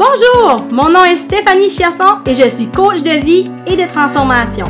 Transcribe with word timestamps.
Bonjour, 0.00 0.64
mon 0.70 0.88
nom 0.88 1.04
est 1.04 1.16
Stéphanie 1.16 1.68
Chiasson 1.68 2.22
et 2.24 2.32
je 2.32 2.48
suis 2.48 2.68
coach 2.68 3.02
de 3.02 3.22
vie 3.22 3.50
et 3.66 3.76
de 3.76 3.86
transformation. 3.86 4.64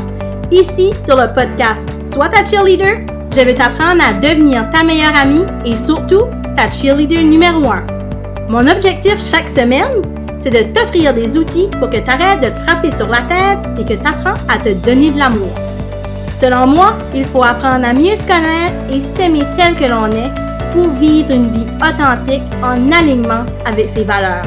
Ici, 0.50 0.90
sur 1.06 1.16
le 1.16 1.32
podcast 1.32 1.88
Sois 2.02 2.28
ta 2.28 2.44
cheerleader, 2.44 3.06
je 3.32 3.40
vais 3.42 3.54
t'apprendre 3.54 4.02
à 4.04 4.12
devenir 4.12 4.68
ta 4.70 4.82
meilleure 4.82 5.16
amie 5.16 5.44
et 5.64 5.76
surtout 5.76 6.22
ta 6.56 6.66
cheerleader 6.66 7.22
numéro 7.22 7.64
1. 7.64 7.86
Mon 8.48 8.66
objectif 8.66 9.24
chaque 9.24 9.48
semaine, 9.48 10.02
c'est 10.40 10.50
de 10.50 10.72
t'offrir 10.72 11.14
des 11.14 11.38
outils 11.38 11.68
pour 11.78 11.88
que 11.88 11.98
tu 11.98 12.10
arrêtes 12.10 12.40
de 12.40 12.48
te 12.48 12.64
frapper 12.64 12.90
sur 12.90 13.06
la 13.06 13.20
tête 13.20 13.60
et 13.78 13.84
que 13.84 14.00
tu 14.00 14.08
apprends 14.08 14.34
à 14.52 14.58
te 14.58 14.74
donner 14.84 15.12
de 15.12 15.18
l'amour. 15.20 15.54
Selon 16.40 16.66
moi, 16.66 16.94
il 17.14 17.24
faut 17.24 17.44
apprendre 17.44 17.86
à 17.86 17.92
mieux 17.92 18.16
se 18.16 18.26
connaître 18.26 18.74
et 18.92 19.00
s'aimer 19.00 19.44
tel 19.56 19.76
que 19.76 19.84
l'on 19.84 20.06
est 20.06 20.32
pour 20.72 20.90
vivre 20.94 21.30
une 21.30 21.52
vie 21.52 21.66
authentique 21.76 22.42
en 22.64 22.90
alignement 22.90 23.44
avec 23.64 23.90
ses 23.94 24.02
valeurs. 24.02 24.42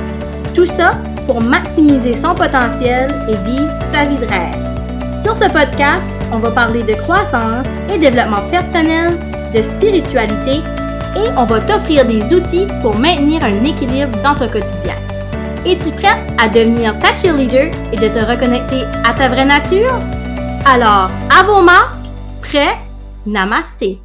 Tout 0.54 0.66
ça 0.68 0.92
pour 1.26 1.42
maximiser 1.42 2.14
son 2.14 2.36
potentiel 2.36 3.10
et 3.28 3.38
vivre 3.50 3.72
sa 3.92 4.06
vie 4.06 4.18
de 4.18 4.26
rêve. 4.26 5.22
Sur 5.24 5.36
ce 5.36 5.46
podcast, 5.46 6.04
on 6.32 6.38
va 6.38 6.52
parler 6.52 6.84
de 6.84 6.94
croissance 6.94 7.66
et 7.92 7.98
développement 7.98 8.48
personnel, 8.52 9.18
de 9.54 9.62
spiritualité 9.62 10.62
et 11.16 11.30
on 11.38 11.46
va 11.46 11.60
t'offrir 11.62 12.06
des 12.06 12.34
outils 12.34 12.68
pour 12.82 12.98
maintenir 12.98 13.44
un 13.44 13.64
équilibre 13.64 14.16
dans 14.22 14.36
ton 14.36 14.48
quotidien. 14.48 14.96
Es-tu 15.66 15.92
prête 15.92 16.18
à 16.38 16.50
devenir 16.50 17.00
ta 17.00 17.16
cheerleader 17.16 17.72
et 17.92 17.98
de 17.98 18.08
te 18.08 18.20
reconnecter 18.20 18.84
à 19.06 19.14
ta 19.14 19.30
vraie 19.30 19.46
nature? 19.46 19.94
Alors, 20.66 21.10
à 21.36 21.44
vos 21.44 21.62
marques, 21.62 21.96
prêt? 22.42 22.78
Namasté! 23.26 24.02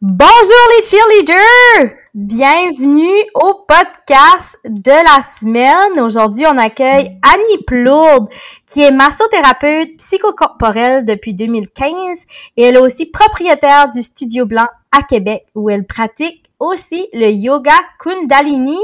Bonjour 0.00 0.64
les 0.76 0.82
cheerleaders! 0.84 2.01
Bienvenue 2.14 3.24
au 3.34 3.64
podcast 3.66 4.58
de 4.68 4.90
la 4.90 5.22
semaine. 5.22 5.98
Aujourd'hui, 5.98 6.44
on 6.46 6.58
accueille 6.58 7.06
Annie 7.22 7.64
Plourde, 7.66 8.28
qui 8.66 8.82
est 8.82 8.90
massothérapeute 8.90 9.96
psychocorporelle 9.96 11.06
depuis 11.06 11.32
2015 11.32 12.26
et 12.58 12.64
elle 12.64 12.74
est 12.74 12.80
aussi 12.80 13.06
propriétaire 13.06 13.88
du 13.88 14.02
Studio 14.02 14.44
Blanc 14.44 14.66
à 14.94 15.02
Québec 15.04 15.46
où 15.54 15.70
elle 15.70 15.86
pratique 15.86 16.44
aussi 16.58 17.08
le 17.14 17.30
yoga 17.30 17.72
Kundalini. 17.98 18.76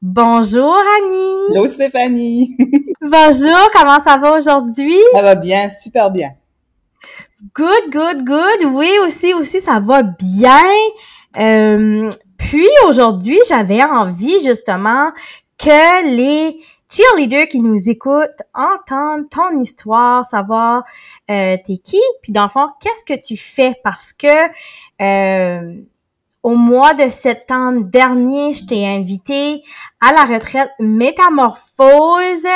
Bonjour 0.00 0.76
Annie. 1.00 1.56
Hello 1.56 1.66
Stéphanie. 1.66 2.56
Bonjour, 3.00 3.68
comment 3.72 3.98
ça 3.98 4.16
va 4.16 4.38
aujourd'hui? 4.38 4.96
Ça 5.12 5.22
va 5.22 5.34
bien, 5.34 5.70
super 5.70 6.08
bien. 6.08 6.30
Good, 7.52 7.90
good, 7.90 8.24
good. 8.24 8.64
Oui, 8.74 8.92
aussi, 9.04 9.34
aussi, 9.34 9.60
ça 9.60 9.80
va 9.80 10.04
bien. 10.04 10.62
Euh, 11.36 12.08
puis 12.44 12.68
aujourd'hui, 12.86 13.38
j'avais 13.48 13.82
envie 13.82 14.38
justement 14.44 15.10
que 15.58 16.14
les 16.14 16.60
cheerleaders 16.90 17.48
qui 17.48 17.58
nous 17.60 17.88
écoutent 17.88 18.42
entendent 18.52 19.30
ton 19.30 19.58
histoire, 19.58 20.26
savoir 20.26 20.82
euh, 21.30 21.56
t'es 21.64 21.78
qui, 21.78 22.00
puis 22.22 22.32
dans 22.32 22.42
le 22.42 22.50
fond, 22.50 22.68
qu'est-ce 22.80 23.02
que 23.02 23.18
tu 23.18 23.38
fais? 23.38 23.74
Parce 23.82 24.12
que 24.12 24.26
euh, 25.00 25.74
au 26.42 26.54
mois 26.54 26.92
de 26.92 27.08
septembre 27.08 27.88
dernier, 27.88 28.52
je 28.52 28.66
t'ai 28.66 28.86
invité 28.86 29.62
à 30.06 30.12
la 30.12 30.24
retraite 30.24 30.70
Métamorphose 30.78 32.46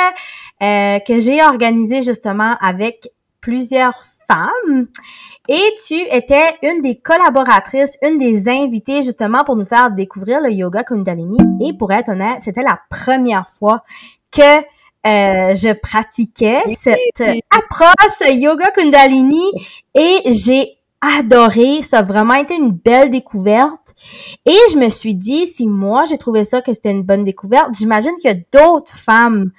euh, 0.61 0.99
que 0.99 1.19
j'ai 1.19 1.43
organisée 1.43 2.03
justement 2.03 2.55
avec 2.61 3.09
plusieurs 3.41 4.03
femmes. 4.27 4.87
Et 5.51 5.75
tu 5.83 5.95
étais 6.11 6.57
une 6.61 6.81
des 6.81 6.95
collaboratrices, 6.95 7.97
une 8.03 8.19
des 8.19 8.47
invitées 8.47 9.01
justement 9.01 9.43
pour 9.43 9.55
nous 9.55 9.65
faire 9.65 9.89
découvrir 9.89 10.41
le 10.41 10.51
yoga 10.51 10.83
Kundalini. 10.83 11.39
Et 11.59 11.73
pour 11.73 11.91
être 11.91 12.09
honnête, 12.09 12.41
c'était 12.41 12.61
la 12.61 12.79
première 12.87 13.49
fois 13.49 13.83
que 14.31 14.59
euh, 15.07 15.55
je 15.55 15.73
pratiquais 15.73 16.61
cette 16.69 17.41
approche 17.49 18.29
yoga 18.29 18.69
Kundalini 18.69 19.41
et 19.95 20.19
j'ai 20.27 20.77
adoré. 21.17 21.81
Ça 21.81 21.99
a 21.99 22.03
vraiment 22.03 22.35
été 22.35 22.53
une 22.53 22.71
belle 22.71 23.09
découverte. 23.09 23.95
Et 24.45 24.57
je 24.71 24.77
me 24.77 24.89
suis 24.89 25.15
dit, 25.15 25.47
si 25.47 25.65
moi 25.65 26.05
j'ai 26.05 26.19
trouvé 26.19 26.43
ça 26.43 26.61
que 26.61 26.73
c'était 26.73 26.91
une 26.91 27.01
bonne 27.01 27.23
découverte, 27.23 27.69
j'imagine 27.75 28.13
qu'il 28.21 28.29
y 28.29 28.33
a 28.35 28.37
d'autres 28.51 28.93
femmes 28.93 29.49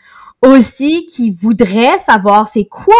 aussi 0.43 1.07
qui 1.07 1.31
voudraient 1.31 1.99
savoir 1.99 2.49
c'est 2.49 2.65
quoi, 2.65 2.95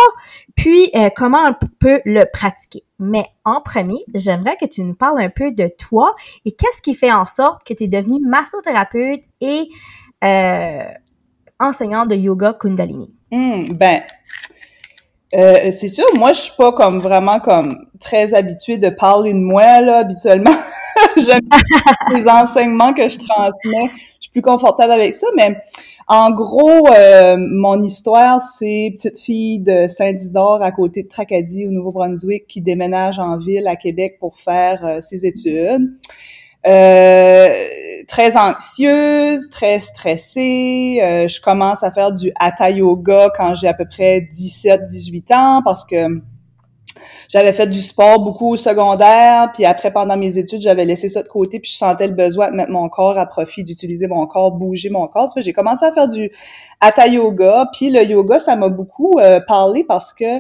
puis 0.55 0.91
euh, 0.95 1.09
comment 1.15 1.45
on 1.49 1.55
peut 1.79 2.01
le 2.05 2.25
pratiquer. 2.31 2.85
Mais 2.99 3.25
en 3.45 3.61
premier, 3.61 4.05
j'aimerais 4.15 4.57
que 4.57 4.67
tu 4.67 4.83
nous 4.83 4.95
parles 4.95 5.21
un 5.21 5.31
peu 5.31 5.53
de 5.53 5.69
toi 5.69 6.15
et 6.45 6.53
qu'est-ce 6.53 6.83
qui 6.83 6.95
fait 6.95 7.13
en 7.13 7.25
sorte 7.25 7.65
que 7.65 7.73
tu 7.73 7.85
es 7.85 7.89
devenue 7.89 8.21
massothérapeute 8.25 9.23
et 9.41 9.69
euh, 10.23 10.85
enseignante 11.59 12.09
de 12.09 12.17
yoga 12.17 12.53
Kundalini? 12.53 13.15
Hmm, 13.31 13.73
ben, 13.73 14.03
euh, 15.35 15.71
c'est 15.71 15.89
sûr, 15.89 16.05
moi, 16.15 16.33
je 16.33 16.41
suis 16.41 16.57
pas 16.57 16.73
comme 16.73 16.99
vraiment 16.99 17.39
comme 17.41 17.87
très 18.01 18.35
habituée 18.35 18.79
de 18.79 18.91
parler 18.91 19.33
de 19.33 19.39
moi, 19.39 19.81
là, 19.81 19.99
habituellement. 19.99 20.51
J'aime 21.17 21.41
les 22.13 22.29
enseignements 22.29 22.93
que 22.93 23.09
je 23.09 23.19
transmets. 23.19 23.91
Je 23.95 24.23
suis 24.23 24.31
plus 24.33 24.43
confortable 24.43 24.93
avec 24.93 25.15
ça, 25.15 25.27
mais 25.37 25.57
en 26.13 26.31
gros, 26.31 26.89
euh, 26.89 27.37
mon 27.39 27.83
histoire, 27.83 28.41
c'est 28.41 28.93
petite 28.97 29.19
fille 29.19 29.61
de 29.61 29.87
Saint-Isidore 29.87 30.61
à 30.63 30.73
côté 30.73 31.05
de 31.05 31.09
Tracadie 31.09 31.67
au 31.67 31.71
Nouveau-Brunswick 31.71 32.47
qui 32.49 32.61
déménage 32.61 33.19
en 33.19 33.39
ville 33.39 33.67
à 33.69 33.77
Québec 33.77 34.17
pour 34.19 34.37
faire 34.37 34.85
euh, 34.85 35.01
ses 35.01 35.25
études. 35.25 35.95
Euh, 36.67 37.49
très 38.09 38.37
anxieuse, 38.37 39.49
très 39.51 39.81
stressée. 39.81 40.99
je 41.29 41.41
commence 41.41 41.83
à 41.83 41.91
faire 41.91 42.13
du 42.13 42.33
hatha 42.39 42.71
yoga 42.71 43.31
quand 43.35 43.55
j'ai 43.55 43.69
à 43.69 43.75
peu 43.75 43.87
près 43.87 44.29
17-18 44.33 45.35
ans 45.35 45.63
parce 45.65 45.85
que 45.85 46.21
j'avais 47.29 47.53
fait 47.53 47.67
du 47.67 47.81
sport 47.81 48.21
beaucoup 48.21 48.53
au 48.53 48.57
secondaire, 48.57 49.51
puis 49.55 49.65
après, 49.65 49.93
pendant 49.93 50.17
mes 50.17 50.39
études, 50.39 50.61
j'avais 50.61 50.85
laissé 50.85 51.09
ça 51.09 51.23
de 51.23 51.29
côté, 51.29 51.61
puis 51.61 51.71
je 51.71 51.77
sentais 51.77 52.07
le 52.07 52.15
besoin 52.15 52.51
de 52.51 52.57
mettre 52.57 52.71
mon 52.71 52.89
corps 52.89 53.19
à 53.19 53.27
profit, 53.27 53.65
d'utiliser 53.65 54.07
mon 54.07 54.27
corps, 54.27 54.53
bouger 54.53 54.91
mon 54.91 55.07
corps. 55.07 55.29
j'ai 55.37 55.53
commencé 55.53 55.85
à 55.85 55.93
faire 55.93 56.09
du 56.09 56.31
hatha 56.81 57.07
yoga, 57.07 57.69
puis 57.73 57.91
le 57.91 58.05
yoga, 58.05 58.41
ça 58.41 58.57
m'a 58.57 58.69
beaucoup 58.69 59.19
euh, 59.19 59.41
parlé 59.47 59.85
parce 59.85 60.13
que 60.13 60.39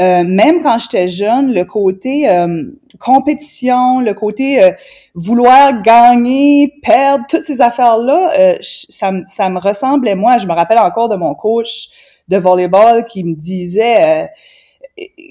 euh, 0.00 0.24
même 0.24 0.62
quand 0.62 0.78
j'étais 0.78 1.06
jeune, 1.08 1.52
le 1.52 1.64
côté 1.64 2.28
euh, 2.28 2.64
compétition, 2.98 4.00
le 4.00 4.14
côté 4.14 4.72
vouloir 5.14 5.82
gagner, 5.82 6.72
perdre, 6.82 7.24
toutes 7.28 7.42
ces 7.42 7.60
affaires-là, 7.60 8.58
ça, 8.62 9.12
ça 9.26 9.48
me 9.50 9.60
ressemblait 9.60 10.14
moi. 10.14 10.38
Je 10.38 10.46
me 10.46 10.54
rappelle 10.54 10.78
encore 10.78 11.08
de 11.08 11.16
mon 11.16 11.34
coach 11.34 11.88
de 12.28 12.36
volleyball 12.38 13.04
qui 13.04 13.22
me 13.22 13.34
disait 13.34 14.30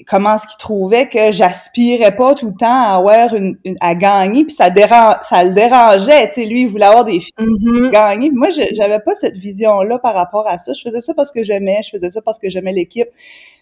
comment 0.08 0.34
est-ce 0.34 0.48
qu'il 0.48 0.58
trouvait 0.58 1.08
que 1.08 1.30
j'aspirais 1.30 2.16
pas 2.16 2.34
tout 2.34 2.48
le 2.48 2.54
temps 2.54 2.66
à 2.66 2.96
avoir 2.96 3.32
une, 3.34 3.56
à 3.80 3.94
gagner 3.94 4.44
puis 4.44 4.52
ça 4.52 4.70
dérange 4.70 5.16
ça 5.22 5.44
le 5.44 5.54
dérangeait 5.54 6.26
tu 6.28 6.34
sais 6.34 6.44
lui 6.46 6.62
il 6.62 6.68
voulait 6.68 6.86
avoir 6.86 7.04
des 7.04 7.20
filles 7.20 7.32
mm-hmm. 7.38 7.90
gagner. 7.90 8.30
Moi 8.30 8.48
j'avais 8.50 8.98
pas 8.98 9.14
cette 9.14 9.36
vision 9.36 9.82
là 9.82 9.98
par 9.98 10.14
rapport 10.14 10.48
à 10.48 10.58
ça. 10.58 10.72
Je 10.72 10.82
faisais 10.82 11.00
ça 11.00 11.14
parce 11.14 11.30
que 11.30 11.44
j'aimais 11.44 11.80
je 11.84 11.90
faisais 11.90 12.08
ça 12.08 12.20
parce 12.20 12.40
que 12.40 12.50
j'aimais 12.50 12.72
l'équipe. 12.72 13.08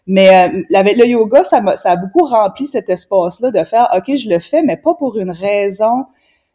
Mais 0.07 0.49
euh, 0.49 0.63
le 0.71 1.07
yoga 1.07 1.45
ça 1.45 1.61
m'a 1.61 1.77
ça 1.77 1.93
a 1.93 1.97
beaucoup 1.97 2.25
rempli 2.25 2.67
cet 2.67 2.89
espace 2.89 3.41
là 3.41 3.51
de 3.51 3.63
faire 3.65 3.89
ok 3.95 4.17
je 4.17 4.29
le 4.29 4.39
fais 4.39 4.63
mais 4.63 4.79
pas 4.79 4.95
pour 4.95 5.19
une 5.19 5.31
raison 5.31 6.07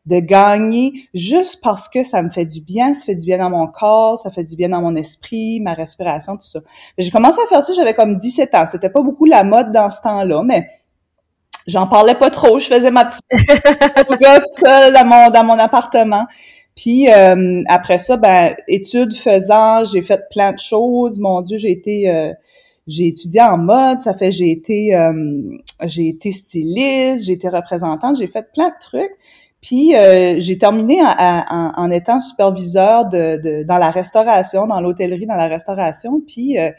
de 0.06 0.20
gagner 0.20 0.94
juste 1.14 1.62
parce 1.64 1.90
que 1.90 2.04
ça 2.04 2.22
me 2.22 2.30
fait 2.30 2.46
du 2.46 2.62
bien, 2.62 2.94
ça 2.94 3.06
fait 3.06 3.16
du 3.16 3.26
bien 3.26 3.38
dans 3.40 3.50
mon 3.50 3.68
corps, 3.68 4.18
ça 4.18 4.30
fait 4.30 4.44
du 4.44 4.56
bien 4.56 4.70
dans 4.70 4.82
mon 4.82 4.96
esprit, 4.96 5.60
ma 5.60 5.74
respiration, 5.74 6.36
tout 6.38 6.46
ça. 6.46 6.60
J'ai 6.98 7.12
commencé 7.12 7.40
à 7.44 7.48
faire 7.48 7.64
ça, 7.64 7.74
j'avais 7.74 7.94
comme 7.94 8.18
17 8.18 8.54
ans. 8.56 8.66
C'était 8.68 8.90
pas 8.90 9.02
beaucoup 9.02 9.26
la 9.26 9.44
mode 9.44 9.72
dans 9.72 9.90
ce 9.90 10.02
temps-là, 10.02 10.44
mais 10.44 10.68
j'en 11.68 11.88
parlais 11.88 12.16
pas 12.16 12.30
trop. 12.30 12.60
Je 12.60 12.68
faisais 12.68 12.92
ma 12.92 13.06
petite 13.06 13.26
yoga 14.10 14.42
seule 14.46 14.94
dans 14.94 15.06
mon, 15.06 15.30
dans 15.30 15.44
mon 15.44 15.58
appartement. 15.58 16.26
Puis 16.76 17.10
euh, 17.10 17.64
après 17.68 17.98
ça, 17.98 18.18
ben 18.18 18.56
études 18.68 19.16
faisant, 19.16 19.86
j'ai 19.86 20.02
fait 20.02 20.22
plein 20.30 20.52
de 20.52 20.60
choses. 20.60 21.20
Mon 21.20 21.42
Dieu, 21.42 21.58
j'ai 21.58 21.72
été 21.72 22.10
euh, 22.10 22.34
j'ai 22.86 23.08
étudié 23.08 23.42
en 23.42 23.58
mode, 23.58 24.02
ça 24.02 24.14
fait 24.14 24.32
j'ai 24.32 24.52
été 24.52 24.94
euh, 24.94 25.42
j'ai 25.86 26.10
été 26.10 26.32
styliste, 26.32 27.26
j'ai 27.26 27.34
été 27.34 27.48
représentante, 27.48 28.18
j'ai 28.18 28.28
fait 28.28 28.46
plein 28.54 28.70
de 28.70 28.76
trucs. 28.82 29.16
Puis 29.66 29.96
euh, 29.96 30.36
j'ai 30.38 30.60
terminé 30.60 31.02
en, 31.02 31.90
étant 31.90 32.20
superviseur 32.20 33.06
de, 33.06 33.64
dans 33.64 33.80
la 33.80 33.90
restauration, 33.90 34.68
dans 34.68 34.80
l'hôtellerie, 34.80 35.26
dans 35.26 35.36
la 35.36 35.48
restauration. 35.48 36.22
Puis 36.22 36.60
euh, 36.60 36.70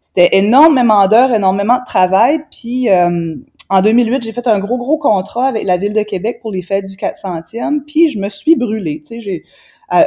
c'était 0.00 0.28
énormément 0.30 1.08
d'heures, 1.08 1.34
énormément 1.34 1.78
de 1.78 1.84
travail. 1.84 2.38
Puis 2.52 2.88
euh, 2.88 3.34
en 3.68 3.82
2008, 3.82 4.22
j'ai 4.22 4.30
fait 4.30 4.46
un 4.46 4.60
gros, 4.60 4.78
gros 4.78 4.96
contrat 4.96 5.48
avec 5.48 5.64
la 5.64 5.76
Ville 5.76 5.92
de 5.92 6.04
Québec 6.04 6.38
pour 6.40 6.52
les 6.52 6.62
fêtes 6.62 6.84
du 6.84 6.94
400e. 6.94 7.80
Puis 7.84 8.10
je 8.10 8.20
me 8.20 8.28
suis 8.28 8.54
brûlée. 8.54 9.00
Tu 9.00 9.16
sais, 9.16 9.20
j'ai... 9.20 9.44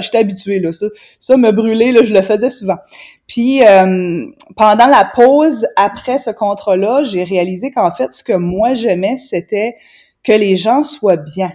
j'étais 0.00 0.18
habituée 0.18 0.58
là 0.58 0.72
ça 0.72 0.86
ça 1.20 1.36
me 1.36 1.52
brûler 1.52 1.92
là 1.92 2.02
je 2.02 2.12
le 2.12 2.20
faisais 2.20 2.50
souvent 2.50 2.78
puis 3.28 3.60
pendant 4.56 4.86
la 4.88 5.08
pause 5.14 5.68
après 5.76 6.18
ce 6.18 6.30
contrat 6.30 6.76
là 6.76 7.04
j'ai 7.04 7.22
réalisé 7.22 7.70
qu'en 7.70 7.92
fait 7.92 8.12
ce 8.12 8.24
que 8.24 8.32
moi 8.32 8.74
j'aimais 8.74 9.16
c'était 9.16 9.76
que 10.24 10.32
les 10.32 10.56
gens 10.56 10.82
soient 10.82 11.14
bien 11.14 11.52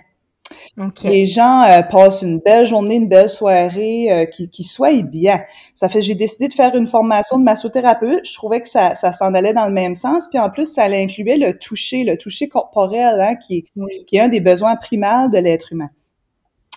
Les 1.04 1.26
gens 1.26 1.64
euh, 1.64 1.82
passent 1.82 2.22
une 2.22 2.40
belle 2.40 2.66
journée, 2.66 2.96
une 2.96 3.08
belle 3.08 3.30
soirée, 3.30 4.12
euh, 4.12 4.26
qui, 4.26 4.50
qui 4.50 4.64
soient 4.64 5.02
bien. 5.02 5.42
Ça 5.74 5.88
fait, 5.88 6.02
j'ai 6.02 6.16
décidé 6.16 6.48
de 6.48 6.54
faire 6.54 6.76
une 6.76 6.88
formation 6.88 7.38
de 7.38 7.44
massothérapeute. 7.44 8.26
Je 8.26 8.34
trouvais 8.34 8.62
que 8.62 8.68
ça, 8.68 8.96
ça 8.96 9.12
s'en 9.12 9.34
allait 9.34 9.54
dans 9.54 9.68
le 9.68 9.74
même 9.74 9.96
sens. 9.96 10.28
Puis 10.28 10.40
en 10.40 10.50
plus, 10.50 10.66
ça 10.66 10.86
incluait 10.86 11.38
le 11.38 11.58
toucher, 11.58 12.04
le 12.04 12.18
toucher 12.18 12.48
corporel, 12.48 13.22
hein, 13.22 13.36
qui, 13.36 13.66
qui 14.08 14.18
est 14.18 14.22
un 14.22 14.30
des 14.30 14.42
besoins 14.42 14.76
primaires 14.76 15.30
de 15.30 15.38
l'être 15.38 15.74
humain 15.74 15.90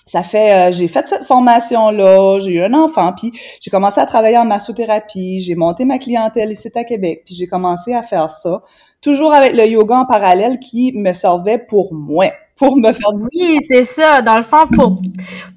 ça 0.07 0.23
fait 0.23 0.53
euh, 0.53 0.73
j'ai 0.73 0.89
fait 0.89 1.07
cette 1.07 1.25
formation 1.25 1.91
là, 1.91 2.39
j'ai 2.41 2.53
eu 2.53 2.63
un 2.63 2.75
enfant 2.75 3.13
puis 3.17 3.33
j'ai 3.61 3.71
commencé 3.71 4.01
à 4.01 4.07
travailler 4.07 4.39
en 4.39 4.45
massothérapie, 4.45 5.41
j'ai 5.41 5.55
monté 5.55 5.85
ma 5.85 5.99
clientèle 5.99 6.51
ici 6.51 6.69
à 6.75 6.85
Québec, 6.85 7.23
puis 7.25 7.35
j'ai 7.35 7.47
commencé 7.47 7.95
à 7.95 8.03
faire 8.03 8.31
ça, 8.31 8.63
toujours 9.01 9.33
avec 9.33 9.55
le 9.55 9.67
yoga 9.67 10.01
en 10.01 10.07
parallèle 10.07 10.59
qui 10.59 10.93
me 10.93 11.13
servait 11.13 11.59
pour 11.59 11.95
moi, 11.95 12.33
pour 12.62 12.76
me 12.76 12.93
faire 12.93 13.12
Oui, 13.32 13.59
c'est 13.67 13.82
ça, 13.82 14.23
dans 14.23 14.37
le 14.37 14.44
fond 14.44 14.67
pour 14.73 15.00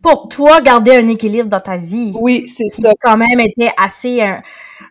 pour 0.02 0.28
toi 0.28 0.60
garder 0.62 0.96
un 0.96 1.08
équilibre 1.08 1.50
dans 1.50 1.60
ta 1.60 1.78
vie. 1.78 2.12
Oui, 2.20 2.48
c'est 2.48 2.68
ça. 2.68 2.94
quand 3.00 3.18
même 3.18 3.40
été 3.40 3.70
assez 3.78 4.22
un, 4.22 4.42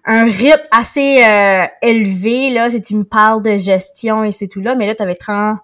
un 0.05 0.25
rythme 0.25 0.63
assez 0.71 1.25
euh, 1.25 1.65
élevé 1.83 2.51
là, 2.51 2.71
si 2.71 2.81
tu 2.81 2.95
me 2.95 3.05
parles 3.05 3.43
de 3.43 3.57
gestion 3.57 4.23
et 4.23 4.31
c'est 4.31 4.47
tout 4.47 4.61
là, 4.61 4.77
mais 4.77 4.87
là 4.87 4.95
tu 4.95 5.03
avais 5.03 5.17
30 5.17 5.59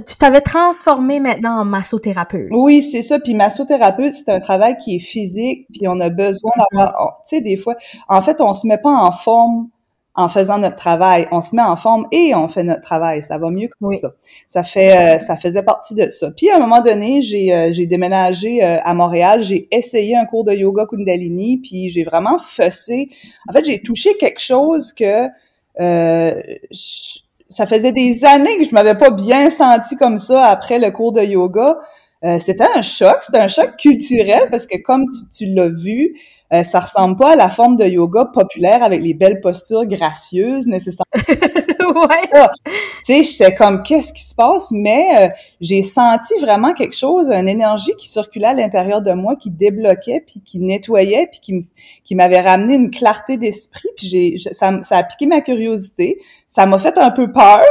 tu 0.00 0.16
t'avais 0.16 0.40
transformé 0.40 1.20
maintenant 1.20 1.60
en 1.60 1.64
massothérapeute. 1.66 2.48
Oui, 2.50 2.80
c'est 2.80 3.02
ça. 3.02 3.20
Puis 3.20 3.34
massothérapeute, 3.34 4.14
c'est 4.14 4.30
un 4.30 4.40
travail 4.40 4.78
qui 4.78 4.96
est 4.96 5.00
physique, 5.00 5.66
puis 5.70 5.86
on 5.86 6.00
a 6.00 6.08
besoin 6.08 6.50
d'avoir, 6.56 7.20
tu 7.28 7.36
sais, 7.36 7.42
des 7.42 7.58
fois, 7.58 7.74
en 8.08 8.22
fait, 8.22 8.40
on 8.40 8.54
se 8.54 8.66
met 8.66 8.78
pas 8.78 8.90
en 8.90 9.12
forme 9.12 9.68
en 10.14 10.28
faisant 10.28 10.58
notre 10.58 10.76
travail. 10.76 11.26
On 11.30 11.40
se 11.40 11.56
met 11.56 11.62
en 11.62 11.76
forme 11.76 12.06
et 12.12 12.34
on 12.34 12.48
fait 12.48 12.64
notre 12.64 12.82
travail. 12.82 13.22
Ça 13.22 13.38
va 13.38 13.50
mieux 13.50 13.68
que 13.68 13.96
ça. 13.98 14.12
Ça 14.46 14.62
fait, 14.62 14.96
euh, 14.96 15.18
ça 15.18 15.36
faisait 15.36 15.62
partie 15.62 15.94
de 15.94 16.08
ça. 16.08 16.30
Puis 16.36 16.50
à 16.50 16.56
un 16.56 16.58
moment 16.58 16.82
donné, 16.82 17.22
j'ai, 17.22 17.52
euh, 17.54 17.72
j'ai 17.72 17.86
déménagé 17.86 18.62
euh, 18.62 18.78
à 18.82 18.92
Montréal. 18.94 19.42
J'ai 19.42 19.68
essayé 19.70 20.16
un 20.16 20.26
cours 20.26 20.44
de 20.44 20.52
yoga 20.52 20.86
Kundalini, 20.86 21.58
puis 21.58 21.88
j'ai 21.88 22.04
vraiment 22.04 22.38
fessé. 22.38 23.08
En 23.48 23.52
fait, 23.52 23.64
j'ai 23.64 23.80
touché 23.80 24.16
quelque 24.18 24.40
chose 24.40 24.92
que 24.92 25.28
ça 27.48 27.66
faisait 27.66 27.92
des 27.92 28.24
années 28.24 28.58
que 28.58 28.64
je 28.64 28.74
m'avais 28.74 28.94
pas 28.94 29.10
bien 29.10 29.48
senti 29.50 29.96
comme 29.96 30.18
ça 30.18 30.46
après 30.46 30.78
le 30.78 30.90
cours 30.90 31.12
de 31.12 31.22
yoga. 31.22 31.78
C'était 32.38 32.68
un 32.76 32.82
choc, 32.82 33.16
c'était 33.20 33.38
un 33.38 33.48
choc 33.48 33.76
culturel 33.76 34.48
parce 34.50 34.66
que 34.66 34.76
comme 34.78 35.06
tu, 35.08 35.46
tu 35.46 35.52
l'as 35.52 35.68
vu, 35.68 36.14
euh, 36.52 36.62
ça 36.62 36.80
ressemble 36.80 37.16
pas 37.16 37.32
à 37.32 37.36
la 37.36 37.48
forme 37.48 37.76
de 37.76 37.84
yoga 37.84 38.26
populaire 38.26 38.82
avec 38.82 39.02
les 39.02 39.14
belles 39.14 39.40
postures 39.40 39.86
gracieuses 39.86 40.66
nécessairement. 40.66 41.10
ouais. 41.16 42.30
Ah, 42.34 42.50
tu 42.64 42.72
sais, 43.02 43.22
j'étais 43.22 43.54
comme 43.54 43.82
qu'est-ce 43.82 44.12
qui 44.12 44.22
se 44.22 44.34
passe, 44.34 44.70
mais 44.70 45.06
euh, 45.18 45.28
j'ai 45.60 45.82
senti 45.82 46.34
vraiment 46.40 46.74
quelque 46.74 46.96
chose, 46.96 47.30
une 47.30 47.48
énergie 47.48 47.94
qui 47.96 48.08
circulait 48.08 48.48
à 48.48 48.54
l'intérieur 48.54 49.02
de 49.02 49.12
moi, 49.12 49.36
qui 49.36 49.50
débloquait, 49.50 50.22
puis 50.26 50.40
qui 50.40 50.60
nettoyait, 50.60 51.28
puis 51.30 51.40
qui, 51.40 51.68
qui 52.04 52.14
m'avait 52.14 52.40
ramené 52.40 52.74
une 52.74 52.90
clarté 52.90 53.36
d'esprit, 53.36 53.88
puis 53.96 54.06
j'ai 54.06 54.38
ça, 54.52 54.72
ça 54.82 54.98
a 54.98 55.04
piqué 55.04 55.26
ma 55.26 55.40
curiosité, 55.40 56.20
ça 56.46 56.66
m'a 56.66 56.78
fait 56.78 56.98
un 56.98 57.10
peu 57.10 57.32
peur, 57.32 57.64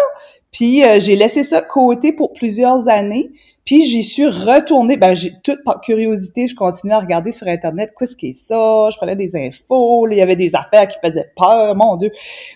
puis 0.51 0.83
euh, 0.83 0.99
j'ai 0.99 1.15
laissé 1.15 1.43
ça 1.43 1.61
de 1.61 1.67
côté 1.67 2.11
pour 2.11 2.33
plusieurs 2.33 2.89
années. 2.89 3.31
Puis 3.63 3.85
j'y 3.85 4.03
suis 4.03 4.27
retournée, 4.27 4.97
ben 4.97 5.13
j'ai 5.13 5.33
toute 5.43 5.63
par 5.63 5.81
curiosité, 5.81 6.47
je 6.47 6.55
continuais 6.55 6.95
à 6.95 6.99
regarder 6.99 7.31
sur 7.31 7.47
internet 7.47 7.91
qu'est-ce 7.97 8.15
qui 8.15 8.29
est 8.29 8.33
ça, 8.33 8.89
je 8.91 8.97
prenais 8.97 9.15
des 9.15 9.35
infos, 9.35 10.07
il 10.09 10.17
y 10.17 10.21
avait 10.21 10.35
des 10.35 10.55
affaires 10.55 10.87
qui 10.87 10.97
faisaient 11.03 11.31
peur, 11.35 11.75
mon 11.75 11.95
dieu. 11.95 12.11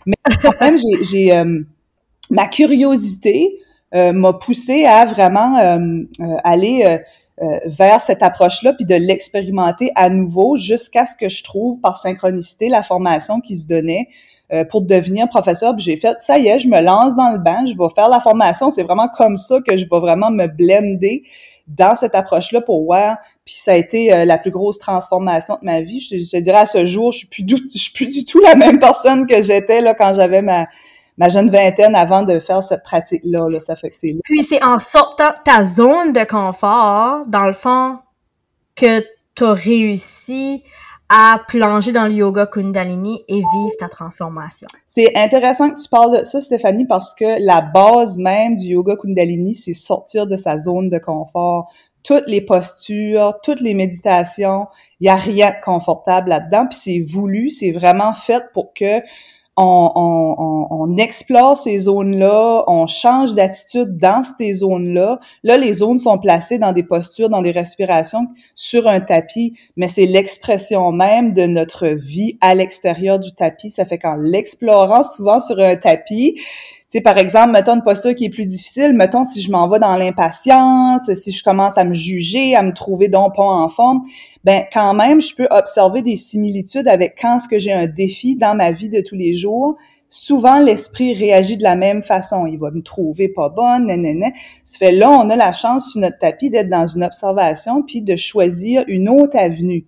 Mais 0.06 0.16
quand 0.42 0.60
même 0.60 0.78
j'ai 1.04 1.32
euh, 1.32 1.62
ma 2.32 2.48
curiosité 2.48 3.60
euh, 3.94 4.14
m'a 4.14 4.34
poussé 4.34 4.86
à 4.86 5.06
vraiment 5.06 5.58
euh, 5.60 6.04
aller 6.44 7.00
vers 7.66 8.00
cette 8.00 8.24
approche-là, 8.24 8.74
puis 8.74 8.86
de 8.86 8.96
l'expérimenter 8.96 9.92
à 9.96 10.10
nouveau 10.10 10.56
jusqu'à 10.58 11.06
ce 11.06 11.18
que 11.18 11.28
je 11.28 11.44
trouve 11.44 11.82
par 11.82 11.98
synchronicité 11.98 12.70
la 12.70 12.82
formation 12.82 13.42
qui 13.42 13.58
se 13.58 13.68
donnait 13.68 14.08
euh, 14.08 14.35
pour 14.70 14.82
devenir 14.82 15.28
professeur. 15.28 15.78
j'ai 15.78 15.98
fait, 15.98 16.16
ça 16.20 16.38
y 16.38 16.48
est, 16.48 16.60
je 16.60 16.68
me 16.68 16.80
lance 16.82 17.16
dans 17.16 17.32
le 17.32 17.40
bain, 17.40 17.66
je 17.66 17.74
vais 17.74 17.90
faire 17.96 18.10
la 18.10 18.20
formation. 18.20 18.70
C'est 18.70 18.84
vraiment 18.84 19.10
comme 19.10 19.38
ça 19.38 19.60
que 19.68 19.76
je 19.76 19.86
vais 19.86 20.00
vraiment 20.00 20.30
me 20.30 20.48
blender 20.48 21.24
dans 21.68 21.96
cette 21.96 22.16
approche-là 22.16 22.62
pour 22.62 22.84
voir. 22.84 23.18
Puis 23.44 23.56
ça 23.56 23.72
a 23.72 23.76
été 23.76 24.14
euh, 24.14 24.26
la 24.26 24.38
plus 24.38 24.52
grosse 24.52 24.80
transformation 24.80 25.58
de 25.60 25.66
ma 25.66 25.82
vie. 25.82 26.00
Je, 26.00 26.30
te 26.30 26.38
dirais 26.38 26.60
à 26.60 26.66
ce 26.66 26.86
jour, 26.86 27.12
je 27.12 27.20
suis 27.20 27.28
plus 27.28 27.44
du, 27.44 27.56
je 27.56 27.78
suis 27.78 27.94
plus 27.94 28.08
du 28.08 28.26
tout 28.26 28.40
la 28.40 28.56
même 28.56 28.80
personne 28.80 29.26
que 29.26 29.42
j'étais 29.42 29.82
là 29.82 29.94
quand 29.96 30.14
j'avais 30.14 30.42
ma 30.42 30.68
jeune 31.30 31.50
vingtaine 31.50 31.96
avant 31.96 32.24
de 32.24 32.40
faire 32.40 32.64
cette 32.64 32.84
pratique-là. 32.84 33.50
Là, 33.50 33.60
ça 33.60 33.76
fait 33.76 33.90
que 33.90 33.98
c'est 33.98 34.16
Puis 34.24 34.44
c'est 34.44 34.64
en 34.64 34.78
sortant 34.78 35.32
ta 35.44 35.64
zone 35.64 36.14
de 36.14 36.24
confort, 36.24 37.26
dans 37.28 37.46
le 37.46 37.54
fond, 37.54 37.98
que 38.76 39.02
tu 39.36 39.44
as 39.44 39.54
réussi 39.54 40.64
à 41.10 41.40
plonger 41.48 41.92
dans 41.92 42.08
le 42.08 42.14
yoga 42.14 42.46
Kundalini 42.48 43.24
et 43.28 43.36
vivre 43.36 43.76
ta 43.78 43.88
transformation. 43.88 44.68
C'est 44.88 45.16
intéressant 45.16 45.70
que 45.70 45.82
tu 45.82 45.88
parles 45.88 46.20
de 46.20 46.24
ça, 46.24 46.42
Stéphanie, 46.42 46.86
parce 46.86 47.14
que 47.14 47.44
la 47.46 47.62
base 47.62 48.18
même 48.18 48.56
du 48.56 48.68
yoga 48.70 48.96
Kundalini, 48.96 49.54
c'est 49.54 49.74
sortir 49.74 50.26
de 50.28 50.36
sa 50.36 50.58
zone 50.58 50.90
de 50.90 50.98
confort. 50.98 51.72
Toutes 52.04 52.28
les 52.28 52.42
postures, 52.42 53.40
toutes 53.42 53.62
les 53.62 53.74
méditations, 53.74 54.68
il 55.00 55.08
y 55.08 55.10
a 55.10 55.16
rien 55.16 55.50
de 55.50 55.64
confortable 55.64 56.30
là-dedans, 56.30 56.68
puis 56.70 56.78
c'est 56.78 57.00
voulu, 57.00 57.50
c'est 57.50 57.72
vraiment 57.72 58.14
fait 58.14 58.44
pour 58.54 58.74
que 58.74 59.02
on, 59.58 60.96
explore 60.98 61.58
ces 61.58 61.78
zones-là, 61.80 62.64
on 62.68 62.88
change 62.88 63.34
d'attitude 63.34 63.98
dans 63.98 64.22
ces 64.24 64.54
zones-là. 64.54 65.20
Là, 65.44 65.58
les 65.58 65.74
zones 65.74 65.98
sont 65.98 66.18
placées 66.18 66.58
dans 66.58 66.72
des 66.72 66.84
postures, 66.84 67.30
dans 67.30 67.42
des 67.42 67.52
respirations 67.52 68.28
sur 68.54 68.88
un 68.88 69.00
tapis, 69.00 69.58
mais 69.76 69.88
c'est 69.88 70.06
l'expression 70.06 70.92
même 70.92 71.34
de 71.34 71.48
notre 71.48 71.88
vie 71.88 72.38
à 72.42 72.56
l'extérieur 72.56 73.20
du 73.20 73.34
tapis. 73.34 73.70
Ça 73.70 73.86
fait 73.86 73.98
qu'en 73.98 74.16
l'explorant 74.16 75.04
souvent 75.04 75.40
sur 75.40 75.60
un 75.60 75.76
tapis, 75.76 76.40
sais, 76.98 77.02
par 77.02 77.18
exemple, 77.18 77.52
mettons 77.52 77.76
une 77.76 77.84
posture 77.84 78.16
qui 78.16 78.26
est 78.26 78.30
plus 78.30 78.46
difficile, 78.46 78.94
mettons 78.94 79.26
si 79.26 79.42
je 79.42 79.52
m'en 79.52 79.68
vais 79.68 79.80
dans 79.80 79.98
l'impatience, 79.98 81.12
si 81.14 81.32
je 81.32 81.44
commence 81.44 81.78
à 81.78 81.84
me 81.84 81.94
juger, 81.94 82.56
à 82.56 82.64
me 82.64 82.72
trouver 82.72 83.10
donc 83.10 83.36
pas 83.36 83.44
en 83.44 83.68
forme, 83.68 84.04
ben 84.46 84.64
quand 84.72 84.94
même, 84.94 85.22
je 85.22 85.36
peux 85.36 85.48
observer 85.52 86.02
des 86.02 86.16
similitudes 86.16 86.88
avec 86.88 87.18
quand 87.20 87.40
ce 87.40 87.48
que 87.48 87.60
j'ai 87.60 87.74
un 87.74 87.88
défi 87.88 88.38
dans 88.38 88.56
ma 88.56 88.72
vie 88.72 88.90
de 88.90 89.02
tous 89.02 89.16
les 89.16 89.34
jours. 89.34 89.76
Souvent, 90.08 90.60
l'esprit 90.60 91.14
réagit 91.14 91.58
de 91.58 91.64
la 91.64 91.76
même 91.76 92.02
façon. 92.02 92.46
Il 92.46 92.60
va 92.60 92.72
me 92.72 92.82
trouver 92.82 93.28
pas 93.28 93.50
bonne, 93.50 93.88
nanana. 93.88 94.28
Ça 94.64 94.78
fait 94.78 94.92
là, 94.94 95.10
on 95.10 95.30
a 95.30 95.36
la 95.36 95.52
chance 95.52 95.92
sur 95.92 96.00
notre 96.00 96.20
tapis 96.20 96.50
d'être 96.50 96.70
dans 96.70 96.86
une 96.86 97.04
observation 97.04 97.82
puis 97.82 98.02
de 98.02 98.16
choisir 98.16 98.86
une 98.88 99.10
autre 99.10 99.36
avenue 99.36 99.86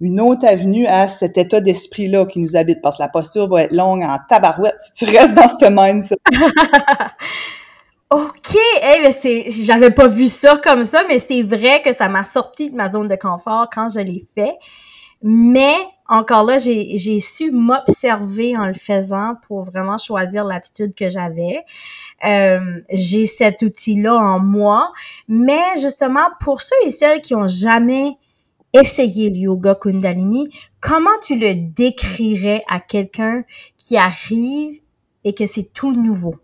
une 0.00 0.20
autre 0.20 0.46
avenue 0.46 0.86
à 0.86 1.08
cet 1.08 1.38
état 1.38 1.60
d'esprit-là 1.60 2.26
qui 2.26 2.38
nous 2.38 2.56
habite, 2.56 2.80
parce 2.82 2.98
que 2.98 3.02
la 3.02 3.08
posture 3.08 3.48
va 3.48 3.62
être 3.62 3.72
longue 3.72 4.02
en 4.02 4.18
tabarouette 4.28 4.78
si 4.78 4.92
tu 4.92 5.16
restes 5.16 5.34
dans 5.34 5.48
ce 5.48 5.68
mindset. 5.68 6.16
OK! 8.10 8.56
Hey, 8.80 9.12
j'avais 9.64 9.90
pas 9.90 10.06
vu 10.06 10.26
ça 10.26 10.56
comme 10.62 10.84
ça, 10.84 11.02
mais 11.08 11.18
c'est 11.20 11.42
vrai 11.42 11.82
que 11.82 11.92
ça 11.92 12.08
m'a 12.08 12.24
sorti 12.24 12.70
de 12.70 12.76
ma 12.76 12.90
zone 12.90 13.08
de 13.08 13.16
confort 13.16 13.68
quand 13.72 13.88
je 13.88 14.00
l'ai 14.00 14.24
fait. 14.34 14.54
Mais 15.20 15.74
encore 16.08 16.44
là, 16.44 16.58
j'ai, 16.58 16.96
j'ai 16.96 17.18
su 17.18 17.50
m'observer 17.50 18.56
en 18.56 18.66
le 18.66 18.74
faisant 18.74 19.34
pour 19.46 19.62
vraiment 19.62 19.98
choisir 19.98 20.44
l'attitude 20.44 20.94
que 20.94 21.10
j'avais. 21.10 21.64
Euh, 22.24 22.80
j'ai 22.90 23.26
cet 23.26 23.62
outil-là 23.62 24.14
en 24.14 24.38
moi. 24.38 24.92
Mais 25.26 25.60
justement, 25.82 26.28
pour 26.40 26.60
ceux 26.60 26.76
et 26.84 26.90
celles 26.90 27.20
qui 27.20 27.34
ont 27.34 27.48
jamais 27.48 28.16
essayer 28.72 29.30
le 29.30 29.36
yoga 29.36 29.74
Kundalini, 29.74 30.48
comment 30.80 31.10
tu 31.22 31.36
le 31.36 31.54
décrirais 31.54 32.62
à 32.68 32.80
quelqu'un 32.80 33.44
qui 33.76 33.96
arrive 33.96 34.78
et 35.24 35.34
que 35.34 35.46
c'est 35.46 35.72
tout 35.72 35.92
nouveau? 35.92 36.34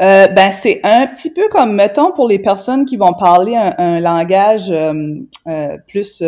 Euh, 0.00 0.26
ben 0.28 0.50
c'est 0.50 0.80
un 0.84 1.06
petit 1.06 1.32
peu 1.32 1.48
comme 1.48 1.74
mettons 1.74 2.12
pour 2.12 2.28
les 2.28 2.38
personnes 2.38 2.84
qui 2.84 2.96
vont 2.96 3.14
parler 3.14 3.56
un, 3.56 4.00
langage 4.00 4.70
euh, 4.70 4.92
euh, 5.46 5.78
plus 5.88 6.22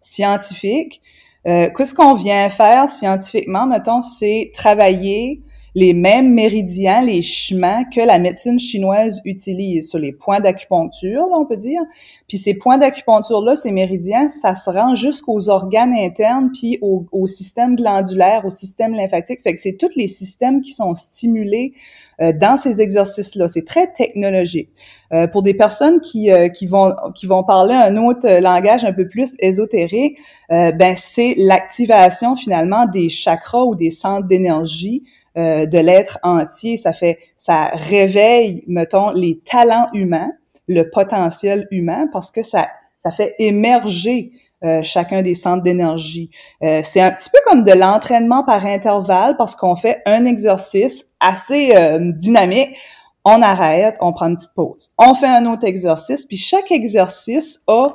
scientifique. 0.00 1.00
Qu'est-ce 1.44 1.94
qu'on 1.94 2.12
vient 2.12 2.50
faire 2.50 2.90
scientifiquement, 2.90 3.66
mettons, 3.66 4.02
c'est 4.02 4.50
travailler 4.52 5.40
les 5.74 5.92
mêmes 5.92 6.32
méridiens, 6.32 7.02
les 7.02 7.22
chemins 7.22 7.84
que 7.84 8.00
la 8.00 8.18
médecine 8.18 8.58
chinoise 8.58 9.20
utilise 9.24 9.88
sur 9.88 9.98
les 9.98 10.12
points 10.12 10.40
d'acupuncture, 10.40 11.26
on 11.32 11.46
peut 11.46 11.56
dire. 11.56 11.80
Puis 12.26 12.38
ces 12.38 12.54
points 12.58 12.78
d'acupuncture-là, 12.78 13.56
ces 13.56 13.72
méridiens, 13.72 14.28
ça 14.28 14.54
se 14.54 14.70
rend 14.70 14.94
jusqu'aux 14.94 15.48
organes 15.48 15.94
internes, 15.94 16.50
puis 16.52 16.78
au, 16.82 17.06
au, 17.12 17.26
système 17.26 17.76
glandulaire, 17.76 18.44
au 18.44 18.50
système 18.50 18.92
lymphatique. 18.92 19.40
Fait 19.42 19.54
que 19.54 19.60
c'est 19.60 19.76
tous 19.76 19.94
les 19.96 20.08
systèmes 20.08 20.60
qui 20.60 20.72
sont 20.72 20.94
stimulés 20.94 21.74
euh, 22.20 22.32
dans 22.32 22.56
ces 22.56 22.82
exercices-là. 22.82 23.46
C'est 23.46 23.64
très 23.64 23.92
technologique. 23.92 24.70
Euh, 25.12 25.28
pour 25.28 25.42
des 25.42 25.54
personnes 25.54 26.00
qui, 26.00 26.32
euh, 26.32 26.48
qui, 26.48 26.66
vont, 26.66 26.92
qui 27.14 27.26
vont 27.26 27.44
parler 27.44 27.74
un 27.74 27.96
autre 27.96 28.28
langage 28.40 28.84
un 28.84 28.92
peu 28.92 29.08
plus 29.08 29.36
ésotérique, 29.38 30.18
ben 30.50 30.94
c'est 30.96 31.34
l'activation 31.36 32.34
finalement 32.34 32.86
des 32.86 33.08
chakras 33.08 33.64
ou 33.64 33.74
des 33.74 33.90
centres 33.90 34.26
d'énergie 34.26 35.04
euh, 35.36 35.66
de 35.66 35.78
l'être 35.78 36.18
entier. 36.22 36.76
Ça 36.76 36.92
fait, 36.92 37.18
ça 37.36 37.70
réveille, 37.74 38.64
mettons, 38.66 39.10
les 39.10 39.40
talents 39.40 39.88
humains. 39.92 40.32
le 40.70 40.90
potentiel 40.90 41.66
humain 41.70 42.08
parce 42.12 42.30
que 42.30 42.42
ça, 42.42 42.68
ça 42.98 43.10
fait 43.10 43.34
émerger 43.38 44.32
euh, 44.64 44.82
chacun 44.82 45.22
des 45.22 45.34
centres 45.34 45.62
d'énergie. 45.62 46.30
Euh, 46.62 46.80
c'est 46.82 47.00
un 47.00 47.10
petit 47.10 47.30
peu 47.30 47.38
comme 47.46 47.64
de 47.64 47.72
l'entraînement 47.72 48.44
par 48.44 48.66
intervalle 48.66 49.36
parce 49.38 49.56
qu'on 49.56 49.76
fait 49.76 50.02
un 50.04 50.26
exercice 50.26 51.06
assez 51.20 51.72
dynamique. 52.16 52.76
On 53.24 53.40
arrête, 53.40 53.96
on 54.00 54.12
prend 54.12 54.26
une 54.28 54.36
petite 54.36 54.54
pause. 54.54 54.90
On 54.98 55.14
fait 55.14 55.26
un 55.26 55.46
autre 55.46 55.64
exercice, 55.64 56.26
puis 56.26 56.36
chaque 56.36 56.70
exercice 56.70 57.62
a 57.66 57.94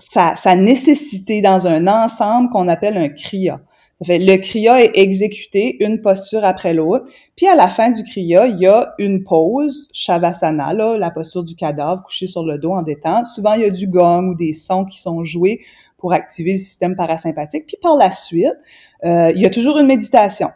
sa, 0.00 0.56
nécessité 0.56 1.42
dans 1.42 1.66
un 1.66 1.86
ensemble 1.86 2.48
qu'on 2.50 2.68
appelle 2.68 2.96
un 2.96 3.08
kriya. 3.08 3.60
Ça 4.00 4.06
fait 4.06 4.18
le 4.18 4.36
kriya 4.38 4.82
est 4.82 4.92
exécuté 4.94 5.76
une 5.84 6.00
posture 6.00 6.42
après 6.42 6.72
l'autre. 6.72 7.04
Puis 7.36 7.46
à 7.46 7.54
la 7.54 7.68
fin 7.68 7.90
du 7.90 8.02
kriya, 8.02 8.46
il 8.46 8.58
y 8.58 8.66
a 8.66 8.94
une 8.98 9.24
pause, 9.24 9.88
shavasana, 9.92 10.72
là, 10.72 10.96
la 10.96 11.10
posture 11.10 11.44
du 11.44 11.54
cadavre 11.54 12.02
couché 12.02 12.26
sur 12.26 12.42
le 12.42 12.56
dos 12.56 12.72
en 12.72 12.82
détente. 12.82 13.26
Souvent, 13.26 13.52
il 13.54 13.60
y 13.60 13.64
a 13.64 13.70
du 13.70 13.86
gong 13.86 14.30
ou 14.30 14.34
des 14.34 14.54
sons 14.54 14.86
qui 14.86 14.98
sont 14.98 15.22
joués 15.22 15.60
pour 15.98 16.14
activer 16.14 16.52
le 16.52 16.56
système 16.56 16.96
parasympathique. 16.96 17.66
Puis 17.66 17.76
par 17.82 17.96
la 17.96 18.10
suite, 18.10 18.56
euh, 19.04 19.32
il 19.34 19.42
y 19.42 19.44
a 19.44 19.50
toujours 19.50 19.78
une 19.78 19.86
méditation. 19.86 20.48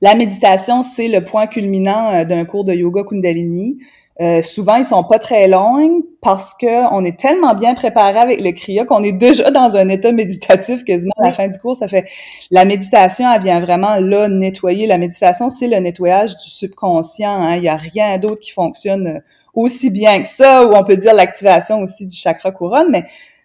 La 0.00 0.14
méditation, 0.14 0.82
c'est 0.82 1.08
le 1.08 1.24
point 1.24 1.48
culminant 1.48 2.12
euh, 2.12 2.24
d'un 2.24 2.44
cours 2.44 2.64
de 2.64 2.72
yoga 2.72 3.02
Kundalini. 3.02 3.78
Euh, 4.20 4.42
souvent, 4.42 4.76
ils 4.76 4.84
sont 4.84 5.04
pas 5.04 5.18
très 5.18 5.48
longs 5.48 6.02
parce 6.20 6.54
que 6.54 6.92
on 6.92 7.04
est 7.04 7.18
tellement 7.18 7.54
bien 7.54 7.74
préparé 7.74 8.18
avec 8.18 8.40
le 8.40 8.52
kriya 8.52 8.84
qu'on 8.84 9.02
est 9.02 9.12
déjà 9.12 9.50
dans 9.50 9.76
un 9.76 9.88
état 9.88 10.12
méditatif 10.12 10.84
quasiment 10.84 11.14
à 11.18 11.26
la 11.28 11.32
fin 11.32 11.48
du 11.48 11.58
cours. 11.58 11.76
Ça 11.76 11.88
fait 11.88 12.04
la 12.50 12.64
méditation, 12.64 13.32
elle 13.32 13.42
vient 13.42 13.60
vraiment 13.60 13.96
là 13.96 14.28
nettoyer. 14.28 14.86
La 14.86 14.98
méditation, 14.98 15.48
c'est 15.48 15.68
le 15.68 15.78
nettoyage 15.78 16.36
du 16.36 16.50
subconscient. 16.50 17.30
Hein. 17.30 17.56
Il 17.56 17.64
y 17.64 17.68
a 17.68 17.76
rien 17.76 18.18
d'autre 18.18 18.40
qui 18.40 18.52
fonctionne 18.52 19.22
aussi 19.54 19.90
bien 19.90 20.20
que 20.22 20.28
ça, 20.28 20.66
ou 20.66 20.74
on 20.74 20.84
peut 20.84 20.96
dire 20.96 21.14
l'activation 21.14 21.80
aussi 21.80 22.06
du 22.06 22.16
chakra 22.16 22.50
couronne, 22.50 22.88
mais 22.90 23.04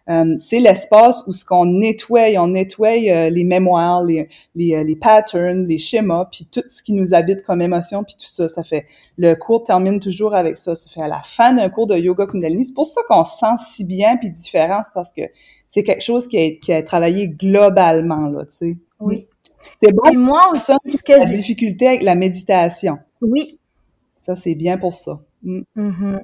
euh, 0.09 0.35
c'est 0.37 0.59
l'espace 0.59 1.23
où 1.27 1.33
ce 1.33 1.43
qu'on 1.43 1.65
nettoie, 1.65 2.29
on 2.37 2.47
nettoie 2.47 2.97
euh, 3.09 3.29
les 3.29 3.43
mémoires, 3.43 4.03
les, 4.03 4.29
les, 4.55 4.73
euh, 4.73 4.83
les, 4.83 4.95
patterns, 4.95 5.65
les 5.65 5.77
schémas, 5.77 6.29
puis 6.31 6.47
tout 6.49 6.63
ce 6.67 6.81
qui 6.81 6.93
nous 6.93 7.13
habite 7.13 7.43
comme 7.43 7.61
émotion, 7.61 8.03
puis 8.03 8.15
tout 8.15 8.27
ça. 8.27 8.47
Ça 8.47 8.63
fait 8.63 8.85
le 9.17 9.33
cours 9.35 9.63
termine 9.63 9.99
toujours 9.99 10.33
avec 10.33 10.55
ça. 10.55 10.75
Ça 10.75 10.89
fait 10.89 11.01
à 11.01 11.09
la 11.09 11.19
fin 11.19 11.53
d'un 11.53 11.69
cours 11.69 11.87
de 11.87 11.97
yoga 11.97 12.25
Kundalini. 12.25 12.63
C'est 12.63 12.73
pour 12.73 12.85
ça 12.85 13.01
qu'on 13.07 13.25
se 13.25 13.37
sent 13.37 13.63
si 13.67 13.83
bien 13.83 14.15
puis 14.15 14.29
différent, 14.29 14.81
parce 14.93 15.11
que 15.11 15.23
c'est 15.67 15.83
quelque 15.83 16.03
chose 16.03 16.27
qui 16.27 16.37
a, 16.37 16.51
qui 16.51 16.71
a 16.71 16.81
travaillé 16.83 17.27
globalement 17.27 18.27
là, 18.27 18.45
tu 18.45 18.55
sais. 18.55 18.77
Oui. 18.99 19.27
C'est 19.81 19.91
bon. 19.91 20.09
Et 20.09 20.15
moi 20.15 20.49
aussi, 20.53 20.71
ce 20.85 21.03
que 21.03 21.11
la 21.11 21.25
difficulté 21.25 21.87
avec 21.87 22.03
la 22.03 22.15
méditation. 22.15 22.97
Oui. 23.21 23.59
Ça 24.15 24.35
c'est 24.35 24.55
bien 24.55 24.77
pour 24.77 24.95
ça. 24.95 25.19
Mm. 25.43 25.61
Mm-hmm. 25.75 26.19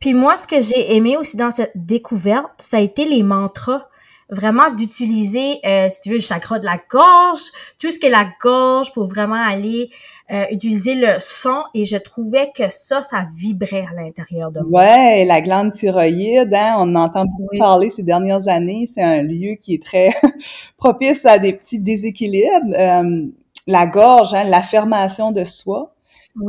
Puis 0.00 0.14
moi, 0.14 0.36
ce 0.36 0.46
que 0.46 0.60
j'ai 0.60 0.94
aimé 0.96 1.16
aussi 1.16 1.36
dans 1.36 1.50
cette 1.50 1.72
découverte, 1.74 2.50
ça 2.58 2.78
a 2.78 2.80
été 2.80 3.04
les 3.04 3.22
mantras. 3.22 3.86
Vraiment 4.30 4.68
d'utiliser, 4.68 5.58
euh, 5.64 5.88
si 5.88 6.02
tu 6.02 6.10
veux, 6.10 6.16
le 6.16 6.20
chakra 6.20 6.58
de 6.58 6.66
la 6.66 6.78
gorge, 6.90 7.40
tout 7.80 7.90
ce 7.90 7.98
qui 7.98 8.06
est 8.06 8.10
la 8.10 8.28
gorge 8.42 8.92
pour 8.92 9.06
vraiment 9.06 9.42
aller 9.42 9.88
euh, 10.30 10.44
utiliser 10.50 10.94
le 10.94 11.14
son. 11.18 11.62
Et 11.72 11.86
je 11.86 11.96
trouvais 11.96 12.50
que 12.54 12.68
ça, 12.68 13.00
ça 13.00 13.24
vibrait 13.34 13.86
à 13.90 13.94
l'intérieur 13.98 14.52
de 14.52 14.60
moi. 14.60 14.82
Ouais, 14.82 15.24
la 15.24 15.40
glande 15.40 15.72
thyroïde, 15.72 16.52
hein, 16.52 16.76
on 16.78 16.94
entend 16.96 17.24
beaucoup 17.24 17.56
parler 17.56 17.88
ces 17.88 18.02
dernières 18.02 18.48
années. 18.48 18.84
C'est 18.84 19.02
un 19.02 19.22
lieu 19.22 19.54
qui 19.54 19.72
est 19.72 19.82
très 19.82 20.10
propice 20.76 21.24
à 21.24 21.38
des 21.38 21.54
petits 21.54 21.78
déséquilibres. 21.78 22.74
Euh, 22.78 23.28
la 23.66 23.86
gorge, 23.86 24.34
hein, 24.34 24.44
l'affirmation 24.44 25.32
de 25.32 25.44
soi. 25.44 25.94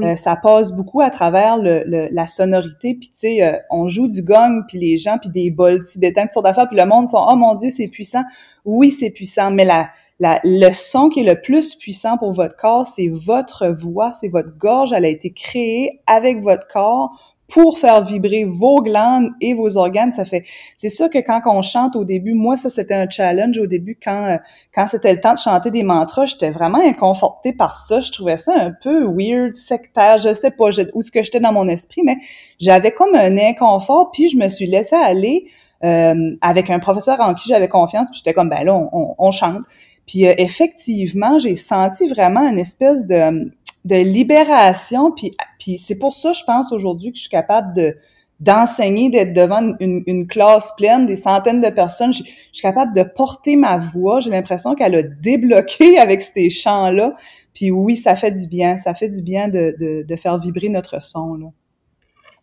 Euh, 0.03 0.15
ça 0.15 0.35
passe 0.35 0.71
beaucoup 0.71 1.01
à 1.01 1.09
travers 1.09 1.57
le, 1.57 1.83
la 2.11 2.27
sonorité. 2.27 2.95
Puis 2.95 3.09
tu 3.09 3.19
sais, 3.19 3.43
euh, 3.43 3.57
on 3.71 3.87
joue 3.87 4.07
du 4.07 4.21
gong, 4.21 4.61
puis 4.67 4.77
les 4.77 4.97
gens, 4.97 5.17
puis 5.17 5.29
des 5.29 5.49
bols 5.49 5.83
tibétains, 5.83 6.23
toutes 6.23 6.33
sortes 6.33 6.45
d'affaires, 6.45 6.67
puis 6.67 6.77
le 6.77 6.85
monde 6.85 7.07
sont 7.07 7.25
«Oh 7.29 7.35
mon 7.35 7.55
Dieu, 7.55 7.69
c'est 7.69 7.87
puissant!» 7.87 8.23
Oui, 8.65 8.91
c'est 8.91 9.09
puissant, 9.09 9.51
mais 9.51 9.65
la, 9.65 9.89
la, 10.19 10.39
le 10.43 10.71
son 10.73 11.09
qui 11.09 11.21
est 11.21 11.23
le 11.23 11.41
plus 11.41 11.75
puissant 11.75 12.17
pour 12.17 12.33
votre 12.33 12.55
corps, 12.55 12.85
c'est 12.85 13.07
votre 13.07 13.67
voix, 13.67 14.13
c'est 14.13 14.27
votre 14.27 14.55
gorge. 14.57 14.93
Elle 14.93 15.05
a 15.05 15.09
été 15.09 15.31
créée 15.31 16.01
avec 16.05 16.41
votre 16.41 16.67
corps 16.67 17.35
pour 17.49 17.79
faire 17.79 18.03
vibrer 18.03 18.45
vos 18.45 18.81
glandes 18.81 19.29
et 19.41 19.53
vos 19.53 19.77
organes. 19.77 20.11
Ça 20.11 20.25
fait, 20.25 20.43
c'est 20.77 20.89
sûr 20.89 21.09
que 21.09 21.17
quand 21.17 21.41
on 21.45 21.61
chante 21.61 21.95
au 21.95 22.05
début, 22.05 22.33
moi 22.33 22.55
ça 22.55 22.69
c'était 22.69 22.93
un 22.93 23.09
challenge 23.09 23.57
au 23.57 23.65
début 23.65 23.97
quand 24.01 24.25
euh, 24.25 24.37
quand 24.73 24.87
c'était 24.87 25.13
le 25.13 25.19
temps 25.19 25.33
de 25.33 25.39
chanter 25.39 25.71
des 25.71 25.83
mantras, 25.83 26.25
j'étais 26.25 26.51
vraiment 26.51 26.79
inconfortée 26.79 27.53
par 27.53 27.75
ça. 27.75 28.01
Je 28.01 28.11
trouvais 28.11 28.37
ça 28.37 28.53
un 28.55 28.71
peu 28.71 29.05
weird, 29.05 29.55
sectaire, 29.55 30.17
je 30.17 30.33
sais 30.33 30.51
pas 30.51 30.69
où 30.93 31.01
ce 31.01 31.11
que 31.11 31.23
j'étais 31.23 31.39
dans 31.39 31.53
mon 31.53 31.67
esprit, 31.67 32.01
mais 32.03 32.17
j'avais 32.59 32.91
comme 32.91 33.15
un 33.15 33.37
inconfort. 33.37 34.11
Puis 34.11 34.29
je 34.29 34.37
me 34.37 34.47
suis 34.47 34.67
laissée 34.67 34.95
aller 34.95 35.45
euh, 35.83 36.35
avec 36.41 36.69
un 36.69 36.79
professeur 36.79 37.21
en 37.21 37.33
qui 37.33 37.47
j'avais 37.47 37.69
confiance. 37.69 38.09
Puis 38.09 38.19
j'étais 38.19 38.33
comme 38.33 38.49
ben 38.49 38.63
là 38.63 38.75
on, 38.75 39.15
on, 39.17 39.31
chante. 39.31 39.63
Puis 40.05 40.27
euh, 40.27 40.33
effectivement, 40.37 41.39
j'ai 41.39 41.55
senti 41.55 42.07
vraiment 42.07 42.47
une 42.49 42.59
espèce 42.59 43.07
de 43.07 43.51
de 43.85 43.95
libération. 43.95 45.11
Puis, 45.11 45.35
puis 45.59 45.77
c'est 45.77 45.97
pour 45.97 46.13
ça, 46.13 46.33
je 46.33 46.43
pense, 46.43 46.71
aujourd'hui 46.71 47.11
que 47.11 47.17
je 47.17 47.23
suis 47.23 47.29
capable 47.29 47.73
de 47.73 47.95
d'enseigner, 48.39 49.09
d'être 49.09 49.33
devant 49.33 49.75
une, 49.81 50.01
une, 50.07 50.25
classe 50.25 50.71
pleine, 50.77 51.05
des 51.05 51.17
centaines 51.17 51.59
de 51.59 51.69
personnes. 51.69 52.13
Je, 52.13 52.23
suis 52.23 52.61
capable 52.61 52.95
de 52.95 53.03
porter 53.03 53.57
ma 53.57 53.77
voix. 53.77 54.21
J'ai 54.21 54.29
l'impression 54.29 54.75
qu'elle 54.75 54.95
a 54.95 55.03
débloqué 55.03 55.97
avec 55.99 56.21
ces 56.21 56.49
chants-là. 56.49 57.15
Puis 57.53 57.69
oui, 57.69 57.97
ça 57.97 58.15
fait 58.15 58.31
du 58.31 58.47
bien. 58.47 58.77
Ça 58.77 58.93
fait 58.93 59.09
du 59.09 59.21
bien 59.21 59.49
de, 59.49 59.75
de, 59.77 60.05
de 60.07 60.15
faire 60.15 60.39
vibrer 60.39 60.69
notre 60.69 61.03
son. 61.03 61.33
Là. 61.33 61.47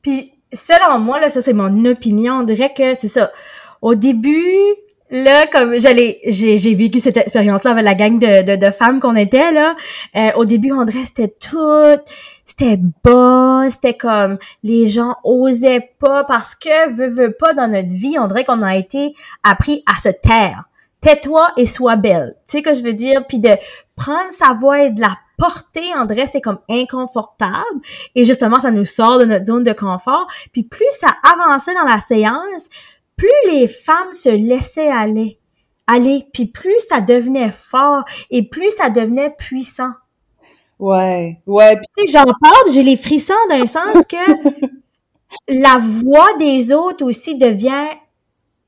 Puis 0.02 0.32
selon 0.52 0.98
moi, 0.98 1.18
là, 1.18 1.28
ça 1.28 1.40
c'est 1.40 1.52
mon 1.52 1.84
opinion, 1.84 2.40
on 2.40 2.42
dirait 2.44 2.74
que 2.74 2.94
c'est 2.94 3.08
ça. 3.08 3.30
Au 3.82 3.94
début, 3.94 4.58
là, 5.10 5.46
comme 5.46 5.78
j'allais, 5.78 6.20
j'ai, 6.26 6.58
j'ai 6.58 6.74
vécu 6.74 7.00
cette 7.00 7.16
expérience-là 7.16 7.72
avec 7.72 7.84
la 7.84 7.94
gang 7.94 8.18
de, 8.18 8.42
de, 8.42 8.56
de 8.56 8.70
femmes 8.70 9.00
qu'on 9.00 9.16
était 9.16 9.52
là. 9.52 9.76
Euh, 10.16 10.30
au 10.36 10.44
début, 10.44 10.72
on 10.72 10.86
c'était 10.86 11.28
tout, 11.28 11.96
c'était 12.44 12.78
bas, 13.04 13.64
c'était 13.68 13.96
comme 13.96 14.38
les 14.62 14.86
gens 14.88 15.16
osaient 15.24 15.90
pas 15.98 16.24
parce 16.24 16.54
que 16.54 16.90
veut 16.90 17.08
veut 17.08 17.32
pas 17.32 17.52
dans 17.52 17.68
notre 17.68 17.88
vie, 17.88 18.16
on 18.18 18.28
qu'on 18.28 18.62
a 18.62 18.76
été 18.76 19.14
appris 19.42 19.82
à 19.86 19.98
se 20.00 20.08
taire. 20.08 20.64
Tais-toi 21.00 21.50
et 21.56 21.66
sois 21.66 21.96
belle. 21.96 22.34
Tu 22.48 22.58
sais 22.58 22.62
que 22.62 22.72
je 22.72 22.82
veux 22.82 22.92
dire, 22.92 23.26
puis 23.26 23.38
de 23.38 23.50
prendre 23.94 24.30
sa 24.30 24.52
voix 24.52 24.82
et 24.82 24.90
de 24.90 25.00
la 25.00 25.16
porter, 25.38 25.92
on 25.96 26.04
dirait 26.04 26.26
c'est 26.26 26.40
comme 26.40 26.58
inconfortable 26.68 27.80
et 28.14 28.24
justement 28.24 28.60
ça 28.60 28.70
nous 28.70 28.84
sort 28.84 29.18
de 29.18 29.24
notre 29.24 29.44
zone 29.44 29.62
de 29.62 29.72
confort. 29.72 30.26
Puis 30.52 30.62
plus 30.62 30.86
ça 30.90 31.08
avançait 31.22 31.74
dans 31.74 31.84
la 31.84 32.00
séance, 32.00 32.70
plus 33.16 33.50
les 33.50 33.66
femmes 33.66 34.12
se 34.12 34.28
laissaient 34.28 34.90
aller, 34.90 35.38
aller, 35.86 36.26
puis 36.32 36.46
plus 36.46 36.80
ça 36.80 37.00
devenait 37.00 37.50
fort 37.50 38.04
et 38.30 38.48
plus 38.48 38.70
ça 38.70 38.90
devenait 38.90 39.30
puissant. 39.30 39.92
Ouais, 40.78 41.40
ouais. 41.46 41.76
Tu 41.96 42.06
sais, 42.06 42.12
j'en 42.12 42.24
parle, 42.40 42.70
j'ai 42.72 42.82
les 42.82 42.96
frissons 42.96 43.34
d'un 43.48 43.64
sens 43.64 44.04
que 44.06 44.66
la 45.48 45.78
voix 45.78 46.36
des 46.38 46.72
autres 46.72 47.04
aussi 47.04 47.38
devient 47.38 47.88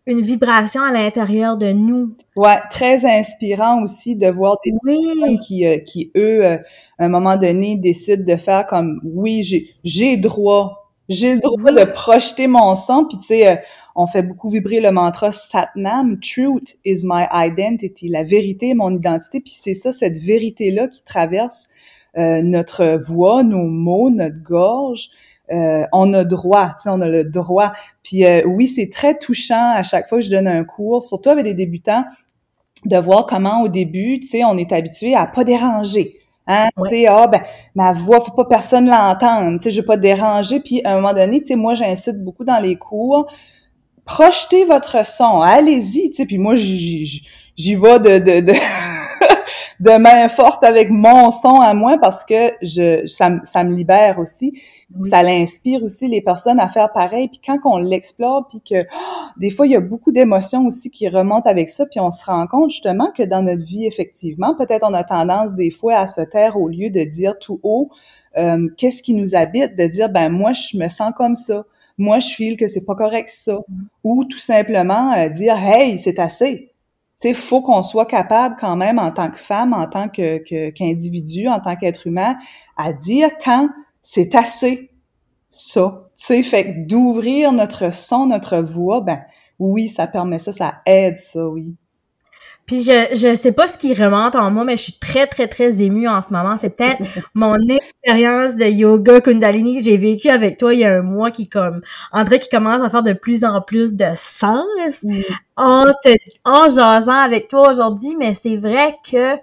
une 0.07 0.23
vibration 0.23 0.83
à 0.83 0.91
l'intérieur 0.91 1.59
de 1.59 1.71
nous. 1.71 2.17
Ouais, 2.35 2.59
très 2.71 3.05
inspirant 3.05 3.83
aussi 3.83 4.17
de 4.17 4.29
voir 4.29 4.57
des 4.65 4.73
oui. 4.85 5.39
qui, 5.41 5.67
euh, 5.67 5.79
qui 5.79 6.11
eux, 6.17 6.47
euh, 6.47 6.57
à 6.99 7.05
un 7.05 7.09
moment 7.11 7.37
donné, 7.37 7.77
décident 7.77 8.25
de 8.25 8.37
faire 8.39 8.67
comme 8.67 9.01
oui, 9.05 9.43
j'ai 9.43 9.75
j'ai 9.85 10.17
droit 10.17 10.89
j'ai 11.09 11.35
le 11.35 11.41
droit 11.41 11.73
de 11.73 11.91
projeter 11.93 12.47
mon 12.47 12.75
son, 12.75 13.07
puis 13.07 13.19
tu 13.19 13.27
sais, 13.29 13.49
euh, 13.49 13.57
on 13.99 14.07
fait 14.07 14.23
beaucoup 14.23 14.49
vibrer 14.49 14.81
le 14.81 14.93
mantra 14.93 15.33
Satnam, 15.33 16.21
Truth 16.21 16.79
is 16.85 17.03
my 17.05 17.25
identity, 17.33 18.09
la 18.09 18.23
vérité 18.23 18.71
est 18.71 18.75
mon 18.75 18.95
identité, 18.95 19.41
puis 19.41 19.53
c'est 19.53 19.75
ça, 19.75 19.93
cette 19.93 20.19
vérité-là 20.19 20.87
qui 20.87 21.03
traverse 21.03 21.69
euh, 22.17 22.41
notre 22.43 23.01
voix, 23.05 23.43
nos 23.43 23.67
mots, 23.67 24.09
notre 24.09 24.41
gorge. 24.41 25.09
Euh, 25.51 25.85
on 25.93 26.13
a 26.15 26.25
droit, 26.25 26.69
tu 26.69 26.83
sais, 26.85 26.91
on 26.91 27.01
a 27.01 27.09
le 27.09 27.25
droit. 27.25 27.73
Puis 28.05 28.25
oui, 28.47 28.69
c'est 28.69 28.89
très 28.89 29.19
touchant 29.19 29.73
à 29.75 29.83
chaque 29.83 30.09
fois 30.09 30.19
que 30.19 30.25
je 30.25 30.31
donne 30.31 30.47
un 30.47 30.63
cours, 30.63 31.03
surtout 31.03 31.31
avec 31.31 31.45
des 31.45 31.55
débutants, 31.55 32.05
de 32.85 32.97
voir 32.99 33.27
comment 33.27 33.63
au 33.63 33.69
début, 33.69 34.21
tu 34.21 34.29
sais, 34.29 34.45
on 34.45 34.57
est 34.57 34.73
habitué 34.73 35.15
à 35.15 35.27
pas 35.27 35.43
déranger 35.43 36.19
Hein, 36.51 36.71
tu 36.83 36.89
sais, 36.89 37.07
ah, 37.07 37.27
ben, 37.27 37.43
ma 37.75 37.93
voix, 37.93 38.21
faut 38.21 38.33
pas 38.33 38.47
personne 38.47 38.89
l'entendre, 38.89 39.59
tu 39.61 39.65
sais, 39.65 39.71
je 39.71 39.83
vais 39.83 39.87
pas 39.87 39.99
déranger. 39.99 40.61
Puis, 40.61 40.81
à 40.83 40.93
un 40.93 40.95
moment 40.97 41.13
donné, 41.13 41.41
tu 41.41 41.49
sais, 41.49 41.57
moi, 41.57 41.75
j'incite 41.75 42.25
beaucoup 42.25 42.43
dans 42.43 42.59
les 42.59 42.77
cours, 42.77 43.31
projetez 44.09 44.65
votre 44.65 45.07
son, 45.07 45.43
allez-y, 45.43 46.11
tu 46.11 46.17
sais, 46.17 46.27
puis 46.27 46.39
moi, 46.39 46.55
j'y 46.57 47.23
vais 47.59 48.01
de, 48.01 48.19
de, 48.19 48.41
de 48.41 48.53
de 49.81 49.97
main 49.97 50.29
forte 50.29 50.65
avec 50.65 50.91
mon 50.91 51.31
son 51.31 51.61
à 51.61 51.73
moi 51.75 51.99
parce 52.01 52.25
que 52.25 52.53
je 52.63 53.07
ça, 53.07 53.31
ça 53.45 53.63
me 53.63 53.73
libère 53.73 54.19
aussi. 54.19 54.61
Ça 55.03 55.23
l'inspire 55.23 55.85
aussi 55.85 56.09
les 56.09 56.21
personnes 56.21 56.59
à 56.59 56.67
faire 56.67 56.91
pareil. 56.93 57.29
Puis 57.29 57.41
quand 57.45 57.59
on 57.65 57.79
l'explore, 57.79 58.49
puis 58.49 58.61
que 58.61 58.87
des 59.37 59.51
fois 59.51 59.67
il 59.67 59.73
y 59.73 59.77
a 59.77 59.81
beaucoup 59.81 60.11
d'émotions 60.11 60.67
aussi 60.67 60.91
qui 60.91 61.09
remontent 61.09 61.49
avec 61.49 61.69
ça, 61.69 61.87
puis 61.87 62.01
on 62.01 62.11
se 62.11 62.25
rend 62.25 62.47
compte 62.47 62.71
justement 62.71 63.13
que 63.17 63.23
dans 63.23 63.43
notre 63.43 63.65
vie 63.65 63.87
effectivement, 63.87 64.57
peut-être 64.57 64.85
on 64.89 64.95
a 64.95 65.05
tendance 65.05 65.53
des 65.55 65.71
fois 65.71 65.99
à 65.99 66.07
se 66.07 66.23
taire 66.23 66.57
au 66.57 66.69
lieu 66.69 66.91
de 66.91 67.05
dire 67.05 67.39
tout 67.39 67.61
haut 67.63 67.91
euh, 68.37 68.69
qu'est-ce 68.77 69.03
qui 69.03 69.15
nous 69.15 69.35
habite, 69.35 69.77
de 69.77 69.87
dire 69.87 70.09
ben 70.09 70.29
moi 70.29 70.53
je 70.53 70.77
me 70.77 70.89
sens 70.89 71.13
comme 71.17 71.35
ça 71.35 71.65
moi 71.99 72.21
je 72.21 72.29
feel 72.29 72.57
que 72.57 72.67
c'est 72.69 72.85
pas 72.85 72.95
correct 72.95 73.29
ça. 73.29 73.59
Ou 74.05 74.25
tout 74.25 74.39
simplement 74.39 75.13
euh, 75.13 75.29
dire 75.29 75.57
hey 75.59 75.99
c'est 75.99 76.19
assez. 76.19 76.73
Tu 77.21 77.35
faut 77.35 77.61
qu'on 77.61 77.83
soit 77.83 78.07
capable 78.07 78.57
quand 78.61 78.77
même 78.77 78.99
en 78.99 79.11
tant 79.11 79.31
que 79.31 79.39
femme 79.39 79.73
en 79.73 79.89
tant 79.89 80.09
que 80.09 80.39
qu'individu 80.71 81.49
en 81.49 81.61
tant 81.61 81.77
qu'être 81.77 82.07
humain 82.07 82.37
à 82.77 82.93
dire 82.93 83.31
quand 83.43 83.69
c'est 84.03 84.35
assez 84.35 84.91
ça. 85.49 86.09
Tu 86.17 86.25
sais 86.25 86.43
fait 86.43 86.87
d'ouvrir 86.87 87.53
notre 87.53 87.93
son 87.93 88.27
notre 88.27 88.59
voix 88.59 89.01
ben 89.01 89.21
oui 89.59 89.89
ça 89.89 90.07
permet 90.07 90.39
ça 90.39 90.53
ça 90.53 90.81
aide 90.87 91.19
ça 91.19 91.49
oui 91.49 91.75
puis 92.69 92.85
je 92.85 93.09
je 93.17 93.35
sais 93.35 93.53
pas 93.53 93.67
ce 93.67 93.79
qui 93.79 93.95
remonte 93.95 94.37
en 94.37 94.51
moi, 94.51 94.63
mais 94.63 94.77
je 94.77 94.83
suis 94.83 94.99
très 95.01 95.27
très 95.27 95.49
très 95.49 95.83
émue 95.83 96.07
en 96.07 96.21
ce 96.21 96.33
moment. 96.33 96.57
C'est 96.59 96.69
peut-être 96.69 97.03
mon 97.35 97.57
expérience 97.67 98.57
de 98.57 98.67
yoga 98.67 99.23
Kundalini 99.23 99.79
que 99.79 99.85
j'ai 99.85 99.97
vécu 99.97 100.29
avec 100.29 100.59
toi 100.59 100.75
il 100.75 100.81
y 100.81 100.85
a 100.85 100.99
un 100.99 101.03
mois 101.03 101.31
qui 101.31 101.49
comme 101.49 101.81
André 102.13 102.39
qui 102.39 102.51
commence 102.51 102.85
à 102.85 102.91
faire 102.91 103.03
de 103.03 103.15
plus 103.15 103.43
en 103.43 103.63
plus 103.63 103.97
de 103.97 104.05
sens 104.17 105.03
mm. 105.03 105.23
en 105.57 105.87
te, 106.05 106.15
en 106.45 106.69
jasant 106.69 107.19
avec 107.19 107.49
toi 107.49 107.71
aujourd'hui. 107.71 108.15
Mais 108.19 108.35
c'est 108.35 108.59
vrai 108.59 108.97
que 109.11 109.37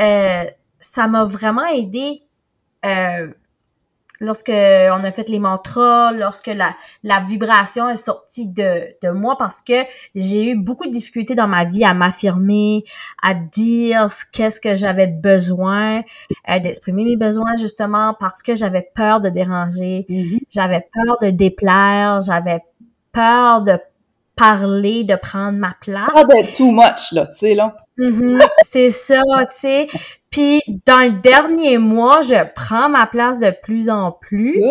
euh, 0.00 0.44
ça 0.80 1.06
m'a 1.06 1.24
vraiment 1.24 1.66
aidé 1.66 2.22
euh, 2.86 3.28
lorsque 4.20 4.50
on 4.50 5.04
a 5.04 5.12
fait 5.12 5.28
les 5.28 5.38
mantras, 5.38 6.12
lorsque 6.12 6.48
la, 6.48 6.74
la 7.02 7.20
vibration 7.20 7.88
est 7.88 7.96
sortie 7.96 8.46
de, 8.46 8.86
de 9.02 9.10
moi 9.10 9.36
parce 9.38 9.60
que 9.60 9.84
j'ai 10.14 10.50
eu 10.50 10.56
beaucoup 10.56 10.86
de 10.86 10.92
difficultés 10.92 11.34
dans 11.34 11.48
ma 11.48 11.64
vie 11.64 11.84
à 11.84 11.94
m'affirmer, 11.94 12.84
à 13.22 13.34
dire 13.34 14.06
qu'est-ce 14.32 14.60
que 14.60 14.74
j'avais 14.74 15.06
besoin, 15.06 16.02
euh, 16.48 16.58
d'exprimer 16.58 17.04
mes 17.04 17.16
besoins 17.16 17.56
justement 17.56 18.14
parce 18.18 18.42
que 18.42 18.54
j'avais 18.54 18.88
peur 18.94 19.20
de 19.20 19.28
déranger, 19.28 20.06
mm-hmm. 20.08 20.40
j'avais 20.50 20.86
peur 20.92 21.16
de 21.22 21.30
déplaire, 21.30 22.20
j'avais 22.20 22.60
peur 23.12 23.62
de 23.62 23.78
parler, 24.38 25.04
de 25.04 25.16
prendre 25.16 25.58
ma 25.58 25.74
place. 25.80 26.12
Pas 26.12 26.24
d'être 26.24 26.56
too 26.56 26.70
much, 26.70 27.12
là, 27.12 27.26
tu 27.26 27.38
sais, 27.38 27.54
là. 27.54 27.76
Mm-hmm. 27.98 28.46
c'est 28.62 28.90
ça, 28.90 29.22
tu 29.50 29.58
sais. 29.58 29.88
Puis 30.30 30.62
dans 30.86 31.04
le 31.04 31.20
dernier 31.20 31.78
mois, 31.78 32.20
je 32.20 32.36
prends 32.54 32.88
ma 32.88 33.06
place 33.06 33.38
de 33.38 33.50
plus 33.62 33.88
en 33.88 34.12
plus 34.12 34.62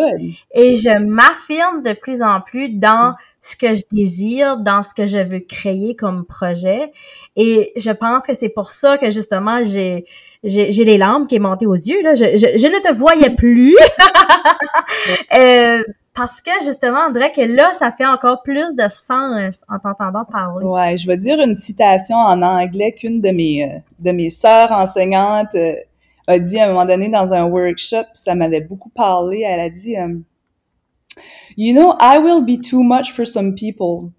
et 0.54 0.76
je 0.76 0.98
m'affirme 0.98 1.82
de 1.82 1.92
plus 1.92 2.22
en 2.22 2.40
plus 2.40 2.70
dans 2.70 3.14
ce 3.40 3.56
que 3.56 3.74
je 3.74 3.82
désire, 3.90 4.58
dans 4.58 4.82
ce 4.82 4.94
que 4.94 5.06
je 5.06 5.18
veux 5.18 5.40
créer 5.40 5.96
comme 5.96 6.24
projet. 6.26 6.92
Et 7.34 7.72
je 7.76 7.90
pense 7.90 8.26
que 8.26 8.34
c'est 8.34 8.48
pour 8.50 8.70
ça 8.70 8.98
que 8.98 9.10
justement 9.10 9.64
j'ai 9.64 10.04
j'ai 10.44 10.84
les 10.84 10.98
larmes 10.98 11.26
qui 11.26 11.34
est 11.34 11.40
montées 11.40 11.66
aux 11.66 11.74
yeux 11.74 12.02
là. 12.02 12.14
Je, 12.14 12.24
je, 12.24 12.66
ne 12.68 12.80
te 12.80 12.94
voyais 12.94 13.34
plus. 13.34 13.76
euh, 15.34 15.82
parce 16.14 16.40
que 16.40 16.50
justement, 16.64 17.06
on 17.08 17.12
dirait 17.12 17.32
que 17.32 17.40
là, 17.40 17.72
ça 17.72 17.92
fait 17.92 18.06
encore 18.06 18.42
plus 18.42 18.74
de 18.74 18.88
sens 18.88 19.64
en 19.68 19.78
t'entendant 19.78 20.24
parler. 20.24 20.66
Ouais, 20.66 20.96
je 20.96 21.06
vais 21.06 21.16
dire 21.16 21.40
une 21.40 21.54
citation 21.54 22.16
en 22.16 22.42
anglais 22.42 22.92
qu'une 22.92 23.20
de 23.20 23.30
mes 23.30 23.64
euh, 23.64 23.78
de 23.98 24.10
mes 24.10 24.30
sœurs 24.30 24.72
enseignantes 24.72 25.54
euh, 25.54 25.74
a 26.26 26.38
dit 26.38 26.58
à 26.58 26.64
un 26.64 26.68
moment 26.68 26.84
donné 26.84 27.08
dans 27.08 27.32
un 27.32 27.44
workshop, 27.44 28.04
ça 28.12 28.34
m'avait 28.34 28.60
beaucoup 28.60 28.90
parlé. 28.90 29.42
Elle 29.46 29.60
a 29.60 29.70
dit, 29.70 29.96
euh, 29.96 30.18
"You 31.56 31.72
know, 31.72 31.94
I 32.00 32.18
will 32.18 32.44
be 32.44 32.60
too 32.60 32.82
much 32.82 33.12
for 33.12 33.26
some 33.26 33.54
people. 33.54 34.10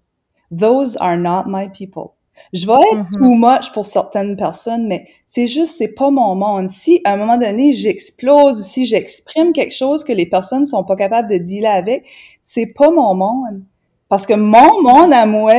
Those 0.50 0.96
are 1.00 1.16
not 1.16 1.44
my 1.46 1.68
people." 1.68 2.14
Je 2.52 2.66
vais 2.66 2.72
être 2.72 3.10
mm-hmm. 3.10 3.18
too 3.18 3.34
much 3.34 3.72
pour 3.72 3.84
certaines 3.84 4.36
personnes, 4.36 4.86
mais 4.86 5.06
c'est 5.26 5.46
juste, 5.46 5.76
c'est 5.78 5.94
pas 5.94 6.10
mon 6.10 6.34
monde. 6.34 6.68
Si, 6.68 7.00
à 7.04 7.12
un 7.12 7.16
moment 7.16 7.38
donné, 7.38 7.72
j'explose 7.72 8.60
ou 8.60 8.62
si 8.62 8.86
j'exprime 8.86 9.52
quelque 9.52 9.74
chose 9.74 10.04
que 10.04 10.12
les 10.12 10.26
personnes 10.26 10.66
sont 10.66 10.84
pas 10.84 10.96
capables 10.96 11.30
de 11.30 11.38
dealer 11.38 11.70
avec, 11.70 12.04
c'est 12.42 12.66
pas 12.66 12.90
mon 12.90 13.14
monde. 13.14 13.62
Parce 14.08 14.26
que 14.26 14.34
mon 14.34 14.82
monde 14.82 15.12
à 15.12 15.24
moi, 15.24 15.54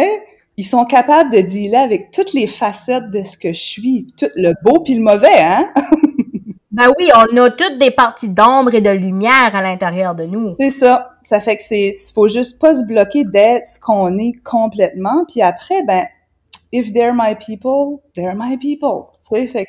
ils 0.57 0.65
sont 0.65 0.85
capables 0.85 1.31
de 1.31 1.39
dealer 1.39 1.77
avec 1.79 2.11
toutes 2.11 2.33
les 2.33 2.47
facettes 2.47 3.09
de 3.11 3.23
ce 3.23 3.37
que 3.37 3.53
je 3.53 3.59
suis, 3.59 4.07
tout 4.17 4.29
le 4.35 4.53
beau 4.63 4.81
puis 4.81 4.95
le 4.95 5.01
mauvais, 5.01 5.39
hein? 5.39 5.69
ben 6.71 6.87
oui, 6.99 7.09
on 7.15 7.37
a 7.37 7.49
toutes 7.49 7.77
des 7.79 7.91
parties 7.91 8.29
d'ombre 8.29 8.75
et 8.75 8.81
de 8.81 8.89
lumière 8.89 9.55
à 9.55 9.61
l'intérieur 9.61 10.15
de 10.15 10.25
nous. 10.25 10.55
C'est 10.59 10.69
ça. 10.69 11.11
Ça 11.23 11.39
fait 11.39 11.55
que 11.55 11.61
c'est, 11.61 11.91
faut 12.13 12.27
juste 12.27 12.59
pas 12.59 12.75
se 12.75 12.83
bloquer 12.83 13.23
d'être 13.23 13.67
ce 13.67 13.79
qu'on 13.79 14.17
est 14.17 14.33
complètement. 14.43 15.23
Puis 15.29 15.41
après, 15.41 15.81
ben, 15.83 16.03
if 16.71 16.93
they're 16.93 17.13
my 17.13 17.35
people, 17.35 18.03
they're 18.15 18.35
my 18.35 18.57
people. 18.57 19.11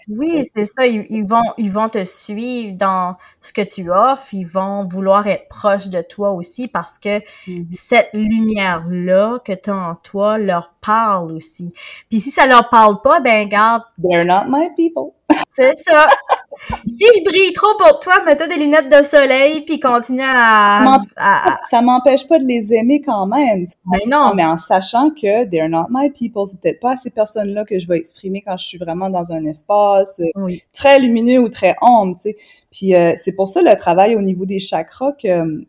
oui, 0.09 0.45
c'est 0.55 0.65
ça. 0.65 0.87
Ils, 0.87 1.25
vont, 1.25 1.43
ils 1.57 1.71
vont 1.71 1.89
te 1.89 2.03
suivre 2.05 2.77
dans 2.77 3.17
ce 3.41 3.53
que 3.53 3.63
tu 3.63 3.91
offres. 3.93 4.35
Ils 4.35 4.47
vont 4.47 4.85
vouloir 4.85 5.27
être 5.29 5.49
proches 5.49 5.89
de 5.89 6.03
toi 6.03 6.33
aussi 6.33 6.67
parce 6.67 6.99
que 6.99 7.19
mm-hmm. 7.19 7.67
cette 7.73 8.11
lumière-là 8.13 9.39
que 9.45 9.53
tu 9.53 9.71
as 9.71 9.77
en 9.77 9.95
toi 9.95 10.39
leur 10.39 10.75
parle 10.81 11.33
aussi. 11.33 11.73
Puis 12.11 12.19
si 12.19 12.31
ça 12.31 12.47
leur 12.47 12.71
parle 12.71 13.01
pas, 13.03 13.21
ben 13.21 13.49
garde. 13.49 13.83
They're 14.03 14.27
not 14.27 14.47
my 14.49 14.69
people. 14.77 15.15
C'est 15.53 15.75
ça. 15.75 16.09
si 16.87 17.05
je 17.05 17.25
brille 17.25 17.53
trop 17.53 17.77
pour 17.79 17.99
toi, 17.99 18.15
mets-toi 18.25 18.47
des 18.47 18.57
lunettes 18.57 18.91
de 18.91 19.03
soleil 19.03 19.63
puis 19.63 19.81
continue 19.81 20.23
à, 20.25 20.99
Ça 21.71 21.83
m'empêche 21.83 22.27
pas 22.27 22.39
de 22.39 22.45
les 22.45 22.73
aimer 22.73 23.03
quand 23.05 23.27
même. 23.27 23.67
Ben 23.87 23.99
non. 24.07 24.33
Mais 24.35 24.45
en 24.45 24.57
sachant 24.57 25.11
que 25.11 25.45
they're 25.45 25.69
not 25.69 25.87
my 25.91 26.11
people, 26.11 26.45
c'est 26.47 26.61
peut-être 26.61 26.81
pas 26.81 26.97
ces 26.97 27.11
personnes-là 27.11 27.65
que 27.65 27.79
je 27.79 27.87
vais 27.89 27.97
exprimer 27.97 28.43
quand 28.43 28.57
je 28.57 28.67
suis 28.67 28.79
vraiment 28.79 29.11
dans 29.11 29.33
un 29.33 29.45
espace 29.47 30.21
euh, 30.21 30.57
très 30.73 30.99
lumineux 30.99 31.39
ou 31.39 31.49
très 31.49 31.77
ombre, 31.81 32.17
tu 32.17 32.31
sais. 32.31 32.37
Puis 32.71 32.95
euh, 32.95 33.13
c'est 33.17 33.33
pour 33.33 33.49
ça 33.49 33.63
le 33.63 33.77
travail 33.77 34.17
au 34.17 34.23
niveau 34.23 34.47
des 34.47 34.61
chakras 34.61 35.13
que 35.13 35.65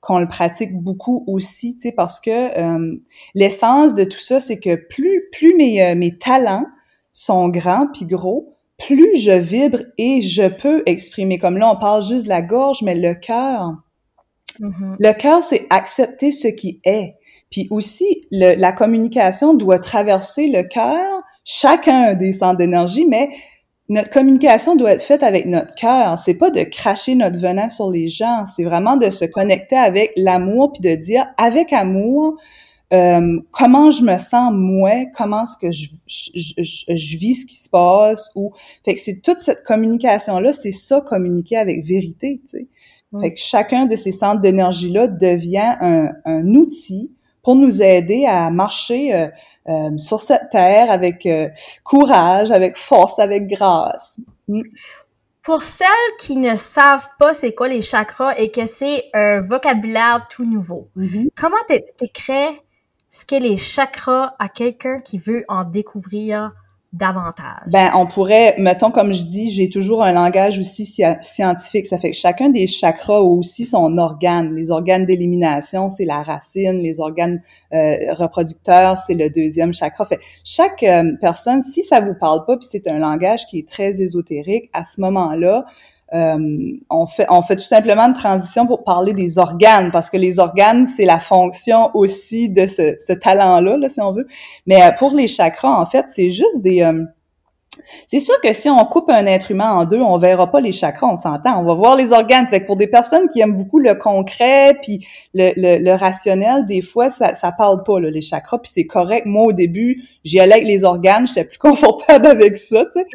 qu'on 0.00 0.18
le 0.18 0.28
pratique 0.28 0.72
beaucoup 0.72 1.24
aussi, 1.26 1.74
tu 1.74 1.82
sais, 1.82 1.92
parce 1.92 2.20
que 2.20 2.30
euh, 2.30 2.96
l'essence 3.34 3.94
de 3.94 4.04
tout 4.04 4.18
ça, 4.18 4.40
c'est 4.40 4.58
que 4.58 4.74
plus 4.74 5.28
plus 5.30 5.54
mes, 5.56 5.94
mes 5.94 6.16
talents 6.16 6.64
sont 7.12 7.48
grands 7.48 7.86
puis 7.92 8.06
gros, 8.06 8.49
plus 8.86 9.18
je 9.18 9.32
vibre 9.32 9.80
et 9.98 10.22
je 10.22 10.48
peux 10.48 10.82
exprimer. 10.86 11.38
Comme 11.38 11.58
là, 11.58 11.70
on 11.70 11.78
parle 11.78 12.04
juste 12.04 12.24
de 12.24 12.28
la 12.28 12.42
gorge, 12.42 12.82
mais 12.82 12.94
le 12.94 13.14
cœur, 13.14 13.74
mm-hmm. 14.60 14.96
le 14.98 15.12
cœur, 15.12 15.42
c'est 15.42 15.66
accepter 15.70 16.32
ce 16.32 16.48
qui 16.48 16.80
est. 16.84 17.14
Puis 17.50 17.66
aussi, 17.70 18.26
la 18.30 18.72
communication 18.72 19.54
doit 19.54 19.80
traverser 19.80 20.48
le 20.48 20.62
cœur, 20.62 21.22
chacun 21.44 22.14
des 22.14 22.32
centres 22.32 22.58
d'énergie, 22.58 23.06
mais 23.06 23.30
notre 23.88 24.10
communication 24.10 24.76
doit 24.76 24.92
être 24.92 25.02
faite 25.02 25.24
avec 25.24 25.46
notre 25.46 25.74
cœur. 25.74 26.16
C'est 26.18 26.34
pas 26.34 26.50
de 26.50 26.62
cracher 26.62 27.16
notre 27.16 27.40
venin 27.40 27.68
sur 27.68 27.90
les 27.90 28.06
gens, 28.06 28.46
c'est 28.46 28.62
vraiment 28.62 28.96
de 28.96 29.10
se 29.10 29.24
connecter 29.24 29.76
avec 29.76 30.12
l'amour 30.16 30.72
puis 30.72 30.80
de 30.80 30.94
dire 30.94 31.26
avec 31.36 31.72
amour, 31.72 32.36
euh, 32.92 33.40
comment 33.52 33.90
je 33.92 34.02
me 34.02 34.18
sens 34.18 34.52
moi, 34.52 35.06
comment 35.16 35.44
est-ce 35.44 35.56
que 35.58 35.70
je, 35.70 35.88
je, 36.06 36.62
je, 36.62 37.16
vis 37.16 37.42
ce 37.42 37.46
qui 37.46 37.54
se 37.54 37.68
passe? 37.68 38.30
Ou 38.34 38.52
fait 38.84 38.94
que 38.94 39.00
c'est 39.00 39.20
toute 39.20 39.38
cette 39.38 39.62
communication 39.62 40.40
là, 40.40 40.52
c'est 40.52 40.72
ça 40.72 41.00
communiquer 41.00 41.56
avec 41.56 41.84
vérité, 41.84 42.40
tu 42.42 42.48
sais. 42.48 42.66
Fait 43.20 43.32
que 43.32 43.40
chacun 43.40 43.86
de 43.86 43.96
ces 43.96 44.12
centres 44.12 44.40
d'énergie 44.40 44.90
là 44.90 45.08
devient 45.08 45.74
un, 45.80 46.12
un, 46.24 46.46
outil 46.54 47.10
pour 47.42 47.56
nous 47.56 47.82
aider 47.82 48.24
à 48.24 48.50
marcher 48.50 49.12
euh, 49.12 49.26
euh 49.68 49.98
sur 49.98 50.20
cette 50.20 50.50
terre 50.50 50.92
avec 50.92 51.26
euh, 51.26 51.48
courage, 51.82 52.52
avec 52.52 52.76
force, 52.76 53.18
avec 53.18 53.48
grâce. 53.48 54.20
Mm. 54.46 54.60
Pour 55.42 55.62
celles 55.62 55.88
qui 56.20 56.36
ne 56.36 56.54
savent 56.54 57.08
pas 57.18 57.34
c'est 57.34 57.52
quoi 57.52 57.66
les 57.66 57.82
chakras 57.82 58.34
et 58.36 58.52
que 58.52 58.66
c'est 58.66 59.06
un 59.12 59.40
vocabulaire 59.40 60.28
tout 60.30 60.44
nouveau, 60.44 60.88
mm-hmm. 60.96 61.30
comment 61.34 61.56
t'expliquerais 61.66 62.62
ce 63.10 63.24
qu'est 63.26 63.40
les 63.40 63.56
chakras 63.56 64.34
à 64.38 64.48
quelqu'un 64.48 64.98
qui 64.98 65.18
veut 65.18 65.44
en 65.48 65.64
découvrir 65.64 66.52
davantage? 66.92 67.62
Ben, 67.68 67.90
on 67.94 68.06
pourrait, 68.06 68.54
mettons, 68.58 68.90
comme 68.90 69.12
je 69.12 69.22
dis, 69.22 69.50
j'ai 69.50 69.68
toujours 69.68 70.02
un 70.02 70.12
langage 70.12 70.58
aussi 70.58 70.84
scientifique. 71.20 71.86
Ça 71.86 71.98
fait 71.98 72.10
que 72.10 72.16
chacun 72.16 72.50
des 72.50 72.66
chakras 72.66 73.18
a 73.18 73.20
aussi 73.20 73.64
son 73.64 73.96
organe. 73.98 74.54
Les 74.54 74.70
organes 74.70 75.06
d'élimination, 75.06 75.88
c'est 75.88 76.04
la 76.04 76.22
racine. 76.22 76.78
Les 76.78 77.00
organes 77.00 77.42
euh, 77.72 77.96
reproducteurs, 78.12 78.96
c'est 78.96 79.14
le 79.14 79.30
deuxième 79.30 79.74
chakra. 79.74 80.06
Chaque 80.44 80.82
euh, 80.82 81.12
personne, 81.20 81.62
si 81.62 81.82
ça 81.82 82.00
vous 82.00 82.14
parle 82.14 82.44
pas, 82.44 82.56
puis 82.56 82.68
c'est 82.70 82.88
un 82.88 82.98
langage 82.98 83.46
qui 83.46 83.58
est 83.58 83.68
très 83.68 84.00
ésotérique, 84.02 84.70
à 84.72 84.84
ce 84.84 85.00
moment-là, 85.00 85.64
euh, 86.12 86.72
on 86.90 87.06
fait 87.06 87.26
on 87.28 87.40
fait 87.42 87.54
tout 87.54 87.62
simplement 87.62 88.02
une 88.02 88.14
transition 88.14 88.66
pour 88.66 88.82
parler 88.82 89.12
des 89.12 89.38
organes 89.38 89.92
parce 89.92 90.10
que 90.10 90.16
les 90.16 90.40
organes 90.40 90.88
c'est 90.88 91.04
la 91.04 91.20
fonction 91.20 91.90
aussi 91.94 92.48
de 92.48 92.66
ce, 92.66 92.96
ce 92.98 93.12
talent 93.12 93.60
là, 93.60 93.76
là 93.76 93.88
si 93.88 94.00
on 94.00 94.12
veut. 94.12 94.26
Mais 94.66 94.82
euh, 94.82 94.90
pour 94.92 95.12
les 95.12 95.28
chakras 95.28 95.80
en 95.80 95.86
fait 95.86 96.06
c'est 96.08 96.32
juste 96.32 96.60
des 96.60 96.82
euh, 96.82 97.04
c'est 98.06 98.20
sûr 98.20 98.34
que 98.42 98.52
si 98.52 98.68
on 98.68 98.84
coupe 98.84 99.10
un 99.10 99.26
être 99.26 99.50
humain 99.50 99.70
en 99.70 99.84
deux, 99.84 100.00
on 100.00 100.18
verra 100.18 100.50
pas 100.50 100.60
les 100.60 100.72
chakras, 100.72 101.08
on 101.08 101.16
s'entend. 101.16 101.60
On 101.60 101.64
va 101.64 101.74
voir 101.74 101.96
les 101.96 102.12
organes. 102.12 102.46
Fait 102.46 102.60
que 102.60 102.66
pour 102.66 102.76
des 102.76 102.86
personnes 102.86 103.28
qui 103.28 103.40
aiment 103.40 103.56
beaucoup 103.56 103.78
le 103.78 103.94
concret 103.94 104.76
puis 104.82 105.06
le, 105.34 105.94
rationnel, 105.94 106.66
des 106.66 106.82
fois 106.82 107.10
ça 107.10 107.34
ça 107.34 107.52
parle 107.52 107.82
pas 107.82 108.00
les 108.00 108.20
chakras. 108.20 108.58
Puis 108.58 108.70
c'est 108.74 108.86
correct. 108.86 109.26
Moi 109.26 109.46
au 109.46 109.52
début, 109.52 110.02
j'y 110.24 110.40
allais 110.40 110.54
avec 110.54 110.66
les 110.66 110.84
organes, 110.84 111.26
j'étais 111.26 111.44
plus 111.44 111.58
confortable 111.58 112.26
avec 112.26 112.56
ça. 112.56 112.84
Tu 112.86 113.00
sais. 113.00 113.06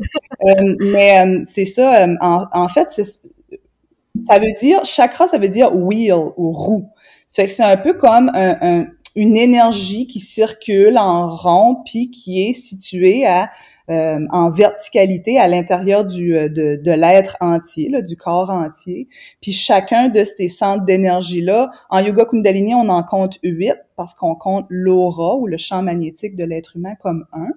Euh, 0.48 0.76
mais 0.80 1.20
euh, 1.20 1.42
c'est 1.46 1.66
ça. 1.66 2.04
Euh, 2.04 2.16
en, 2.22 2.68
fait, 2.68 2.88
ça 2.92 4.40
veut 4.40 4.54
dire, 4.60 4.86
chakra, 4.86 5.28
ça 5.28 5.38
veut 5.38 5.50
dire 5.50 5.76
wheel 5.76 6.14
ou 6.38 6.52
roue. 6.52 6.90
Ça 7.28 7.44
fait 7.44 7.48
que 7.48 7.54
c'est 7.54 7.64
un 7.64 7.78
peu 7.78 7.94
comme 7.94 8.32
un, 8.34 8.86
une 9.16 9.38
énergie 9.38 10.08
qui 10.08 10.20
circule 10.20 10.98
en 10.98 11.30
rond 11.30 11.78
puis 11.86 12.12
qui 12.12 12.48
est 12.48 12.54
située 12.54 13.26
à 13.26 13.50
euh, 13.90 14.20
en 14.32 14.50
verticalité 14.50 15.38
à 15.38 15.48
l'intérieur 15.48 16.06
du 16.06 16.36
euh, 16.36 16.50
de, 16.50 16.76
de 16.76 16.92
l'être 16.92 17.38
entier, 17.40 17.90
là, 17.90 18.02
du 18.02 18.18
corps 18.18 18.50
entier. 18.50 19.08
Puis 19.42 19.52
chacun 19.52 20.10
de 20.10 20.24
ces 20.24 20.50
centres 20.50 20.86
d'énergie 20.86 21.42
là, 21.42 21.72
en 21.92 22.00
yoga 22.00 22.26
Kundalini, 22.26 22.74
on 22.74 22.90
en 22.90 23.04
compte 23.04 23.38
huit 23.44 23.76
parce 23.96 24.16
qu'on 24.16 24.34
compte 24.34 24.66
l'aura 24.70 25.36
ou 25.36 25.46
le 25.46 25.58
champ 25.58 25.84
magnétique 25.84 26.36
de 26.36 26.44
l'être 26.44 26.76
humain 26.76 26.96
comme 27.00 27.26
un. 27.32 27.50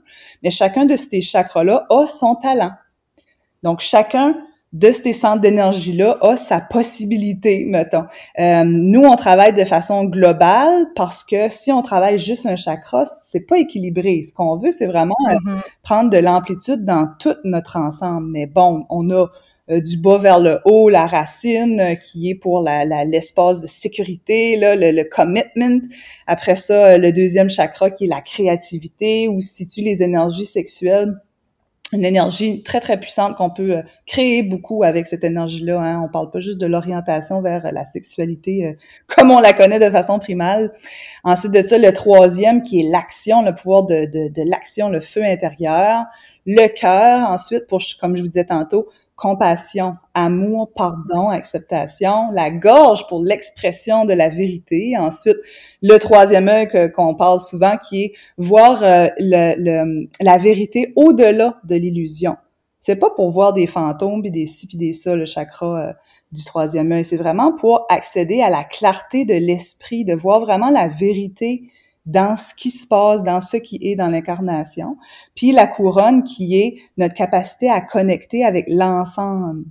Mais 0.43 0.51
chacun 0.51 0.85
de 0.85 0.97
ces 0.97 1.23
chakras 1.23 1.65
là 1.65 1.87
a 1.89 2.07
son 2.07 2.35
talent. 2.35 2.73
Donc 3.63 3.81
chacun 3.81 4.37
de 4.73 4.91
ces 4.93 5.15
centres 5.15 5.41
d'énergie-là 5.41 6.19
a 6.21 6.37
sa 6.37 6.61
possibilité, 6.61 7.65
mettons. 7.67 8.05
Euh, 8.39 8.65
nous, 8.65 9.01
on 9.01 9.17
travaille 9.17 9.55
de 9.55 9.65
façon 9.65 10.05
globale 10.05 10.89
parce 10.95 11.25
que 11.25 11.49
si 11.49 11.73
on 11.73 11.81
travaille 11.81 12.19
juste 12.19 12.45
un 12.45 12.57
chakra, 12.57 13.07
c'est 13.23 13.41
pas 13.41 13.59
équilibré. 13.59 14.23
Ce 14.23 14.35
qu'on 14.35 14.57
veut, 14.57 14.71
c'est 14.71 14.87
vraiment 14.87 15.17
euh, 15.31 15.35
mm-hmm. 15.35 15.61
prendre 15.83 16.11
de 16.11 16.19
l'amplitude 16.19 16.85
dans 16.85 17.09
tout 17.19 17.37
notre 17.45 17.79
ensemble. 17.79 18.27
Mais 18.31 18.45
bon, 18.45 18.85
on 18.91 19.09
a 19.11 19.29
euh, 19.71 19.81
du 19.81 19.97
bas 19.97 20.19
vers 20.19 20.39
le 20.39 20.61
haut, 20.67 20.91
la 20.91 21.07
racine 21.07 21.97
qui 22.03 22.29
est 22.29 22.35
pour 22.35 22.61
la, 22.61 22.85
l'espace 23.07 23.63
de 23.63 23.67
sécurité, 23.67 24.59
là, 24.59 24.77
le, 24.77 24.91
le, 24.91 25.05
commitment. 25.05 25.81
Après 26.27 26.57
ça, 26.57 26.99
le 26.99 27.11
deuxième 27.11 27.49
chakra 27.49 27.89
qui 27.89 28.05
est 28.05 28.09
la 28.09 28.21
créativité, 28.21 29.29
où 29.29 29.41
se 29.41 29.55
situent 29.55 29.83
les 29.83 30.03
énergies 30.03 30.47
sexuelles 30.47 31.15
une 31.93 32.05
énergie 32.05 32.63
très 32.63 32.81
très 32.81 33.01
puissante 33.01 33.37
qu'on 33.37 33.51
peut 33.51 33.79
euh, 33.79 33.83
créer 34.07 34.43
beaucoup 34.43 34.83
avec 34.83 35.07
cette 35.07 35.25
énergie-là. 35.25 35.81
Hein. 35.81 36.03
On 36.05 36.09
parle 36.09 36.31
pas 36.31 36.41
juste 36.41 36.59
de 36.59 36.67
l'orientation 36.67 37.41
vers 37.41 37.73
la 37.73 37.87
sexualité 37.87 38.67
euh, 38.67 38.73
comme 39.07 39.31
on 39.31 39.41
la 39.41 39.53
connaît 39.53 39.81
de 39.81 39.91
façon 39.91 40.19
primale. 40.19 40.73
Ensuite 41.25 41.53
de 41.53 41.63
ça, 41.63 41.79
le 41.79 41.93
troisième 41.93 42.63
qui 42.63 42.81
est 42.81 42.91
l'action, 42.91 43.43
le 43.43 43.55
pouvoir 43.55 43.85
de, 43.85 44.05
de, 44.05 44.29
de 44.29 44.43
l'action, 44.49 44.91
le 44.91 45.01
feu 45.01 45.25
intérieur, 45.25 46.05
le 46.47 46.67
cœur. 46.69 47.31
Ensuite, 47.31 47.67
pour 47.67 47.81
comme 48.01 48.17
je 48.17 48.23
vous 48.23 48.29
disais 48.29 48.45
tantôt, 48.45 48.89
compassion, 49.19 49.97
amour, 50.15 50.71
pardon, 50.75 51.29
acceptation, 51.29 52.31
la 52.33 52.51
gorge 52.51 53.09
pour 53.09 53.21
l'expression 53.21 54.05
de 54.05 54.13
la 54.13 54.29
vérité. 54.29 54.97
Ensuite, 54.97 55.39
le 55.83 55.99
troisième 55.99 56.47
œil 56.49 56.69
qu'on 56.95 57.17
parle 57.17 57.41
souvent, 57.41 57.77
qui 57.77 58.05
est 58.05 58.13
voir 58.39 58.81
euh, 58.85 59.09
la 59.19 60.39
vérité 60.39 60.93
au-delà 60.95 61.59
de 61.65 61.75
l'illusion. 61.75 62.37
C'est 62.77 62.95
pas 62.95 63.11
pour 63.11 63.33
voir 63.33 63.53
des 63.53 63.67
fantômes 63.67 64.23
puis 64.23 64.31
des 64.31 64.47
ci 64.47 64.69
puis 64.69 64.79
des 64.79 64.93
ça, 64.93 65.17
le 65.17 65.27
chakra 65.27 65.81
euh, 65.81 65.93
du 66.31 66.45
troisième 66.45 66.93
œil. 66.93 67.05
C'est 67.05 67.17
vraiment 67.17 67.53
pour 67.53 67.87
accéder 67.91 68.41
à 68.41 68.51
la 68.51 68.63
clarté 68.63 69.25
de 69.25 69.35
l'esprit, 69.35 70.05
de 70.05 70.15
voir 70.15 70.41
vraiment 70.41 70.71
la 70.71 70.87
vérité 70.87 71.73
dans 72.09 72.37
ce 72.37 72.55
qui 72.55 72.71
se 72.71 72.89
passe, 72.89 73.23
dans 73.23 73.41
ce 73.41 73.59
qui 73.59 73.79
est 73.83 73.95
dans 73.95 74.09
l'incarnation. 74.09 74.97
Puis 75.37 75.53
la 75.53 75.67
couronne 75.67 76.25
qui 76.25 76.59
est 76.59 76.77
notre 76.97 77.15
capacité 77.15 77.71
à 77.71 77.81
connecter 77.81 78.45
avec 78.45 78.65
l'ensemble, 78.69 79.65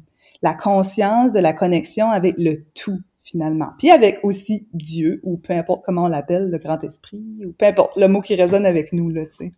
la 0.44 0.54
conscience 0.54 1.34
de 1.34 1.40
la 1.40 1.54
connexion 1.54 2.10
avec 2.12 2.36
le 2.38 2.64
tout 2.76 3.00
finalement. 3.24 3.70
Puis 3.80 3.90
avec 3.90 4.20
aussi 4.24 4.68
Dieu, 4.72 5.20
ou 5.24 5.38
peu 5.38 5.54
importe 5.54 5.84
comment 5.84 6.04
on 6.04 6.08
l'appelle, 6.08 6.50
le 6.50 6.58
grand 6.60 6.82
esprit, 6.84 7.26
ou 7.46 7.52
peu 7.52 7.66
importe 7.66 7.98
le 7.98 8.08
mot 8.08 8.22
qui 8.22 8.36
résonne 8.36 8.66
avec 8.66 8.94
nous, 8.94 9.10
là, 9.10 9.26
tu 9.26 9.52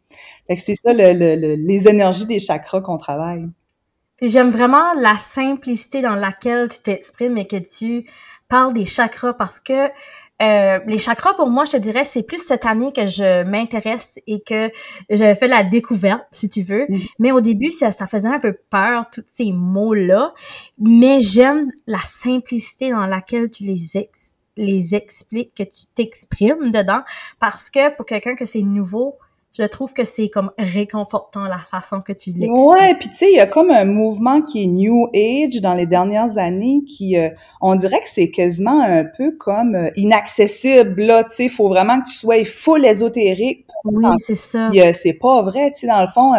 sais. 0.49 0.55
C'est 0.55 0.75
ça, 0.75 0.91
le, 0.93 1.55
les 1.55 1.87
énergies 1.87 2.25
des 2.25 2.39
chakras 2.39 2.81
qu'on 2.81 2.97
travaille. 2.97 3.45
J'aime 4.21 4.49
vraiment 4.49 4.93
la 4.93 5.17
simplicité 5.17 6.01
dans 6.01 6.15
laquelle 6.15 6.69
tu 6.69 6.79
t'exprimes 6.79 7.37
et 7.37 7.45
que 7.45 7.57
tu 7.57 8.09
parles 8.47 8.73
des 8.73 8.85
chakras 8.85 9.33
parce 9.33 9.59
que 9.59 9.89
euh, 10.41 10.79
les 10.87 10.97
chakras, 10.97 11.33
pour 11.33 11.49
moi, 11.49 11.65
je 11.65 11.71
te 11.71 11.77
dirais, 11.77 12.05
c'est 12.05 12.23
plus 12.23 12.37
cette 12.37 12.65
année 12.65 12.91
que 12.93 13.07
je 13.07 13.43
m'intéresse 13.43 14.19
et 14.25 14.41
que 14.41 14.71
j'ai 15.09 15.35
fait 15.35 15.47
la 15.47 15.63
découverte, 15.63 16.23
si 16.31 16.49
tu 16.49 16.61
veux. 16.61 16.85
Mm. 16.87 16.99
Mais 17.19 17.31
au 17.31 17.41
début, 17.41 17.71
ça, 17.71 17.91
ça 17.91 18.07
faisait 18.07 18.29
un 18.29 18.39
peu 18.39 18.57
peur, 18.69 19.09
tous 19.11 19.23
ces 19.27 19.51
mots-là. 19.51 20.33
Mais 20.77 21.21
j'aime 21.21 21.69
la 21.87 21.99
simplicité 21.99 22.91
dans 22.91 23.05
laquelle 23.05 23.49
tu 23.49 23.63
les, 23.63 23.97
ex 23.97 24.35
les 24.55 24.95
expliques, 24.95 25.53
que 25.55 25.63
tu 25.63 25.87
t'exprimes 25.93 26.71
dedans. 26.71 27.01
Parce 27.39 27.69
que 27.69 27.95
pour 27.95 28.05
quelqu'un 28.05 28.35
que 28.35 28.45
c'est 28.45 28.61
nouveau, 28.61 29.17
je 29.59 29.65
trouve 29.65 29.93
que 29.93 30.05
c'est 30.05 30.29
comme 30.29 30.51
réconfortant 30.57 31.43
la 31.43 31.57
façon 31.57 32.01
que 32.01 32.13
tu 32.13 32.31
l'expliques. 32.31 32.51
Ouais, 32.51 32.95
puis 32.95 33.09
tu 33.09 33.15
sais, 33.15 33.27
il 33.29 33.35
y 33.35 33.39
a 33.39 33.45
comme 33.45 33.69
un 33.69 33.85
mouvement 33.85 34.41
qui 34.41 34.63
est 34.63 34.67
New 34.67 35.07
Age 35.13 35.61
dans 35.61 35.73
les 35.73 35.85
dernières 35.85 36.37
années 36.37 36.81
qui, 36.87 37.17
euh, 37.17 37.29
on 37.61 37.75
dirait 37.75 37.99
que 37.99 38.07
c'est 38.09 38.31
quasiment 38.31 38.81
un 38.81 39.03
peu 39.03 39.35
comme 39.37 39.75
euh, 39.75 39.89
inaccessible, 39.95 41.03
là, 41.03 41.23
tu 41.25 41.31
sais, 41.31 41.45
il 41.45 41.49
faut 41.49 41.67
vraiment 41.67 41.99
que 41.99 42.07
tu 42.07 42.15
sois 42.15 42.45
full 42.45 42.85
ésotérique. 42.85 43.65
Oui, 43.83 44.05
c'est 44.19 44.35
ça. 44.35 44.71
Euh, 44.71 44.93
c'est 44.93 45.13
pas 45.13 45.41
vrai, 45.41 45.71
tu 45.73 45.81
sais, 45.81 45.87
dans 45.87 46.01
le 46.01 46.07
fond, 46.07 46.33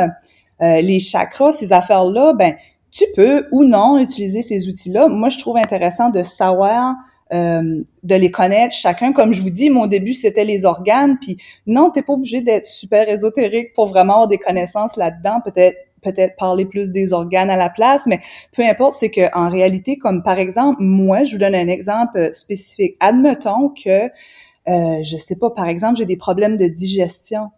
les 0.60 1.00
chakras, 1.00 1.52
ces 1.52 1.72
affaires-là, 1.72 2.34
ben, 2.34 2.54
tu 2.90 3.04
peux 3.14 3.46
ou 3.52 3.64
non 3.64 3.98
utiliser 3.98 4.42
ces 4.42 4.68
outils-là. 4.68 5.08
Moi, 5.08 5.28
je 5.28 5.38
trouve 5.38 5.56
intéressant 5.56 6.10
de 6.10 6.22
savoir 6.22 6.96
euh, 7.32 7.82
de 8.02 8.14
les 8.14 8.30
connaître 8.30 8.74
chacun. 8.74 9.12
Comme 9.12 9.32
je 9.32 9.42
vous 9.42 9.50
dis, 9.50 9.70
mon 9.70 9.86
début, 9.86 10.14
c'était 10.14 10.44
les 10.44 10.64
organes. 10.64 11.18
Puis 11.20 11.36
non, 11.66 11.90
t'es 11.90 12.02
pas 12.02 12.14
obligé 12.14 12.40
d'être 12.40 12.64
super 12.64 13.08
ésotérique 13.08 13.72
pour 13.74 13.86
vraiment 13.86 14.14
avoir 14.14 14.28
des 14.28 14.38
connaissances 14.38 14.96
là-dedans. 14.96 15.40
Peut-être 15.44 15.76
peut-être 16.02 16.36
parler 16.36 16.64
plus 16.64 16.90
des 16.90 17.12
organes 17.12 17.50
à 17.50 17.56
la 17.56 17.68
place, 17.68 18.06
mais 18.06 18.20
peu 18.52 18.62
importe, 18.62 18.94
c'est 18.94 19.10
que 19.10 19.28
en 19.36 19.48
réalité, 19.50 19.98
comme 19.98 20.22
par 20.22 20.38
exemple, 20.38 20.82
moi, 20.82 21.24
je 21.24 21.32
vous 21.32 21.38
donne 21.38 21.54
un 21.54 21.68
exemple 21.68 22.30
spécifique. 22.32 22.96
Admettons 23.00 23.68
que, 23.68 24.06
euh, 24.68 25.02
je 25.02 25.16
sais 25.18 25.36
pas, 25.36 25.50
par 25.50 25.68
exemple, 25.68 25.98
j'ai 25.98 26.06
des 26.06 26.16
problèmes 26.16 26.56
de 26.56 26.66
digestion. 26.66 27.50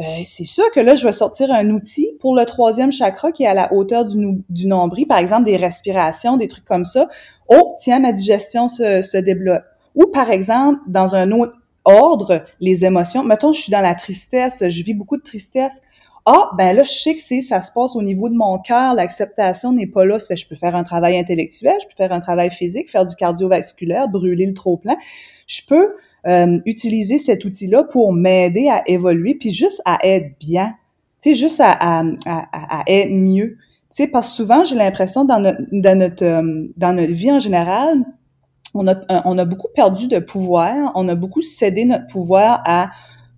Euh, 0.00 0.04
c'est 0.24 0.44
sûr 0.44 0.64
que 0.74 0.80
là, 0.80 0.94
je 0.94 1.06
vais 1.06 1.12
sortir 1.12 1.52
un 1.52 1.68
outil 1.70 2.16
pour 2.20 2.34
le 2.34 2.44
troisième 2.46 2.90
chakra 2.90 3.30
qui 3.30 3.42
est 3.42 3.46
à 3.46 3.54
la 3.54 3.72
hauteur 3.72 4.06
du, 4.06 4.66
nombril, 4.66 5.06
par 5.06 5.18
exemple 5.18 5.44
des 5.44 5.56
respirations, 5.56 6.36
des 6.36 6.48
trucs 6.48 6.64
comme 6.64 6.84
ça. 6.84 7.08
Oh, 7.48 7.74
tiens, 7.78 8.00
ma 8.00 8.12
digestion 8.12 8.68
se, 8.68 9.02
se 9.02 9.18
débloque. 9.18 9.62
Ou 9.94 10.06
par 10.06 10.30
exemple, 10.30 10.80
dans 10.86 11.14
un 11.14 11.30
autre 11.32 11.52
ordre, 11.84 12.44
les 12.60 12.84
émotions. 12.84 13.24
Mettons, 13.24 13.52
je 13.52 13.60
suis 13.60 13.72
dans 13.72 13.80
la 13.80 13.94
tristesse, 13.94 14.62
je 14.66 14.82
vis 14.82 14.94
beaucoup 14.94 15.16
de 15.16 15.22
tristesse. 15.22 15.80
Ah, 16.24 16.50
ben 16.56 16.76
là, 16.76 16.84
je 16.84 16.92
sais 16.92 17.16
que 17.16 17.20
c'est, 17.20 17.40
ça 17.40 17.60
se 17.60 17.72
passe 17.72 17.96
au 17.96 18.02
niveau 18.02 18.28
de 18.28 18.36
mon 18.36 18.56
cœur, 18.58 18.94
l'acceptation 18.94 19.72
n'est 19.72 19.88
pas 19.88 20.04
là. 20.04 20.20
Ça 20.20 20.28
fait 20.28 20.36
je 20.36 20.46
peux 20.46 20.54
faire 20.54 20.76
un 20.76 20.84
travail 20.84 21.18
intellectuel, 21.18 21.74
je 21.82 21.86
peux 21.88 21.96
faire 21.96 22.12
un 22.12 22.20
travail 22.20 22.50
physique, 22.52 22.90
faire 22.90 23.04
du 23.04 23.16
cardiovasculaire, 23.16 24.08
brûler 24.08 24.46
le 24.46 24.54
trop-plein. 24.54 24.96
Je 25.48 25.62
peux 25.66 25.96
euh, 26.26 26.58
utiliser 26.66 27.18
cet 27.18 27.44
outil-là 27.44 27.84
pour 27.84 28.12
m'aider 28.12 28.68
à 28.68 28.82
évoluer, 28.86 29.34
puis 29.34 29.52
juste 29.52 29.82
à 29.84 29.98
être 30.02 30.38
bien, 30.38 30.74
tu 31.20 31.30
sais, 31.30 31.34
juste 31.34 31.60
à, 31.60 31.72
à, 31.80 32.04
à, 32.26 32.84
être 32.86 33.12
mieux. 33.12 33.56
Tu 33.90 34.04
sais, 34.04 34.06
parce 34.06 34.30
que 34.30 34.36
souvent, 34.36 34.64
j'ai 34.64 34.76
l'impression 34.76 35.24
dans 35.24 35.40
notre, 35.40 35.60
dans 35.72 35.98
notre, 35.98 36.24
euh, 36.24 36.68
dans 36.76 36.92
notre 36.94 37.12
vie 37.12 37.30
en 37.30 37.40
général, 37.40 38.04
on 38.74 38.88
a, 38.88 38.94
on 39.26 39.36
a 39.36 39.44
beaucoup 39.44 39.68
perdu 39.74 40.08
de 40.08 40.18
pouvoir, 40.18 40.92
on 40.94 41.08
a 41.08 41.14
beaucoup 41.14 41.42
cédé 41.42 41.84
notre 41.84 42.06
pouvoir 42.06 42.62
à 42.64 42.90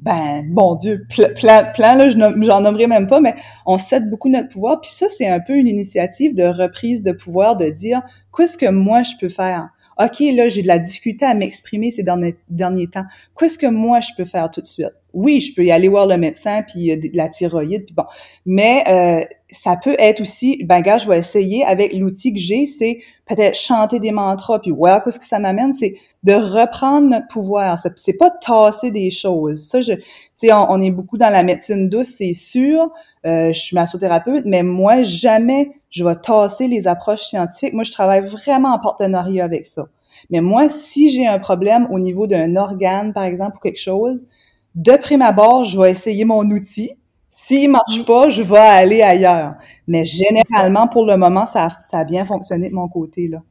ben, 0.05 0.45
bon 0.47 0.75
Dieu, 0.75 1.07
plein, 1.09 1.65
plein, 1.65 1.97
là, 1.97 2.11
j'en 2.11 2.61
nommerai 2.61 2.87
même 2.87 3.07
pas, 3.07 3.21
mais 3.21 3.35
on 3.65 3.79
cède 3.79 4.11
beaucoup 4.11 4.29
notre 4.29 4.49
pouvoir. 4.49 4.81
Puis 4.83 4.91
ça, 4.91 5.09
c'est 5.09 5.27
un 5.27 5.41
peu 5.41 5.55
une 5.55 5.67
initiative 5.67 6.35
de 6.35 6.45
reprise 6.45 7.03
de 7.03 7.13
pouvoir, 7.13 7.57
de 7.57 7.71
dire, 7.71 8.03
qu'est-ce 8.37 8.59
que 8.59 8.69
moi 8.69 9.03
je 9.03 9.13
peux 9.19 9.31
faire? 9.31 9.71
OK, 9.99 10.21
là, 10.35 10.49
j'ai 10.49 10.63
de 10.63 10.69
la 10.69 10.79
difficulté 10.79 11.25
à 11.25 11.35
m'exprimer 11.35 11.91
ces 11.91 12.03
derniers, 12.03 12.37
derniers 12.49 12.89
temps. 12.89 13.05
Qu'est-ce 13.39 13.59
que 13.59 13.67
moi, 13.67 14.01
je 14.01 14.11
peux 14.17 14.25
faire 14.25 14.51
tout 14.51 14.61
de 14.61 14.67
suite? 14.67 15.04
Oui, 15.15 15.41
je 15.41 15.55
peux 15.55 15.65
y 15.65 15.71
aller 15.71 15.89
voir 15.89 16.07
le 16.07 16.17
médecin, 16.17 16.63
puis 16.63 16.91
euh, 16.91 16.97
la 17.15 17.29
thyroïde, 17.29 17.87
puis 17.87 17.95
bon. 17.95 18.05
Mais 18.45 18.85
euh, 18.89 19.25
ça 19.49 19.77
peut 19.83 19.97
être 19.99 20.21
aussi, 20.21 20.63
ben 20.65 20.81
gars, 20.81 20.99
je 20.99 21.09
vais 21.09 21.19
essayer 21.19 21.65
avec 21.65 21.93
l'outil 21.93 22.35
que 22.35 22.41
j'ai, 22.41 22.67
c'est 22.67 22.99
peut-être 23.27 23.57
chanter 23.57 24.01
des 24.01 24.11
mantras, 24.11 24.59
puis 24.59 24.73
ouais, 24.73 24.99
qu'est-ce 25.03 25.19
que 25.19 25.25
ça 25.25 25.39
m'amène, 25.39 25.73
c'est 25.73 25.95
de 26.25 26.33
reprendre 26.33 27.09
notre 27.09 27.29
pouvoir. 27.29 27.79
C'est 27.97 28.19
pas 28.19 28.31
tasser 28.31 28.91
des 28.91 29.11
choses. 29.11 29.67
Ça, 29.67 29.81
je, 29.81 29.93
tu 29.93 30.03
sais, 30.35 30.53
on, 30.53 30.81
est 30.81 30.91
beaucoup 30.91 31.17
dans 31.17 31.31
la 31.31 31.43
médecine 31.43 31.89
douce, 31.89 32.15
c'est 32.19 32.33
sûr. 32.33 32.91
Euh, 33.25 33.53
je 33.53 33.61
suis 33.61 33.75
massothérapeute, 33.75 34.45
mais 34.45 34.63
moi, 34.63 35.03
jamais 35.03 35.71
je 35.91 36.05
vais 36.05 36.17
tasser 36.17 36.67
les 36.67 36.89
approches 36.89 37.23
scientifiques. 37.23 37.73
Moi, 37.73 37.85
je 37.85 37.93
travaille 37.93 38.21
vraiment 38.21 38.75
en 38.75 38.79
partenariat 38.81 39.45
avec 39.45 39.65
ça. 39.65 39.87
Mais 40.31 40.41
moi, 40.41 40.69
si 40.69 41.11
j'ai 41.11 41.27
un 41.27 41.39
problème 41.39 41.89
au 41.91 41.99
niveau 41.99 42.27
d'un 42.27 42.57
organe, 42.57 43.13
par 43.13 43.25
exemple, 43.25 43.57
ou 43.57 43.61
quelque 43.61 43.81
chose, 43.81 44.27
de 44.75 44.97
prime 44.97 45.23
abord, 45.23 45.65
je 45.65 45.81
vais 45.81 45.91
essayer 45.91 46.25
mon 46.25 46.45
outil. 46.51 46.93
S'il 47.29 47.71
marche 47.71 48.05
pas, 48.05 48.31
je 48.31 48.43
vais 48.43 48.59
aller 48.59 49.03
ailleurs. 49.03 49.55
Mais 49.89 50.07
généralement, 50.07 50.87
pour 50.87 51.05
le 51.05 51.17
moment, 51.17 51.47
ça, 51.47 51.69
ça 51.83 51.99
a 51.99 52.05
bien 52.05 52.25
fonctionné 52.25 52.69
de 52.71 52.75
mon 52.75 52.89
côté, 52.89 53.29
là. 53.29 53.43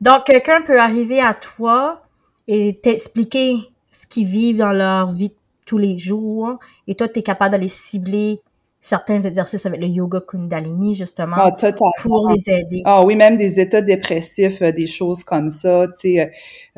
Donc, 0.00 0.24
quelqu'un 0.24 0.62
peut 0.62 0.78
arriver 0.78 1.20
à 1.20 1.34
toi 1.34 2.02
et 2.46 2.78
t'expliquer 2.80 3.56
ce 3.90 4.06
qu'ils 4.06 4.26
vivent 4.26 4.58
dans 4.58 4.72
leur 4.72 5.12
vie 5.12 5.32
tous 5.66 5.78
les 5.78 5.98
jours, 5.98 6.58
et 6.86 6.94
toi, 6.94 7.08
tu 7.08 7.18
es 7.18 7.22
capable 7.22 7.52
d'aller 7.52 7.68
cibler 7.68 8.40
certains 8.80 9.20
exercices 9.22 9.66
avec 9.66 9.80
le 9.80 9.88
yoga 9.88 10.20
Kundalini, 10.20 10.94
justement, 10.94 11.36
Ah, 11.36 11.56
pour 12.02 12.30
les 12.30 12.48
aider. 12.48 12.82
Ah 12.84 13.04
oui, 13.04 13.16
même 13.16 13.36
des 13.36 13.58
états 13.58 13.80
dépressifs, 13.80 14.62
euh, 14.62 14.70
des 14.70 14.86
choses 14.86 15.24
comme 15.24 15.50
ça, 15.50 15.86
tu 15.88 15.92
sais, 15.94 16.20
euh, 16.20 16.26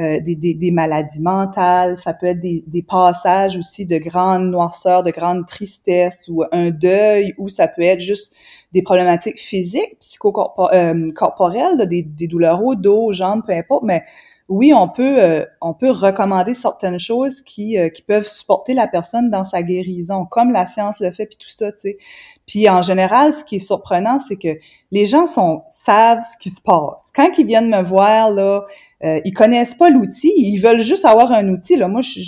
euh, 0.02 0.20
des, 0.20 0.34
des, 0.34 0.54
des, 0.54 0.70
maladies 0.70 1.20
mentales, 1.20 1.98
ça 1.98 2.14
peut 2.14 2.26
être 2.26 2.40
des, 2.40 2.64
des 2.66 2.82
passages 2.82 3.58
aussi 3.58 3.84
de 3.84 3.98
grande 3.98 4.50
noirceur, 4.50 5.02
de 5.02 5.10
grande 5.10 5.46
tristesse 5.46 6.26
ou 6.28 6.42
un 6.52 6.70
deuil, 6.70 7.34
ou 7.36 7.50
ça 7.50 7.68
peut 7.68 7.82
être 7.82 8.00
juste 8.00 8.34
des 8.72 8.80
problématiques 8.82 9.40
physiques, 9.40 9.98
psychocorporelles, 9.98 11.86
des, 11.86 12.02
des 12.02 12.28
douleurs 12.28 12.64
au 12.64 12.76
dos, 12.76 13.04
aux 13.06 13.12
jambes, 13.12 13.42
peu 13.46 13.52
importe, 13.52 13.82
mais 13.84 14.04
oui, 14.50 14.74
on 14.74 14.88
peut 14.88 15.22
euh, 15.22 15.44
on 15.60 15.74
peut 15.74 15.92
recommander 15.92 16.54
certaines 16.54 16.98
choses 16.98 17.40
qui 17.40 17.78
euh, 17.78 17.88
qui 17.88 18.02
peuvent 18.02 18.26
supporter 18.26 18.74
la 18.74 18.88
personne 18.88 19.30
dans 19.30 19.44
sa 19.44 19.62
guérison, 19.62 20.26
comme 20.26 20.50
la 20.50 20.66
science 20.66 20.98
le 20.98 21.12
fait 21.12 21.26
puis 21.26 21.36
tout 21.38 21.48
ça, 21.48 21.70
tu 21.70 21.78
sais. 21.78 21.98
Puis 22.48 22.68
en 22.68 22.82
général, 22.82 23.32
ce 23.32 23.44
qui 23.44 23.56
est 23.56 23.60
surprenant, 23.60 24.18
c'est 24.26 24.36
que 24.36 24.58
les 24.90 25.06
gens 25.06 25.26
sont 25.26 25.62
savent 25.68 26.20
ce 26.20 26.36
qui 26.36 26.50
se 26.50 26.60
passe. 26.60 27.12
Quand 27.14 27.30
ils 27.38 27.46
viennent 27.46 27.70
me 27.70 27.80
voir 27.80 28.32
là, 28.32 28.64
euh, 29.04 29.20
ils 29.24 29.32
connaissent 29.32 29.76
pas 29.76 29.88
l'outil, 29.88 30.32
ils 30.36 30.58
veulent 30.58 30.80
juste 30.80 31.04
avoir 31.04 31.30
un 31.30 31.48
outil 31.48 31.76
là. 31.76 31.86
Moi, 31.86 32.00
je, 32.00 32.18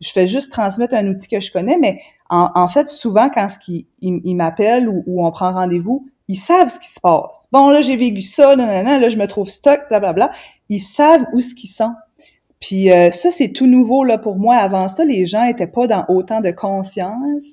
je, 0.00 0.10
fais 0.12 0.28
juste 0.28 0.52
transmettre 0.52 0.94
un 0.94 1.08
outil 1.08 1.26
que 1.26 1.40
je 1.40 1.50
connais, 1.50 1.78
mais 1.78 1.98
en, 2.30 2.48
en 2.54 2.68
fait, 2.68 2.86
souvent 2.86 3.28
quand 3.28 3.48
ce 3.48 3.58
qui 3.58 3.88
ils, 4.00 4.36
m'appellent 4.36 4.88
ou, 4.88 5.02
ou 5.08 5.26
on 5.26 5.32
prend 5.32 5.52
rendez-vous, 5.52 6.06
ils 6.28 6.36
savent 6.36 6.68
ce 6.68 6.78
qui 6.78 6.88
se 6.88 7.00
passe. 7.00 7.46
Bon, 7.52 7.70
là, 7.70 7.80
j'ai 7.80 7.96
vécu 7.96 8.22
ça, 8.22 8.56
nanana, 8.56 8.98
là, 8.98 9.08
je 9.08 9.16
me 9.16 9.26
trouve 9.26 9.48
stock, 9.48 9.82
blablabla. 9.88 10.32
Ils 10.68 10.80
savent 10.80 11.24
où 11.32 11.40
ce 11.40 11.54
qu'ils 11.54 11.70
sont. 11.70 11.92
Puis 12.60 12.90
euh, 12.90 13.10
ça, 13.10 13.30
c'est 13.30 13.52
tout 13.52 13.66
nouveau 13.66 14.02
là 14.02 14.18
pour 14.18 14.36
moi. 14.36 14.56
Avant 14.56 14.88
ça, 14.88 15.04
les 15.04 15.26
gens 15.26 15.44
étaient 15.44 15.66
pas 15.66 15.86
dans 15.86 16.04
autant 16.08 16.40
de 16.40 16.50
conscience. 16.50 17.44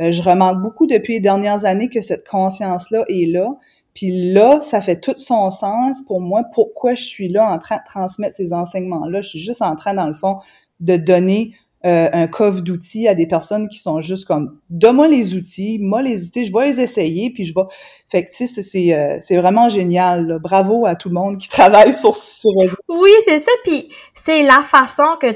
Euh, 0.00 0.12
je 0.12 0.22
remarque 0.22 0.60
beaucoup 0.60 0.86
depuis 0.86 1.14
les 1.14 1.20
dernières 1.20 1.64
années 1.64 1.88
que 1.88 2.00
cette 2.00 2.26
conscience-là 2.26 3.04
est 3.08 3.30
là. 3.30 3.56
Puis 3.94 4.32
là, 4.32 4.60
ça 4.60 4.80
fait 4.80 5.00
tout 5.00 5.16
son 5.16 5.50
sens 5.50 6.02
pour 6.02 6.20
moi. 6.20 6.42
Pourquoi 6.54 6.94
je 6.94 7.04
suis 7.04 7.28
là 7.28 7.50
en 7.50 7.58
train 7.58 7.76
de 7.76 7.82
transmettre 7.86 8.36
ces 8.36 8.52
enseignements-là? 8.52 9.22
Je 9.22 9.28
suis 9.30 9.40
juste 9.40 9.62
en 9.62 9.74
train, 9.74 9.94
dans 9.94 10.06
le 10.06 10.14
fond, 10.14 10.38
de 10.80 10.96
donner 10.96 11.54
euh, 11.88 12.10
un 12.12 12.26
coffre 12.26 12.60
d'outils 12.60 13.08
à 13.08 13.14
des 13.14 13.26
personnes 13.26 13.66
qui 13.66 13.78
sont 13.78 14.02
juste 14.02 14.26
comme 14.26 14.58
donne-moi 14.68 15.08
les 15.08 15.34
outils, 15.36 15.78
moi 15.80 16.02
les 16.02 16.26
outils, 16.26 16.44
je 16.44 16.52
vais 16.52 16.66
les 16.66 16.80
essayer 16.80 17.30
puis 17.30 17.46
je 17.46 17.54
vais 17.54 17.62
fait 18.10 18.24
que 18.24 18.30
tu 18.30 18.46
sais 18.46 18.60
c'est 18.60 18.94
euh, 18.94 19.16
c'est 19.20 19.38
vraiment 19.38 19.70
génial. 19.70 20.38
Bravo 20.38 20.84
à 20.84 20.96
tout 20.96 21.08
le 21.08 21.14
monde 21.14 21.38
qui 21.38 21.48
travaille 21.48 21.94
sur 21.94 22.14
sur 22.14 22.50
Oui, 22.88 23.10
c'est 23.24 23.38
ça 23.38 23.52
puis 23.64 23.88
c'est 24.14 24.42
la 24.42 24.62
façon 24.62 25.16
que 25.18 25.28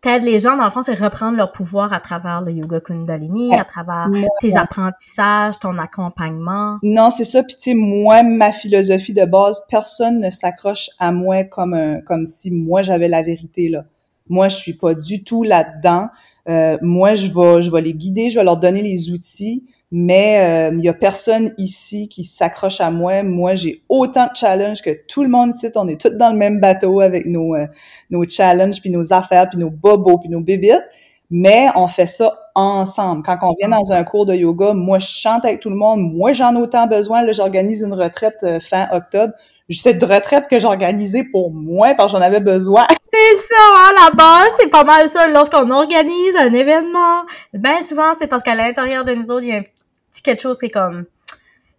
t'aides 0.00 0.22
les 0.22 0.38
gens 0.38 0.56
dans 0.56 0.66
le 0.66 0.70
fond 0.70 0.82
c'est 0.82 0.94
reprendre 0.94 1.36
leur 1.36 1.50
pouvoir 1.50 1.92
à 1.92 1.98
travers 1.98 2.40
le 2.40 2.52
yoga 2.52 2.78
kundalini, 2.78 3.52
à 3.56 3.64
travers 3.64 4.06
tes 4.40 4.56
apprentissages, 4.56 5.58
ton 5.58 5.76
accompagnement. 5.76 6.78
Non, 6.84 7.10
c'est 7.10 7.24
ça 7.24 7.42
puis 7.42 7.56
tu 7.56 7.70
sais 7.70 7.74
moi 7.74 8.22
ma 8.22 8.52
philosophie 8.52 9.12
de 9.12 9.24
base, 9.24 9.60
personne 9.68 10.20
ne 10.20 10.30
s'accroche 10.30 10.88
à 11.00 11.10
moi 11.10 11.42
comme 11.42 11.74
un, 11.74 12.00
comme 12.02 12.26
si 12.26 12.52
moi 12.52 12.84
j'avais 12.84 13.08
la 13.08 13.22
vérité 13.22 13.68
là 13.68 13.86
moi, 14.28 14.48
je 14.48 14.56
suis 14.56 14.74
pas 14.74 14.94
du 14.94 15.24
tout 15.24 15.42
là-dedans. 15.42 16.08
Euh, 16.48 16.78
moi, 16.82 17.14
je 17.14 17.28
vais, 17.28 17.62
je 17.62 17.70
vais 17.70 17.80
les 17.80 17.94
guider, 17.94 18.30
je 18.30 18.38
vais 18.38 18.44
leur 18.44 18.56
donner 18.56 18.82
les 18.82 19.10
outils, 19.10 19.64
mais 19.90 20.70
euh, 20.70 20.76
il 20.76 20.84
y 20.84 20.88
a 20.88 20.92
personne 20.94 21.52
ici 21.58 22.08
qui 22.08 22.24
s'accroche 22.24 22.80
à 22.80 22.90
moi. 22.90 23.22
Moi, 23.22 23.54
j'ai 23.54 23.82
autant 23.88 24.24
de 24.26 24.36
challenges 24.36 24.82
que 24.82 24.90
tout 25.08 25.22
le 25.22 25.28
monde 25.28 25.54
ici. 25.54 25.68
On 25.76 25.88
est 25.88 26.00
tous 26.00 26.10
dans 26.10 26.30
le 26.30 26.36
même 26.36 26.60
bateau 26.60 27.00
avec 27.00 27.26
nos, 27.26 27.54
euh, 27.54 27.66
nos 28.10 28.26
challenges, 28.28 28.80
puis 28.80 28.90
nos 28.90 29.12
affaires, 29.12 29.48
puis 29.48 29.58
nos 29.58 29.70
bobos, 29.70 30.18
puis 30.18 30.28
nos 30.28 30.40
bébites. 30.40 30.82
Mais 31.30 31.68
on 31.74 31.88
fait 31.88 32.06
ça 32.06 32.38
ensemble. 32.54 33.22
Quand 33.24 33.36
on 33.42 33.54
vient 33.58 33.68
dans 33.68 33.92
un 33.92 34.04
cours 34.04 34.26
de 34.26 34.34
yoga, 34.34 34.72
moi, 34.72 34.98
je 34.98 35.08
chante 35.08 35.44
avec 35.44 35.60
tout 35.60 35.70
le 35.70 35.76
monde. 35.76 36.00
Moi, 36.00 36.32
j'en 36.32 36.54
ai 36.54 36.58
autant 36.58 36.86
besoin. 36.86 37.22
Là, 37.22 37.32
j'organise 37.32 37.82
une 37.82 37.94
retraite 37.94 38.38
euh, 38.44 38.60
fin 38.60 38.88
octobre 38.92 39.32
cette 39.70 40.02
retraite 40.02 40.46
que 40.48 40.58
j'organisais 40.58 41.24
pour 41.24 41.50
moi 41.52 41.94
parce 41.96 42.12
que 42.12 42.18
j'en 42.18 42.24
avais 42.24 42.40
besoin. 42.40 42.86
C'est 43.00 43.36
ça, 43.36 43.54
hein, 43.76 43.90
la 44.04 44.14
base, 44.14 44.54
c'est 44.58 44.68
pas 44.68 44.84
mal 44.84 45.08
ça. 45.08 45.26
Lorsqu'on 45.28 45.70
organise 45.70 46.36
un 46.38 46.52
événement, 46.52 47.24
bien 47.54 47.80
souvent, 47.80 48.14
c'est 48.14 48.26
parce 48.26 48.42
qu'à 48.42 48.54
l'intérieur 48.54 49.04
de 49.04 49.14
nous 49.14 49.30
autres, 49.30 49.44
il 49.44 49.50
y 49.50 49.52
a 49.52 49.58
un 49.58 49.64
petit 50.10 50.22
quelque 50.22 50.42
chose 50.42 50.58
qui 50.58 50.66
est 50.66 50.70
comme, 50.70 51.06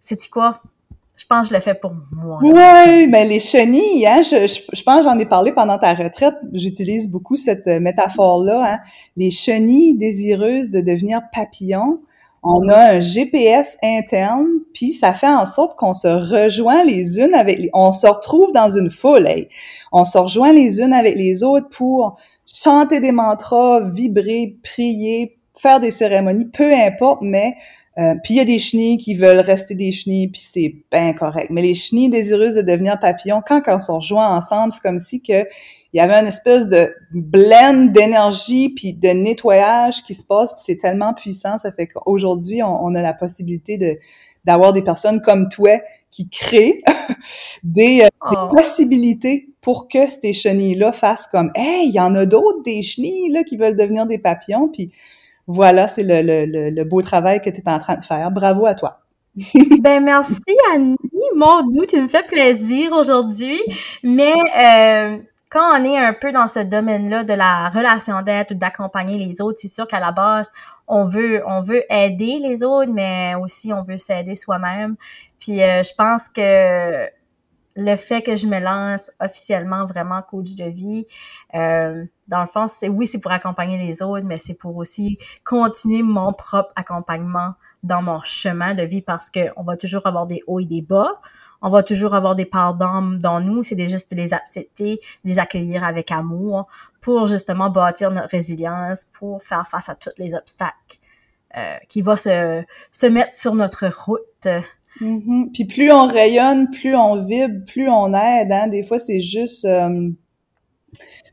sais-tu 0.00 0.30
quoi? 0.30 0.60
Je 1.16 1.26
pense 1.26 1.42
que 1.42 1.48
je 1.48 1.54
le 1.54 1.60
fais 1.60 1.74
pour 1.74 1.92
moi. 2.12 2.38
Oui, 2.42 3.06
mais 3.08 3.26
les 3.26 3.40
chenilles, 3.40 4.06
hein, 4.06 4.22
je, 4.22 4.46
je, 4.46 4.82
pense 4.82 5.04
j'en 5.04 5.18
ai 5.18 5.26
parlé 5.26 5.52
pendant 5.52 5.78
ta 5.78 5.92
retraite. 5.92 6.34
J'utilise 6.52 7.10
beaucoup 7.10 7.36
cette 7.36 7.66
euh, 7.66 7.80
métaphore-là. 7.80 8.74
Hein. 8.74 8.78
Les 9.16 9.30
chenilles 9.30 9.96
désireuses 9.96 10.70
de 10.70 10.80
devenir 10.80 11.20
papillons 11.32 12.00
on 12.42 12.68
a 12.68 12.94
un 12.94 13.00
GPS 13.00 13.76
interne, 13.82 14.46
puis 14.72 14.92
ça 14.92 15.12
fait 15.12 15.26
en 15.26 15.44
sorte 15.44 15.76
qu'on 15.78 15.94
se 15.94 16.08
rejoint 16.08 16.84
les 16.84 17.18
unes 17.18 17.34
avec 17.34 17.58
les... 17.58 17.70
On 17.74 17.92
se 17.92 18.06
retrouve 18.06 18.52
dans 18.52 18.70
une 18.70 18.90
foule, 18.90 19.28
On 19.92 20.04
se 20.04 20.18
rejoint 20.18 20.52
les 20.52 20.80
unes 20.80 20.92
avec 20.92 21.16
les 21.16 21.42
autres 21.42 21.68
pour 21.68 22.16
chanter 22.46 23.00
des 23.00 23.12
mantras, 23.12 23.80
vibrer, 23.80 24.56
prier, 24.62 25.38
faire 25.56 25.80
des 25.80 25.90
cérémonies, 25.90 26.46
peu 26.46 26.72
importe, 26.72 27.20
mais 27.22 27.54
euh, 27.98 28.14
puis 28.22 28.34
il 28.34 28.36
y 28.36 28.40
a 28.40 28.44
des 28.44 28.58
chenilles 28.58 28.96
qui 28.96 29.14
veulent 29.14 29.40
rester 29.40 29.74
des 29.74 29.90
chenilles, 29.90 30.28
puis 30.28 30.40
c'est 30.40 30.76
bien 30.92 31.12
correct. 31.14 31.48
Mais 31.50 31.62
les 31.62 31.74
chenilles 31.74 32.10
désireuses 32.10 32.54
de 32.54 32.62
devenir 32.62 33.00
papillons, 33.00 33.42
quand, 33.44 33.60
quand 33.60 33.74
on 33.74 33.78
se 33.80 33.90
rejoint 33.90 34.36
ensemble, 34.36 34.72
c'est 34.72 34.80
comme 34.80 35.00
si 35.00 35.20
que 35.20 35.44
il 35.92 35.96
y 35.96 36.00
avait 36.00 36.14
une 36.14 36.26
espèce 36.26 36.68
de 36.68 36.94
blend 37.12 37.86
d'énergie 37.92 38.68
puis 38.70 38.92
de 38.92 39.08
nettoyage 39.08 40.02
qui 40.02 40.14
se 40.14 40.26
passe, 40.26 40.52
puis 40.52 40.62
c'est 40.64 40.76
tellement 40.76 41.14
puissant, 41.14 41.56
ça 41.56 41.72
fait 41.72 41.86
qu'aujourd'hui, 41.86 42.62
on, 42.62 42.94
a 42.94 43.02
la 43.02 43.14
possibilité 43.14 43.78
de 43.78 43.98
d'avoir 44.44 44.72
des 44.72 44.82
personnes 44.82 45.20
comme 45.20 45.48
toi 45.48 45.78
qui 46.10 46.30
créent 46.30 46.82
des, 47.62 48.02
euh, 48.02 48.08
oh. 48.30 48.48
possibilités 48.54 49.48
pour 49.60 49.88
que 49.88 50.06
ces 50.06 50.32
chenilles-là 50.32 50.92
fassent 50.92 51.26
comme 51.26 51.50
«Hey, 51.54 51.88
il 51.88 51.92
y 51.92 52.00
en 52.00 52.14
a 52.14 52.24
d'autres, 52.24 52.62
des 52.62 52.80
chenilles 52.80 53.30
là, 53.30 53.44
qui 53.44 53.58
veulent 53.58 53.76
devenir 53.76 54.06
des 54.06 54.16
papillons.» 54.16 54.68
Puis 54.72 54.90
voilà, 55.46 55.86
c'est 55.86 56.02
le, 56.02 56.22
le, 56.22 56.70
le, 56.70 56.84
beau 56.84 57.02
travail 57.02 57.42
que 57.42 57.50
tu 57.50 57.60
es 57.60 57.68
en 57.68 57.78
train 57.78 57.96
de 57.96 58.04
faire. 58.04 58.30
Bravo 58.30 58.64
à 58.64 58.74
toi. 58.74 59.00
ben 59.80 60.02
merci 60.02 60.40
Annie, 60.72 60.96
mon 61.36 61.68
Dieu, 61.68 61.86
tu 61.86 62.00
me 62.00 62.08
fais 62.08 62.22
plaisir 62.22 62.92
aujourd'hui. 62.92 63.58
Mais 64.02 64.34
euh, 64.60 65.18
quand 65.50 65.80
on 65.80 65.84
est 65.84 65.98
un 65.98 66.12
peu 66.12 66.30
dans 66.30 66.46
ce 66.46 66.60
domaine-là 66.60 67.24
de 67.24 67.32
la 67.32 67.70
relation 67.70 68.20
d'aide 68.22 68.48
ou 68.50 68.54
d'accompagner 68.54 69.18
les 69.18 69.40
autres, 69.40 69.58
c'est 69.60 69.68
sûr 69.68 69.86
qu'à 69.86 70.00
la 70.00 70.12
base, 70.12 70.50
on 70.86 71.04
veut 71.04 71.42
on 71.46 71.62
veut 71.62 71.82
aider 71.90 72.38
les 72.40 72.62
autres, 72.62 72.92
mais 72.92 73.34
aussi 73.34 73.72
on 73.72 73.82
veut 73.82 73.96
s'aider 73.96 74.34
soi-même. 74.34 74.96
Puis 75.38 75.62
euh, 75.62 75.82
je 75.82 75.94
pense 75.96 76.28
que 76.28 77.08
le 77.80 77.96
fait 77.96 78.22
que 78.22 78.34
je 78.34 78.46
me 78.46 78.58
lance 78.58 79.10
officiellement 79.20 79.86
vraiment 79.86 80.20
coach 80.22 80.54
de 80.56 80.64
vie, 80.64 81.06
euh, 81.54 82.04
dans 82.26 82.40
le 82.40 82.48
fond, 82.48 82.66
c'est 82.66 82.88
oui, 82.88 83.06
c'est 83.06 83.20
pour 83.20 83.30
accompagner 83.30 83.78
les 83.78 84.02
autres, 84.02 84.26
mais 84.26 84.38
c'est 84.38 84.54
pour 84.54 84.76
aussi 84.76 85.16
continuer 85.44 86.02
mon 86.02 86.32
propre 86.32 86.72
accompagnement 86.76 87.50
dans 87.84 88.02
mon 88.02 88.20
chemin 88.20 88.74
de 88.74 88.82
vie 88.82 89.00
parce 89.00 89.30
que 89.30 89.50
on 89.56 89.62
va 89.62 89.76
toujours 89.76 90.06
avoir 90.06 90.26
des 90.26 90.42
hauts 90.46 90.58
et 90.60 90.64
des 90.66 90.82
bas 90.82 91.20
on 91.60 91.70
va 91.70 91.82
toujours 91.82 92.14
avoir 92.14 92.36
des 92.36 92.44
parts 92.44 92.74
d'âme 92.74 93.18
dans 93.18 93.40
nous, 93.40 93.62
c'est 93.62 93.76
juste 93.88 94.10
de 94.10 94.16
les 94.16 94.32
accepter, 94.32 95.00
les 95.24 95.38
accueillir 95.38 95.84
avec 95.84 96.12
amour 96.12 96.66
pour 97.00 97.26
justement 97.26 97.70
bâtir 97.70 98.10
notre 98.10 98.30
résilience, 98.30 99.04
pour 99.18 99.42
faire 99.42 99.66
face 99.66 99.88
à 99.88 99.96
tous 99.96 100.10
les 100.18 100.34
obstacles 100.34 100.98
euh, 101.56 101.76
qui 101.88 102.02
vont 102.02 102.16
se, 102.16 102.62
se 102.90 103.06
mettre 103.06 103.32
sur 103.32 103.54
notre 103.54 103.88
route. 103.88 104.46
Mm-hmm. 105.00 105.52
Puis 105.52 105.64
plus 105.64 105.90
on 105.90 106.06
rayonne, 106.06 106.70
plus 106.70 106.94
on 106.94 107.24
vibre, 107.24 107.64
plus 107.66 107.88
on 107.88 108.14
aide. 108.14 108.52
Hein? 108.52 108.68
Des 108.68 108.82
fois, 108.82 108.98
c'est 108.98 109.20
juste 109.20 109.64
euh, 109.64 110.10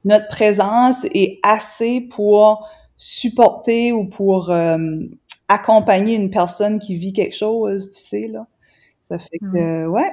notre 0.03 0.27
présence 0.29 1.05
est 1.13 1.39
assez 1.43 2.01
pour 2.01 2.67
supporter 2.95 3.91
ou 3.91 4.05
pour 4.05 4.49
euh, 4.49 4.77
accompagner 5.47 6.15
une 6.15 6.29
personne 6.29 6.79
qui 6.79 6.95
vit 6.95 7.13
quelque 7.13 7.35
chose, 7.35 7.89
tu 7.91 7.99
sais, 7.99 8.27
là. 8.27 8.47
Ça 9.05 9.17
fait 9.17 9.39
que, 9.39 9.85
ouais. 9.87 10.11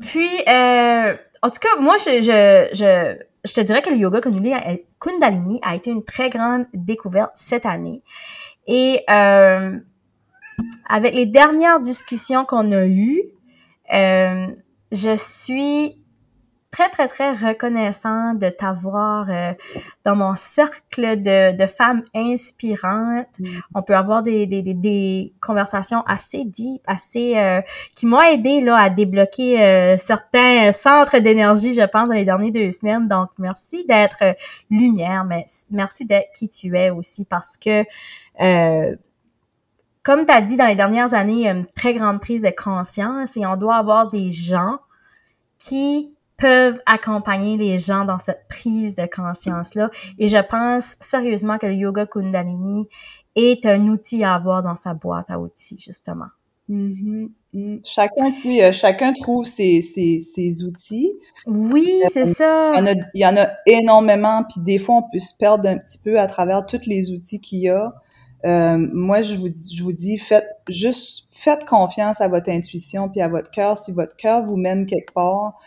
Puis, 0.00 0.28
euh, 0.48 1.14
en 1.42 1.50
tout 1.50 1.58
cas, 1.60 1.80
moi, 1.80 1.96
je, 1.98 2.20
je, 2.22 2.68
je, 2.74 3.16
je 3.44 3.52
te 3.54 3.60
dirais 3.60 3.82
que 3.82 3.90
le 3.90 3.96
yoga 3.96 4.20
Kundalini 5.00 5.60
a 5.62 5.74
été 5.74 5.90
une 5.90 6.04
très 6.04 6.30
grande 6.30 6.66
découverte 6.72 7.32
cette 7.34 7.66
année. 7.66 8.02
Et 8.66 9.04
euh, 9.10 9.78
avec 10.88 11.14
les 11.14 11.26
dernières 11.26 11.80
discussions 11.80 12.44
qu'on 12.44 12.72
a 12.72 12.86
eues, 12.86 13.22
euh, 13.92 14.46
je 14.92 15.16
suis 15.16 16.01
très, 16.72 16.88
très, 16.88 17.06
très 17.06 17.32
reconnaissant 17.32 18.32
de 18.34 18.48
t'avoir 18.48 19.26
euh, 19.28 19.52
dans 20.04 20.16
mon 20.16 20.34
cercle 20.34 21.20
de, 21.20 21.54
de 21.54 21.66
femmes 21.66 22.02
inspirantes. 22.14 23.38
Mm. 23.38 23.46
On 23.74 23.82
peut 23.82 23.94
avoir 23.94 24.22
des, 24.22 24.46
des, 24.46 24.62
des, 24.62 24.74
des, 24.74 25.32
conversations 25.40 26.02
assez 26.06 26.44
deep, 26.44 26.80
assez 26.86 27.36
euh, 27.36 27.60
qui 27.94 28.06
m'ont 28.06 28.22
aidé 28.22 28.62
là 28.62 28.76
à 28.78 28.88
débloquer 28.88 29.62
euh, 29.62 29.96
certains 29.98 30.72
centres 30.72 31.18
d'énergie, 31.18 31.74
je 31.74 31.82
pense, 31.82 32.08
dans 32.08 32.14
les 32.14 32.24
dernières 32.24 32.52
deux 32.52 32.70
semaines. 32.70 33.06
Donc, 33.06 33.28
merci 33.38 33.84
d'être 33.86 34.34
lumière, 34.70 35.24
mais 35.24 35.44
merci 35.70 36.06
d'être 36.06 36.32
qui 36.32 36.48
tu 36.48 36.76
es 36.76 36.88
aussi 36.88 37.26
parce 37.26 37.56
que 37.56 37.84
comme 40.02 40.26
tu 40.26 40.32
as 40.32 40.40
dit, 40.40 40.56
dans 40.56 40.66
les 40.66 40.74
dernières 40.74 41.14
années, 41.14 41.32
il 41.32 41.40
y 41.40 41.48
a 41.48 41.52
une 41.52 41.66
très 41.66 41.94
grande 41.94 42.20
prise 42.20 42.42
de 42.42 42.50
conscience 42.50 43.36
et 43.36 43.46
on 43.46 43.56
doit 43.56 43.76
avoir 43.76 44.08
des 44.08 44.32
gens 44.32 44.78
qui 45.58 46.12
peuvent 46.42 46.80
accompagner 46.86 47.56
les 47.56 47.78
gens 47.78 48.04
dans 48.04 48.18
cette 48.18 48.48
prise 48.48 48.96
de 48.96 49.06
conscience-là. 49.06 49.90
Et 50.18 50.26
je 50.26 50.38
pense 50.38 50.96
sérieusement 50.98 51.56
que 51.56 51.66
le 51.66 51.74
yoga 51.74 52.04
Kundalini 52.04 52.88
est 53.36 53.64
un 53.64 53.86
outil 53.86 54.24
à 54.24 54.34
avoir 54.34 54.60
dans 54.64 54.74
sa 54.74 54.92
boîte 54.92 55.30
à 55.30 55.38
outils, 55.38 55.78
justement. 55.78 56.26
Mm-hmm. 56.68 57.28
Mm. 57.52 57.76
Chacun, 57.84 58.32
tu 58.32 58.60
chacun 58.72 59.12
trouve 59.12 59.44
ses, 59.44 59.82
ses, 59.82 60.18
ses 60.18 60.64
outils. 60.64 61.12
Oui, 61.46 62.00
euh, 62.02 62.08
c'est 62.10 62.24
ça. 62.24 62.72
Il 62.74 62.78
y, 62.78 62.82
en 62.82 62.86
a, 62.86 62.94
il 63.14 63.20
y 63.20 63.26
en 63.26 63.36
a 63.36 63.50
énormément, 63.66 64.42
puis 64.42 64.60
des 64.60 64.80
fois, 64.80 64.96
on 64.96 65.02
peut 65.12 65.20
se 65.20 65.36
perdre 65.36 65.68
un 65.68 65.78
petit 65.78 65.98
peu 65.98 66.18
à 66.18 66.26
travers 66.26 66.66
tous 66.66 66.86
les 66.86 67.12
outils 67.12 67.40
qu'il 67.40 67.60
y 67.60 67.68
a. 67.68 67.94
Euh, 68.44 68.78
moi, 68.92 69.22
je 69.22 69.36
vous, 69.36 69.48
dis, 69.48 69.76
je 69.76 69.84
vous 69.84 69.92
dis, 69.92 70.18
faites 70.18 70.48
juste, 70.68 71.28
faites 71.30 71.64
confiance 71.66 72.20
à 72.20 72.26
votre 72.26 72.50
intuition 72.50 73.08
puis 73.08 73.20
à 73.20 73.28
votre 73.28 73.52
cœur. 73.52 73.78
Si 73.78 73.92
votre 73.92 74.16
cœur 74.16 74.42
vous 74.42 74.56
mène 74.56 74.86
quelque 74.86 75.12
part, 75.12 75.60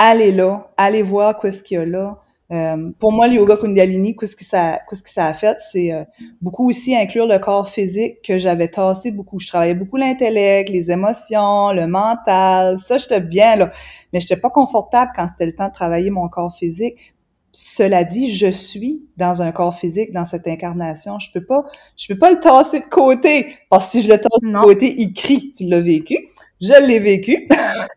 allez 0.00 0.32
là, 0.32 0.72
allez 0.78 1.02
voir 1.02 1.38
qu'est-ce 1.38 1.62
qu'il 1.62 1.78
y 1.78 1.80
a 1.80 1.84
là. 1.84 2.18
Euh, 2.50 2.90
pour 2.98 3.12
moi, 3.12 3.28
le 3.28 3.34
yoga 3.34 3.56
Kundalini, 3.56 4.16
qu'est-ce 4.16 4.34
que 4.34 4.44
ça, 4.44 4.80
qu'est-ce 4.88 5.04
que 5.04 5.10
ça 5.10 5.26
a 5.26 5.34
fait, 5.34 5.56
c'est 5.60 5.92
euh, 5.92 6.02
beaucoup 6.40 6.68
aussi 6.68 6.96
inclure 6.96 7.26
le 7.26 7.38
corps 7.38 7.68
physique 7.68 8.22
que 8.22 8.38
j'avais 8.38 8.66
tassé 8.66 9.12
beaucoup. 9.12 9.38
Je 9.38 9.46
travaillais 9.46 9.74
beaucoup 9.74 9.98
l'intellect, 9.98 10.70
les 10.70 10.90
émotions, 10.90 11.72
le 11.72 11.86
mental. 11.86 12.78
Ça, 12.78 12.98
j'étais 12.98 13.20
bien 13.20 13.54
là, 13.56 13.70
mais 14.12 14.20
j'étais 14.20 14.40
pas 14.40 14.50
confortable 14.50 15.12
quand 15.14 15.28
c'était 15.28 15.46
le 15.46 15.54
temps 15.54 15.68
de 15.68 15.74
travailler 15.74 16.10
mon 16.10 16.28
corps 16.28 16.56
physique. 16.56 17.14
Cela 17.52 18.02
dit, 18.04 18.34
je 18.34 18.50
suis 18.50 19.02
dans 19.16 19.42
un 19.42 19.52
corps 19.52 19.74
physique 19.74 20.12
dans 20.12 20.24
cette 20.24 20.48
incarnation. 20.48 21.18
Je 21.18 21.30
peux 21.32 21.44
pas, 21.44 21.64
je 21.96 22.06
peux 22.08 22.18
pas 22.18 22.30
le 22.30 22.40
tasser 22.40 22.80
de 22.80 22.86
côté. 22.86 23.54
Parce 23.68 23.86
que 23.86 23.90
si 23.90 24.02
je 24.02 24.08
le 24.08 24.18
tasse 24.18 24.40
de 24.42 24.58
côté, 24.58 24.94
il 24.98 25.12
crie. 25.12 25.52
Tu 25.52 25.66
l'as 25.66 25.80
vécu. 25.80 26.29
Je 26.60 26.86
l'ai 26.86 26.98
vécu. 26.98 27.48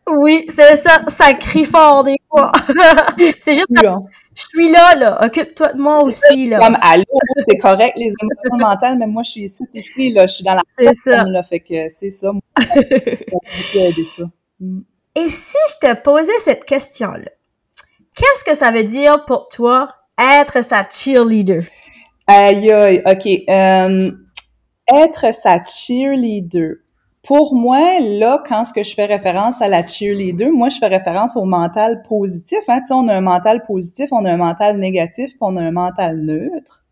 oui, 0.07 0.45
c'est 0.47 0.75
ça. 0.75 1.01
Ça 1.07 1.33
crie 1.33 1.65
fort 1.65 2.03
des 2.03 2.17
fois. 2.29 2.51
c'est 3.39 3.55
juste 3.55 3.75
que 3.75 3.87
je 4.35 4.41
suis 4.41 4.71
là, 4.71 4.95
là. 4.95 5.25
Occupe-toi 5.25 5.73
de 5.73 5.81
moi 5.81 6.03
aussi, 6.03 6.49
là. 6.49 6.59
Comme, 6.59 6.77
allô, 6.81 7.03
c'est 7.47 7.57
correct, 7.57 7.93
les 7.97 8.11
émotions 8.21 8.57
mentales, 8.57 8.97
mais 8.97 9.05
moi, 9.05 9.21
je 9.23 9.31
suis 9.31 9.43
ici, 9.43 9.63
ici, 9.73 10.11
là. 10.11 10.25
Je 10.27 10.33
suis 10.35 10.43
dans 10.43 10.55
la 10.55 10.61
C'est 10.77 10.93
ça. 10.93 11.23
Là, 11.25 11.43
fait 11.43 11.59
que 11.59 11.89
c'est 11.89 12.09
ça. 12.09 12.31
Moi, 12.31 12.41
ça. 12.57 14.23
Mm. 14.59 14.79
Et 15.15 15.27
si 15.27 15.57
je 15.69 15.87
te 15.87 16.01
posais 16.01 16.39
cette 16.39 16.65
question-là, 16.65 17.29
Qu'est-ce 18.15 18.43
que 18.43 18.53
ça 18.53 18.71
veut 18.71 18.83
dire 18.83 19.25
pour 19.25 19.47
toi 19.47 19.87
être 20.19 20.63
sa 20.63 20.87
cheerleader? 20.87 21.63
Aïe, 22.27 22.71
aïe, 22.71 23.01
OK. 23.05 23.27
Euh, 23.49 24.11
être 24.93 25.33
sa 25.33 25.63
cheerleader. 25.63 26.75
Pour 27.23 27.55
moi, 27.55 28.01
là, 28.01 28.43
quand 28.45 28.65
ce 28.65 28.73
que 28.73 28.83
je 28.83 28.93
fais 28.93 29.05
référence 29.05 29.61
à 29.61 29.69
la 29.69 29.87
cheerleader, 29.87 30.51
moi, 30.51 30.69
je 30.69 30.77
fais 30.77 30.87
référence 30.87 31.37
au 31.37 31.45
mental 31.45 32.03
positif. 32.03 32.59
Hein. 32.67 32.81
Tu 32.81 32.87
sais, 32.87 32.93
on 32.93 33.07
a 33.07 33.15
un 33.15 33.21
mental 33.21 33.63
positif, 33.63 34.09
on 34.11 34.25
a 34.25 34.31
un 34.31 34.37
mental 34.37 34.77
négatif, 34.77 35.29
puis 35.29 35.37
on 35.39 35.55
a 35.55 35.61
un 35.61 35.71
mental 35.71 36.19
neutre. 36.19 36.82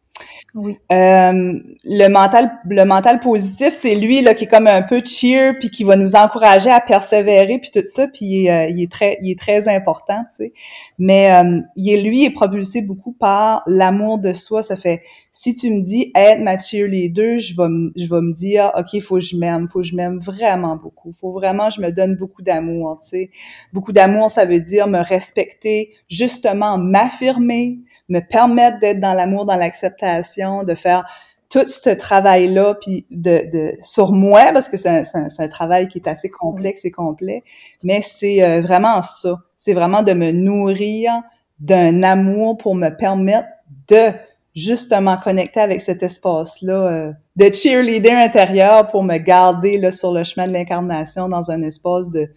Oui. 0.53 0.75
Euh, 0.91 1.59
le 1.85 2.07
mental, 2.09 2.59
le 2.69 2.83
mental 2.83 3.21
positif, 3.21 3.73
c'est 3.73 3.95
lui 3.95 4.21
là 4.21 4.33
qui 4.33 4.43
est 4.43 4.47
comme 4.47 4.67
un 4.67 4.81
peu 4.81 5.01
cheer 5.03 5.53
puis 5.57 5.69
qui 5.69 5.85
va 5.85 5.95
nous 5.95 6.13
encourager 6.15 6.69
à 6.69 6.81
persévérer 6.81 7.57
puis 7.59 7.71
tout 7.71 7.85
ça 7.85 8.07
puis 8.09 8.49
euh, 8.49 8.67
il 8.67 8.83
est 8.83 8.91
très, 8.91 9.17
il 9.21 9.31
est 9.31 9.39
très 9.39 9.69
important, 9.69 10.25
tu 10.29 10.47
sais. 10.47 10.53
Mais 10.99 11.33
euh, 11.33 11.61
il 11.77 11.93
est 11.93 12.01
lui 12.01 12.25
est 12.25 12.31
propulsé 12.31 12.81
beaucoup 12.81 13.13
par 13.13 13.63
l'amour 13.65 14.17
de 14.17 14.33
soi. 14.33 14.61
Ça 14.61 14.75
fait 14.75 15.01
si 15.31 15.55
tu 15.55 15.73
me 15.73 15.81
dis 15.81 16.11
être 16.15 16.41
ma 16.41 16.57
cheerleader, 16.57 17.39
je 17.39 17.55
vais, 17.55 17.91
je 17.95 18.09
vais 18.13 18.21
me 18.21 18.33
dire 18.33 18.73
ok, 18.77 19.01
faut 19.01 19.15
que 19.15 19.21
je 19.21 19.37
m'aime, 19.37 19.69
faut 19.71 19.79
que 19.79 19.87
je 19.87 19.95
m'aime 19.95 20.19
vraiment 20.19 20.75
beaucoup, 20.75 21.13
faut 21.21 21.31
vraiment 21.31 21.69
je 21.69 21.79
me 21.79 21.91
donne 21.91 22.17
beaucoup 22.17 22.41
d'amour, 22.41 22.99
tu 23.01 23.07
sais. 23.07 23.29
Beaucoup 23.71 23.93
d'amour, 23.93 24.29
ça 24.29 24.43
veut 24.43 24.59
dire 24.59 24.89
me 24.89 24.99
respecter, 24.99 25.91
justement 26.09 26.77
m'affirmer 26.77 27.79
me 28.11 28.19
permettre 28.19 28.79
d'être 28.79 28.99
dans 28.99 29.13
l'amour, 29.13 29.45
dans 29.45 29.55
l'acceptation, 29.55 30.63
de 30.63 30.75
faire 30.75 31.05
tout 31.49 31.67
ce 31.67 31.89
travail-là, 31.89 32.75
puis 32.79 33.05
de, 33.09 33.49
de 33.51 33.73
sur 33.81 34.13
moi, 34.13 34.51
parce 34.53 34.69
que 34.69 34.77
c'est 34.77 34.89
un, 34.89 35.01
un, 35.39 35.47
travail 35.47 35.87
qui 35.87 35.97
est 35.97 36.07
assez 36.07 36.29
complexe 36.29 36.85
et 36.85 36.91
complet, 36.91 37.43
mais 37.83 38.01
c'est 38.01 38.43
euh, 38.43 38.61
vraiment 38.61 39.01
ça. 39.01 39.35
C'est 39.55 39.73
vraiment 39.73 40.01
de 40.01 40.13
me 40.13 40.31
nourrir 40.31 41.11
d'un 41.59 42.03
amour 42.03 42.57
pour 42.57 42.75
me 42.75 42.89
permettre 42.89 43.49
de 43.87 44.11
justement 44.55 45.17
connecter 45.17 45.59
avec 45.59 45.81
cet 45.81 46.03
espace-là 46.03 46.73
euh, 46.73 47.11
de 47.35 47.53
cheerleader 47.53 48.17
intérieur 48.17 48.87
pour 48.87 49.03
me 49.03 49.17
garder 49.17 49.77
là, 49.77 49.91
sur 49.91 50.13
le 50.13 50.23
chemin 50.23 50.47
de 50.47 50.53
l'incarnation 50.53 51.29
dans 51.29 51.51
un 51.51 51.61
espace 51.63 52.09
de, 52.09 52.29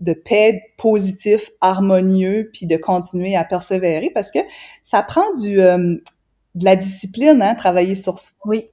de 0.00 0.12
paix 0.12 0.62
positif, 0.78 1.50
harmonieux, 1.60 2.50
puis 2.52 2.66
de 2.66 2.76
continuer 2.76 3.36
à 3.36 3.44
persévérer 3.44 4.10
parce 4.12 4.30
que 4.30 4.40
ça 4.82 5.02
prend 5.02 5.32
du 5.34 5.60
euh, 5.60 5.96
de 6.54 6.64
la 6.64 6.76
discipline, 6.76 7.42
hein, 7.42 7.54
travailler 7.54 7.94
sur 7.94 8.18
soi. 8.18 8.36
Oui. 8.44 8.66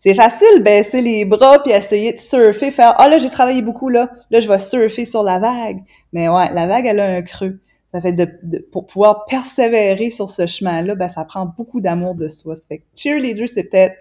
C'est 0.00 0.14
facile 0.14 0.62
baisser 0.62 1.00
les 1.00 1.24
bras 1.24 1.62
puis 1.62 1.72
essayer 1.72 2.12
de 2.12 2.18
surfer, 2.18 2.70
faire 2.70 2.94
ah 2.98 3.08
là 3.08 3.18
j'ai 3.18 3.30
travaillé 3.30 3.62
beaucoup 3.62 3.88
là, 3.88 4.10
là 4.30 4.40
je 4.40 4.48
vais 4.48 4.58
surfer 4.58 5.04
sur 5.04 5.22
la 5.22 5.38
vague. 5.38 5.78
Mais 6.12 6.28
ouais, 6.28 6.50
la 6.52 6.66
vague 6.66 6.86
elle 6.86 7.00
a 7.00 7.06
un 7.06 7.22
creux. 7.22 7.60
Ça 7.92 8.00
fait 8.00 8.12
de, 8.12 8.26
pour 8.72 8.86
pouvoir 8.86 9.26
persévérer 9.26 10.10
sur 10.10 10.30
ce 10.30 10.46
chemin-là, 10.46 10.94
ben 10.94 11.08
ça 11.08 11.24
prend 11.24 11.46
beaucoup 11.46 11.80
d'amour 11.80 12.14
de 12.14 12.26
soi. 12.26 12.54
Ça 12.54 12.66
fait 12.66 12.78
que 12.78 12.84
cheerleader 12.96 13.48
c'est 13.48 13.64
peut-être 13.64 13.96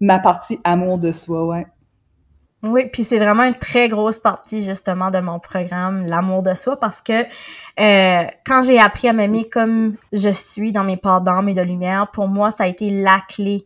ma 0.00 0.18
partie 0.18 0.58
amour 0.64 0.98
de 0.98 1.12
soi, 1.12 1.46
ouais. 1.46 1.66
Oui, 2.62 2.86
puis 2.92 3.04
c'est 3.04 3.18
vraiment 3.18 3.44
une 3.44 3.54
très 3.54 3.88
grosse 3.88 4.18
partie 4.18 4.62
justement 4.62 5.10
de 5.10 5.18
mon 5.18 5.38
programme, 5.38 6.06
l'amour 6.06 6.42
de 6.42 6.52
soi, 6.52 6.78
parce 6.78 7.00
que 7.00 7.22
euh, 7.22 8.26
quand 8.44 8.62
j'ai 8.62 8.78
appris 8.78 9.08
à 9.08 9.14
m'aimer 9.14 9.48
comme 9.48 9.94
je 10.12 10.28
suis 10.28 10.70
dans 10.70 10.84
mes 10.84 10.98
parts 10.98 11.22
d'âme 11.22 11.48
et 11.48 11.54
de 11.54 11.62
lumière, 11.62 12.10
pour 12.12 12.28
moi, 12.28 12.50
ça 12.50 12.64
a 12.64 12.66
été 12.66 12.90
la 12.90 13.20
clé 13.28 13.64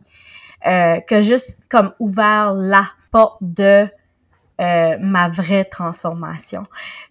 euh, 0.65 1.01
que 1.01 1.19
juste 1.19 1.67
comme 1.69 1.91
ouvert 1.99 2.53
la 2.53 2.87
porte 3.11 3.37
de 3.41 3.85
euh, 4.61 4.97
ma 5.01 5.27
vraie 5.27 5.65
transformation. 5.65 6.63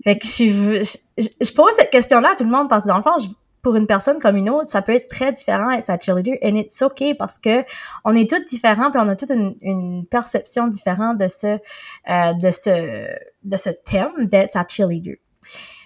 Fait 0.05 0.18
que 0.18 0.27
je, 0.27 0.97
je, 1.18 1.29
je 1.38 1.53
pose 1.53 1.73
cette 1.75 1.90
question-là 1.90 2.31
à 2.33 2.35
tout 2.35 2.44
le 2.44 2.51
monde 2.51 2.70
parce 2.70 2.85
que 2.85 2.88
dans 2.88 2.97
le 2.97 3.03
fond, 3.03 3.18
je, 3.20 3.27
pour 3.64 3.74
une 3.77 3.87
personne 3.87 4.20
comme 4.20 4.37
une 4.37 4.50
autre, 4.50 4.68
ça 4.68 4.83
peut 4.83 4.92
être 4.92 5.09
très 5.09 5.33
différent 5.33 5.70
et 5.70 5.81
sa 5.81 5.98
cheerleader, 5.98 6.37
and 6.44 6.55
it's 6.55 6.81
okay 6.83 7.14
parce 7.14 7.38
que 7.38 7.64
on 8.05 8.14
est 8.14 8.31
tous 8.31 8.44
différents 8.44 8.90
puis 8.90 9.00
on 9.03 9.09
a 9.09 9.16
toute 9.16 9.31
une, 9.31 9.57
une 9.62 10.07
perception 10.07 10.68
différente 10.68 11.16
de 11.16 11.27
ce, 11.27 11.46
euh, 11.46 12.33
de 12.35 12.50
ce, 12.50 13.09
de 13.42 13.57
ce 13.57 13.70
thème 13.70 14.27
d'être 14.27 14.53
sa 14.53 14.64
cheerleader. 14.68 15.14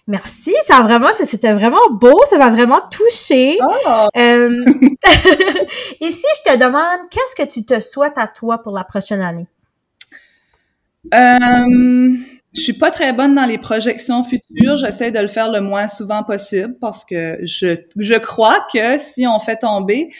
Merci, 0.08 0.54
ça 0.64 0.78
a 0.78 0.82
vraiment, 0.82 1.08
c'était 1.14 1.52
vraiment 1.52 1.78
beau, 1.90 2.18
ça 2.28 2.38
m'a 2.38 2.50
vraiment 2.50 2.80
touché. 2.90 3.58
Oh. 3.62 4.08
Euh, 4.16 4.64
et 6.00 6.10
si 6.10 6.26
je 6.36 6.52
te 6.52 6.58
demande, 6.58 7.08
qu'est-ce 7.10 7.36
que 7.36 7.48
tu 7.48 7.64
te 7.64 7.78
souhaites 7.78 8.16
à 8.18 8.26
toi 8.26 8.58
pour 8.58 8.72
la 8.72 8.84
prochaine 8.84 9.22
année? 9.22 9.46
Euh 11.14 12.37
je 12.54 12.60
suis 12.60 12.72
pas 12.72 12.90
très 12.90 13.12
bonne 13.12 13.34
dans 13.34 13.44
les 13.44 13.58
projections 13.58 14.24
futures. 14.24 14.76
J'essaie 14.78 15.10
de 15.10 15.18
le 15.18 15.28
faire 15.28 15.50
le 15.50 15.60
moins 15.60 15.88
souvent 15.88 16.22
possible 16.22 16.76
parce 16.80 17.04
que 17.04 17.38
je, 17.42 17.76
je 17.96 18.14
crois 18.14 18.66
que 18.72 18.98
si 18.98 19.26
on 19.26 19.38
fait 19.38 19.56
tomber 19.56 20.10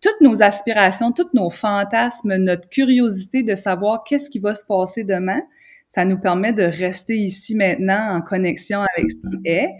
toutes 0.00 0.20
nos 0.20 0.42
aspirations, 0.42 1.12
tous 1.12 1.28
nos 1.34 1.50
fantasmes, 1.50 2.36
notre 2.36 2.68
curiosité 2.68 3.42
de 3.42 3.54
savoir 3.54 4.04
qu'est-ce 4.04 4.28
qui 4.28 4.38
va 4.38 4.54
se 4.54 4.64
passer 4.66 5.04
demain, 5.04 5.40
ça 5.88 6.04
nous 6.04 6.18
permet 6.18 6.52
de 6.52 6.62
rester 6.62 7.16
ici 7.16 7.54
maintenant 7.54 8.16
en 8.16 8.20
connexion 8.20 8.80
avec 8.80 9.10
ce 9.10 9.16
qui 9.16 9.48
est. 9.48 9.70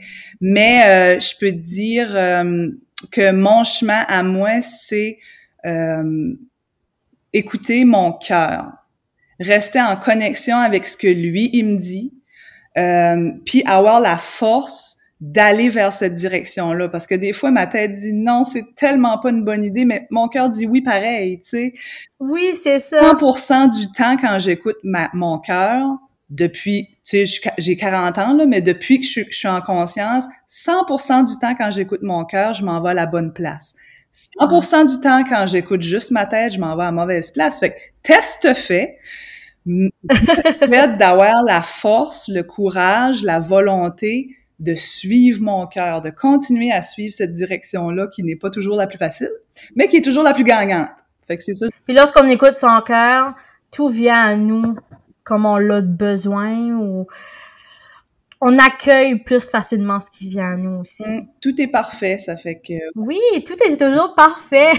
Mais 0.41 1.17
euh, 1.17 1.21
je 1.21 1.35
peux 1.39 1.51
te 1.51 1.67
dire 1.67 2.15
euh, 2.15 2.69
que 3.11 3.33
mon 3.33 3.65
chemin 3.65 4.05
à 4.09 4.23
moi, 4.23 4.61
c'est 4.61 5.19
euh, 5.67 6.35
écouter 7.33 7.85
mon 7.85 8.13
cœur 8.13 8.84
rester 9.41 9.81
en 9.81 9.97
connexion 9.97 10.57
avec 10.57 10.87
ce 10.87 10.97
que 10.97 11.07
lui, 11.07 11.51
il 11.53 11.67
me 11.67 11.79
dit, 11.79 12.13
euh, 12.77 13.31
puis 13.45 13.63
avoir 13.67 14.01
la 14.01 14.17
force 14.17 14.99
d'aller 15.21 15.69
vers 15.69 15.93
cette 15.93 16.15
direction-là. 16.15 16.89
Parce 16.89 17.07
que 17.07 17.15
des 17.15 17.33
fois, 17.33 17.51
ma 17.51 17.67
tête 17.67 17.95
dit 17.95 18.13
non, 18.13 18.45
c'est 18.45 18.75
tellement 18.77 19.19
pas 19.19 19.31
une 19.31 19.45
bonne 19.45 19.65
idée, 19.65 19.85
mais 19.85 20.07
mon 20.11 20.29
cœur 20.29 20.51
dit 20.51 20.67
oui 20.67 20.83
pareil, 20.83 21.41
tu 21.41 21.49
sais. 21.49 21.75
Oui, 22.21 22.51
c'est 22.55 22.79
ça. 22.79 23.01
100% 23.01 23.79
du 23.79 23.91
temps 23.93 24.17
quand 24.17 24.39
j'écoute 24.39 24.77
mon 24.83 25.39
cœur, 25.39 25.83
depuis, 26.31 26.89
tu 27.05 27.27
sais, 27.27 27.41
j'ai 27.59 27.77
40 27.77 28.19
ans, 28.19 28.35
là, 28.35 28.47
mais 28.47 28.61
depuis 28.61 29.01
que 29.01 29.07
je, 29.07 29.21
je 29.31 29.37
suis 29.37 29.49
en 29.49 29.61
conscience, 29.61 30.25
100% 30.49 31.27
du 31.27 31.39
temps 31.39 31.55
quand 31.55 31.71
j'écoute 31.71 32.03
mon 32.03 32.25
cœur, 32.25 32.55
je 32.55 32.65
m'en 32.65 32.83
vais 32.83 32.91
à 32.91 32.95
la 32.95 33.07
bonne 33.07 33.33
place. 33.33 33.75
100% 34.15 34.95
du 34.95 35.01
temps, 35.01 35.25
quand 35.29 35.45
j'écoute 35.47 35.83
juste 35.83 36.13
ma 36.13 36.25
tête, 36.25 36.53
je 36.53 36.61
m'en 36.61 36.77
vais 36.77 36.85
à 36.85 36.93
mauvaise 36.93 37.33
place. 37.33 37.59
Fait 37.59 37.71
que 37.71 37.81
test 38.03 38.55
fait, 38.55 38.99
fait 39.67 40.97
d'avoir 40.97 41.43
la 41.45 41.63
force, 41.63 42.29
le 42.29 42.43
courage, 42.43 43.25
la 43.25 43.41
volonté 43.41 44.29
de 44.61 44.77
suivre 44.77 45.43
mon 45.43 45.67
cœur, 45.67 46.01
de 46.01 46.11
continuer 46.11 46.71
à 46.71 46.83
suivre 46.83 47.13
cette 47.13 47.33
direction-là 47.33 48.07
qui 48.07 48.23
n'est 48.23 48.37
pas 48.37 48.51
toujours 48.51 48.77
la 48.77 48.87
plus 48.87 48.99
facile, 48.99 49.31
mais 49.75 49.89
qui 49.89 49.97
est 49.97 50.03
toujours 50.03 50.23
la 50.23 50.33
plus 50.33 50.45
gagnante. 50.45 50.91
Fait 51.27 51.37
que 51.37 51.43
c'est 51.43 51.55
ça. 51.55 51.67
Puis 51.85 51.97
lorsqu'on 51.97 52.29
écoute 52.29 52.55
son 52.55 52.81
cœur, 52.87 53.35
tout 53.73 53.89
vient 53.89 54.21
à 54.21 54.37
nous 54.37 54.77
comme 55.25 55.47
on 55.47 55.57
l'a 55.57 55.81
besoin 55.81 56.71
ou 56.77 57.07
on 58.47 58.59
accueille 58.59 59.21
plus 59.21 59.49
facilement 59.49 60.01
ce 60.01 60.11
qui 60.11 60.29
vient 60.29 60.53
à 60.53 60.57
nous 60.57 60.81
aussi. 60.81 61.09
Mm, 61.09 61.27
tout 61.41 61.59
est 61.59 61.67
parfait, 61.67 62.19
ça 62.19 62.37
fait 62.37 62.57
que... 62.57 62.75
Oui, 62.95 63.19
tout 63.47 63.57
est 63.67 63.75
toujours 63.79 64.15
parfait. 64.15 64.73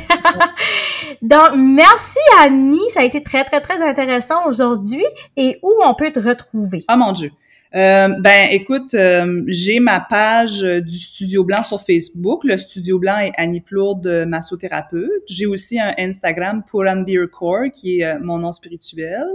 Donc, 1.23 1.49
merci 1.57 2.19
Annie, 2.41 2.87
ça 2.89 2.99
a 2.99 3.03
été 3.03 3.23
très, 3.23 3.43
très, 3.43 3.61
très 3.61 3.81
intéressant 3.81 4.45
aujourd'hui. 4.45 5.03
Et 5.35 5.57
où 5.63 5.73
on 5.83 5.95
peut 5.95 6.11
te 6.11 6.19
retrouver? 6.19 6.83
Ah 6.87 6.95
mon 6.95 7.11
Dieu. 7.11 7.31
Euh, 7.75 8.07
ben, 8.19 8.47
écoute, 8.51 8.93
euh, 8.93 9.41
j'ai 9.47 9.81
ma 9.81 9.99
page 9.99 10.63
euh, 10.63 10.79
du 10.79 10.97
Studio 10.97 11.43
Blanc 11.43 11.63
sur 11.63 11.81
Facebook. 11.81 12.45
Le 12.45 12.57
Studio 12.57 12.97
Blanc 12.99 13.17
est 13.19 13.33
Annie 13.37 13.59
Plourde, 13.59 14.23
massothérapeute. 14.27 15.23
J'ai 15.27 15.45
aussi 15.45 15.77
un 15.79 15.93
Instagram, 15.99 16.63
Puran 16.63 17.01
Beer 17.01 17.25
Core, 17.29 17.65
qui 17.73 17.99
est 17.99 18.17
mon 18.19 18.39
nom 18.39 18.53
spirituel. 18.53 19.25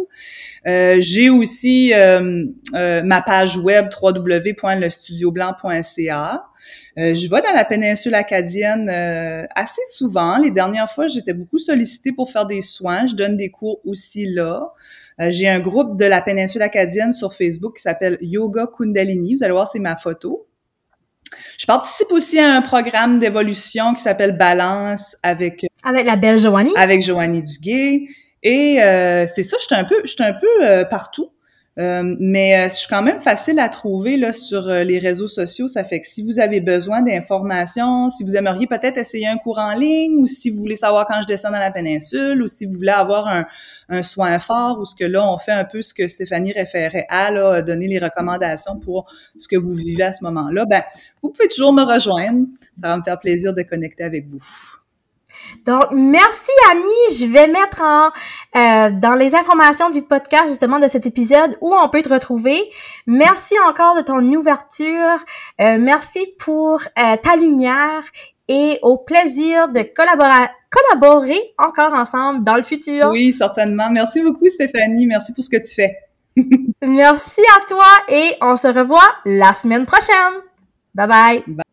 j'ai 0.65 1.29
aussi 1.29 1.93
ma 2.73 3.23
page 3.23 3.59
web 3.59 3.89
www.lestudioblanc.ca. 4.01 6.50
je 6.97 7.31
vais 7.31 7.43
dans 7.43 7.55
la 7.55 7.65
péninsule 7.65 8.15
acadienne 8.15 8.89
assez 9.55 9.83
souvent. 9.93 10.39
Les 10.39 10.51
dernières 10.51 10.91
fois, 10.91 11.09
j'étais 11.09 11.33
beaucoup 11.33 11.59
sollicitée 11.59 12.13
pour 12.13 12.31
faire 12.31 12.47
des 12.47 12.61
soins. 12.61 13.07
Je 13.07 13.15
donne 13.15 13.37
des 13.37 13.51
cours 13.51 13.81
aussi 13.85 14.27
là. 14.27 14.73
Euh, 15.21 15.31
j'ai 15.31 15.49
un 15.49 15.61
groupe 15.61 15.99
de 15.99 16.05
la 16.05 16.23
péninsule 16.23 16.63
acadienne 16.63 17.13
sur 17.13 17.35
Facebook 17.35 17.77
qui 17.77 17.83
s'appelle 17.83 18.17
Yoga 18.21 18.67
Kundalini. 18.67 19.35
Vous 19.35 19.45
allez 19.45 19.53
voir, 19.53 19.69
c'est 19.69 19.79
ma 19.79 19.97
photo. 19.97 20.47
Je 21.59 21.67
participe 21.67 22.11
aussi 22.11 22.39
à 22.39 22.57
un 22.57 22.63
programme 22.63 23.19
d'évolution 23.19 23.95
qui 23.95 24.03
s'appelle 24.03 24.37
Balance 24.37 25.17
avec 25.23 25.67
avec 25.85 26.07
la 26.07 26.17
belle 26.17 26.39
Joanie. 26.39 26.73
Avec 26.77 27.03
Joanie 27.03 27.43
Duguay. 27.43 28.07
Et 28.43 28.83
euh, 28.83 29.27
c'est 29.27 29.43
ça, 29.43 29.57
je 29.61 29.67
suis 29.67 29.75
un 29.75 29.85
peu, 29.85 30.01
je 30.03 30.11
suis 30.11 30.23
un 30.25 30.33
peu 30.33 30.65
euh, 30.65 30.85
partout. 30.85 31.31
Euh, 31.81 32.17
mais 32.19 32.59
euh, 32.59 32.69
je 32.69 32.75
suis 32.75 32.89
quand 32.89 33.03
même 33.03 33.21
facile 33.21 33.59
à 33.59 33.71
trouver 33.71 34.19
là 34.19 34.35
sur 34.35 34.69
euh, 34.69 34.83
les 34.83 34.99
réseaux 34.99 35.29
sociaux. 35.29 35.67
Ça 35.67 35.83
fait 35.83 36.01
que 36.01 36.07
si 36.07 36.23
vous 36.23 36.39
avez 36.39 36.61
besoin 36.61 37.01
d'informations, 37.01 38.11
si 38.11 38.23
vous 38.23 38.37
aimeriez 38.37 38.67
peut-être 38.67 38.99
essayer 38.99 39.27
un 39.27 39.39
cours 39.39 39.59
en 39.59 39.73
ligne, 39.73 40.17
ou 40.17 40.27
si 40.27 40.51
vous 40.51 40.59
voulez 40.59 40.75
savoir 40.77 41.07
quand 41.07 41.23
je 41.23 41.27
descends 41.27 41.51
dans 41.51 41.59
la 41.59 41.71
péninsule, 41.71 42.43
ou 42.43 42.49
si 42.49 42.67
vous 42.67 42.73
voulez 42.73 42.91
avoir 42.91 43.29
un, 43.29 43.47
un 43.89 44.03
soin 44.03 44.39
fort, 44.39 44.79
ou 44.79 44.85
ce 44.85 44.95
que 44.95 45.05
là 45.05 45.27
on 45.27 45.39
fait 45.39 45.53
un 45.53 45.65
peu 45.65 45.81
ce 45.81 45.95
que 45.95 46.07
Stéphanie 46.07 46.53
référait 46.53 47.07
à, 47.09 47.31
là, 47.31 47.63
donner 47.63 47.87
les 47.87 47.99
recommandations 47.99 48.79
pour 48.79 49.11
ce 49.39 49.49
que 49.49 49.57
vous 49.57 49.73
vivez 49.73 50.03
à 50.03 50.13
ce 50.13 50.23
moment-là, 50.25 50.67
ben 50.67 50.83
vous 51.23 51.31
pouvez 51.31 51.49
toujours 51.49 51.73
me 51.73 51.83
rejoindre. 51.83 52.47
Ça 52.81 52.89
va 52.89 52.97
me 52.99 53.03
faire 53.03 53.19
plaisir 53.19 53.55
de 53.55 53.63
connecter 53.63 54.05
avec 54.05 54.27
vous. 54.27 54.41
Donc, 55.67 55.85
merci 55.93 56.51
Annie. 56.71 57.17
Je 57.19 57.27
vais 57.27 57.47
mettre 57.47 57.83
en 57.83 58.11
euh, 58.57 58.91
dans 58.91 59.15
les 59.15 59.35
informations 59.35 59.91
du 59.91 60.03
podcast 60.03 60.49
justement 60.49 60.79
de 60.79 60.89
cet 60.89 61.07
épisode 61.07 61.57
où 61.61 61.75
on 61.75 61.89
peut 61.89 62.03
te 62.03 62.13
retrouver. 62.13 62.61
Merci 63.07 63.55
encore 63.69 63.97
de 63.97 64.03
ton 64.03 64.21
ouverture. 64.35 65.19
Euh, 65.61 65.79
merci 65.79 66.27
pour 66.39 66.81
euh, 66.99 67.17
ta 67.23 67.37
lumière 67.37 68.03
et 68.49 68.79
au 68.83 68.99
plaisir 68.99 69.69
de 69.69 69.83
collaborer 69.83 70.49
collaborer 70.71 71.41
encore 71.59 71.93
ensemble 71.93 72.45
dans 72.45 72.57
le 72.57 72.63
futur. 72.63 73.11
Oui, 73.13 73.33
certainement. 73.33 73.91
Merci 73.91 74.23
beaucoup 74.23 74.49
Stéphanie. 74.49 75.07
Merci 75.07 75.33
pour 75.33 75.43
ce 75.43 75.51
que 75.51 75.57
tu 75.57 75.75
fais. 75.75 75.97
merci 76.87 77.41
à 77.59 77.67
toi 77.67 77.89
et 78.09 78.35
on 78.41 78.57
se 78.57 78.69
revoit 78.69 79.09
la 79.25 79.53
semaine 79.53 79.85
prochaine. 79.85 80.41
bye. 80.95 81.43
bye. 81.47 81.65